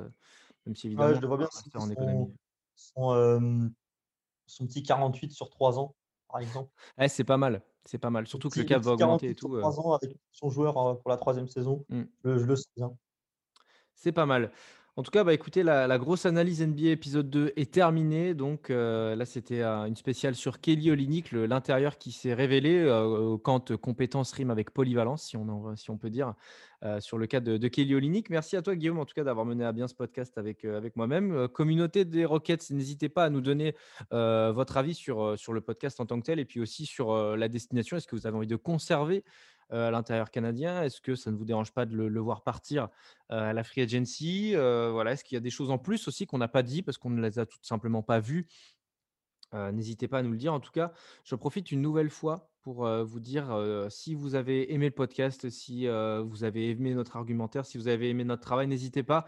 même 0.67 0.75
si 0.75 0.89
évidemment, 0.89 1.15
je 1.15 1.21
le 1.21 1.27
vois 1.27 1.37
bien. 1.37 1.49
en 1.75 1.91
économie. 1.91 2.35
Son, 2.75 3.71
son, 4.47 4.67
petit 4.67 4.83
48 4.83 5.33
sur 5.33 5.51
3 5.51 5.79
ans, 5.79 5.95
par 6.31 6.41
exemple. 6.41 6.71
Ouais, 6.99 7.09
c'est 7.09 7.25
pas 7.25 7.37
mal. 7.37 7.63
C'est 7.85 7.99
pas 7.99 8.11
mal. 8.11 8.27
Surtout 8.27 8.51
que 8.51 8.61
le 8.61 8.65
cap 8.65 8.83
va 8.83 8.93
augmenter 8.93 9.31
et 9.31 9.35
tout. 9.35 9.59
3 9.59 9.81
ans 9.81 9.93
avec 9.95 10.17
son 10.33 10.51
joueur 10.51 10.75
pour 10.75 11.11
la 11.11 11.17
troisième 11.17 11.49
saison. 11.49 11.85
Mmh. 11.89 12.03
je 12.25 12.45
le 12.45 12.57
sens 12.57 12.71
bien. 12.77 12.91
C'est 13.95 14.13
pas 14.13 14.27
mal. 14.27 14.51
En 15.01 15.03
tout 15.03 15.13
cas, 15.13 15.25
bah, 15.25 15.33
écoutez, 15.33 15.63
la, 15.63 15.97
grosse 15.97 16.27
analyse 16.27 16.61
NBA 16.61 16.91
épisode 16.91 17.31
2 17.31 17.55
est 17.57 17.73
terminée. 17.73 18.35
Donc 18.35 18.69
euh, 18.69 19.17
là, 19.17 19.25
c'était 19.25 19.63
une 19.63 19.97
spéciale 19.97 20.35
sur 20.35 20.61
Kelly 20.61 20.91
Olynyk, 20.91 21.33
l'intérieur 21.33 21.97
qui 21.97 22.13
s'est 22.13 22.35
révélé 22.35 22.77
euh, 22.81 23.39
quand 23.39 23.75
compétence 23.77 24.31
rime 24.33 24.51
avec 24.51 24.73
polyvalence, 24.73 25.23
si 25.23 25.39
on, 25.39 25.97
peut 25.97 26.11
dire, 26.11 26.35
euh, 26.85 27.01
sur 27.01 27.17
le 27.17 27.27
cas 27.27 27.41
de, 27.41 27.67
Kelly 27.67 27.95
Olynyk. 27.95 28.29
Merci 28.29 28.59
à 28.59 28.61
toi, 28.61 28.77
Guillaume, 28.77 28.99
en 28.99 29.07
tout 29.07 29.15
cas, 29.15 29.25
d'avoir 29.25 29.47
mené 29.47 29.65
à 29.65 29.73
bien 29.73 29.89
ce 29.89 29.95
podcast 29.95 30.37
avec, 30.37 30.67
avec 30.67 30.95
moi-même. 30.97 31.49
communauté 31.49 32.05
des 32.05 32.27
Rockets, 32.27 32.69
n'hésitez 32.69 33.09
pas 33.09 33.25
à 33.25 33.31
nous 33.31 33.41
donner 33.41 33.75
votre 34.11 34.77
avis 34.77 34.93
sur, 34.93 35.39
sur 35.39 35.55
le 35.55 35.63
podcast 35.63 35.99
en 36.01 36.05
tant 36.05 36.21
que 36.21 36.27
tel 36.27 36.39
et 36.39 36.45
puis 36.45 36.61
aussi 36.61 36.85
sur 36.85 37.17
la 37.39 37.49
destination. 37.49 37.97
Est-ce 37.97 38.07
que 38.07 38.17
vous 38.17 38.27
avez 38.27 38.37
envie 38.37 38.47
de 38.47 38.57
conserver 38.57 39.25
euh, 39.25 39.60
à 39.71 39.91
l'intérieur 39.91 40.31
canadien? 40.31 40.83
Est-ce 40.83 41.01
que 41.01 41.15
ça 41.15 41.31
ne 41.31 41.37
vous 41.37 41.45
dérange 41.45 41.73
pas 41.73 41.87
de 41.87 41.97
le, 41.97 42.21
voir 42.21 42.43
partir 42.43 42.89
euh, 43.31 43.51
à 43.51 43.53
la 43.53 43.65
free 43.65 43.83
agency? 43.83 44.55
Euh, 44.55 44.91
voilà, 44.91 45.13
Est-ce 45.13 45.25
qu'il 45.25 45.37
y 45.37 45.39
a 45.39 45.41
des 45.41 45.51
choses 45.51 45.71
en 45.71 45.79
plus 45.79 46.09
aussi 46.09 46.27
qu'on 46.27 46.39
n'a 46.39 46.49
pas 46.49 46.63
dit 46.63 46.83
parce 46.83 46.99
qu'on 46.99 47.11
ne 47.11 47.23
les 47.23 47.39
a 47.39 47.47
tout 47.47 47.59
simplement 47.63 48.03
pas 48.03 48.21
vues? 48.21 48.47
N'hésitez 49.53 50.07
pas 50.07 50.21
à 50.21 50.23
nous 50.23 50.31
le 50.31 50.37
dire. 50.37 50.55
En 50.55 50.61
tout 50.61 50.71
cas, 50.71 50.93
je 51.25 51.35
profite 51.35 51.73
une 51.73 51.83
nouvelle 51.83 52.09
fois 52.09 52.53
pour 52.63 52.87
vous 52.87 53.19
dire 53.19 53.53
si 53.89 54.15
vous 54.15 54.37
avez 54.37 54.73
aimé 54.73 54.87
le 54.87 54.95
podcast, 54.95 55.51
si 55.51 55.89
vous 55.89 56.45
avez 56.45 56.71
aimé 56.71 56.95
notre 56.95 57.17
argumentaire, 57.17 57.67
si 57.67 57.77
vous 57.77 57.89
avez 57.89 58.11
aimé 58.11 58.23
notre 58.23 58.43
travail, 58.43 58.69
n'hésitez 58.69 59.03
pas 59.03 59.27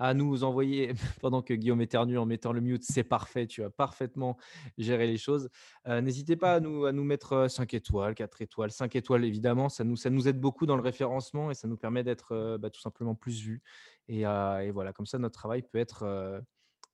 à 0.00 0.14
nous 0.14 0.44
envoyer 0.44 0.94
pendant 1.20 1.42
que 1.42 1.52
Guillaume 1.52 1.82
éternue 1.82 2.16
en 2.16 2.24
mettant 2.24 2.52
le 2.52 2.62
mute. 2.62 2.82
C'est 2.82 3.04
parfait, 3.04 3.46
tu 3.46 3.62
as 3.62 3.68
parfaitement 3.68 4.38
géré 4.78 5.06
les 5.06 5.18
choses. 5.18 5.50
Euh, 5.86 6.00
n'hésitez 6.00 6.36
pas 6.36 6.54
à 6.54 6.60
nous, 6.60 6.86
à 6.86 6.92
nous 6.92 7.04
mettre 7.04 7.48
5 7.48 7.74
étoiles, 7.74 8.14
4 8.14 8.40
étoiles, 8.40 8.70
5 8.70 8.96
étoiles 8.96 9.24
évidemment. 9.24 9.68
Ça 9.68 9.84
nous, 9.84 9.96
ça 9.96 10.08
nous 10.08 10.26
aide 10.26 10.40
beaucoup 10.40 10.64
dans 10.64 10.76
le 10.76 10.82
référencement 10.82 11.50
et 11.50 11.54
ça 11.54 11.68
nous 11.68 11.76
permet 11.76 12.02
d'être 12.02 12.32
euh, 12.32 12.56
bah, 12.56 12.70
tout 12.70 12.80
simplement 12.80 13.14
plus 13.14 13.42
vus. 13.42 13.62
Et, 14.08 14.26
euh, 14.26 14.60
et, 14.60 14.70
voilà, 14.70 14.94
comme 14.94 15.06
ça, 15.06 15.18
notre 15.18 15.38
travail 15.38 15.62
peut 15.62 15.78
être, 15.78 16.42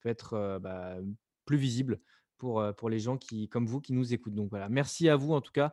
peut 0.01 0.09
être 0.09 0.59
bah, 0.61 0.97
plus 1.45 1.57
visible 1.57 2.01
pour, 2.39 2.63
pour 2.77 2.91
les 2.91 2.99
gens 2.99 3.17
qui, 3.17 3.49
comme 3.49 3.67
vous 3.67 3.81
qui 3.81 3.93
nous 3.93 4.13
écoutent. 4.13 4.35
Donc 4.35 4.51
voilà, 4.51 4.69
merci 4.69 5.09
à 5.09 5.17
vous 5.17 5.33
en 5.33 5.41
tout 5.41 5.53
cas. 5.53 5.73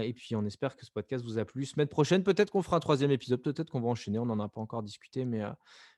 et 0.00 0.12
puis 0.12 0.34
on 0.34 0.44
espère 0.44 0.74
que 0.74 0.84
ce 0.84 0.90
podcast 0.90 1.22
vous 1.24 1.38
a 1.38 1.44
plu. 1.44 1.66
Semaine 1.66 1.86
prochaine, 1.86 2.24
peut-être 2.24 2.50
qu'on 2.50 2.62
fera 2.62 2.78
un 2.78 2.80
troisième 2.80 3.12
épisode, 3.12 3.42
peut-être 3.42 3.70
qu'on 3.70 3.80
va 3.80 3.90
enchaîner. 3.90 4.18
On 4.18 4.26
n'en 4.26 4.40
a 4.40 4.48
pas 4.48 4.60
encore 4.60 4.82
discuté, 4.82 5.24
mais 5.24 5.44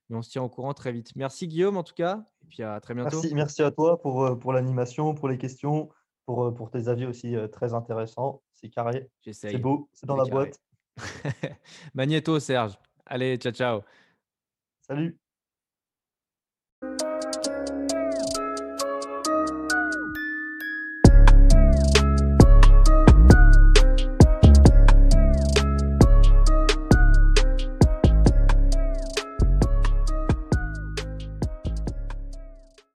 mais 0.08 0.16
on 0.16 0.22
se 0.22 0.30
tient 0.30 0.42
au 0.42 0.48
courant 0.48 0.74
très 0.74 0.92
vite. 0.92 1.14
Merci 1.16 1.48
Guillaume 1.48 1.76
en 1.76 1.82
tout 1.82 1.94
cas, 1.94 2.24
et 2.42 2.46
puis 2.46 2.62
à 2.62 2.80
très 2.80 2.94
bientôt. 2.94 3.20
Merci, 3.20 3.34
merci 3.34 3.62
à 3.62 3.70
toi 3.70 4.00
pour, 4.00 4.24
euh, 4.24 4.34
pour 4.34 4.52
l'animation, 4.52 5.14
pour 5.14 5.28
les 5.28 5.38
questions, 5.38 5.88
pour, 6.26 6.44
euh, 6.44 6.50
pour 6.50 6.70
tes 6.70 6.88
avis 6.88 7.06
aussi 7.06 7.36
euh, 7.36 7.48
très 7.48 7.74
intéressants. 7.74 8.42
C'est 8.52 8.68
carré, 8.68 9.10
c'est 9.32 9.58
beau, 9.58 9.88
c'est 9.92 10.06
dans 10.06 10.16
la 10.16 10.24
boîte. 10.24 10.58
Magneto 11.94 12.38
Serge. 12.38 12.78
Allez, 13.06 13.36
ciao 13.36 13.52
ciao. 13.52 13.80
Salut. 14.80 15.18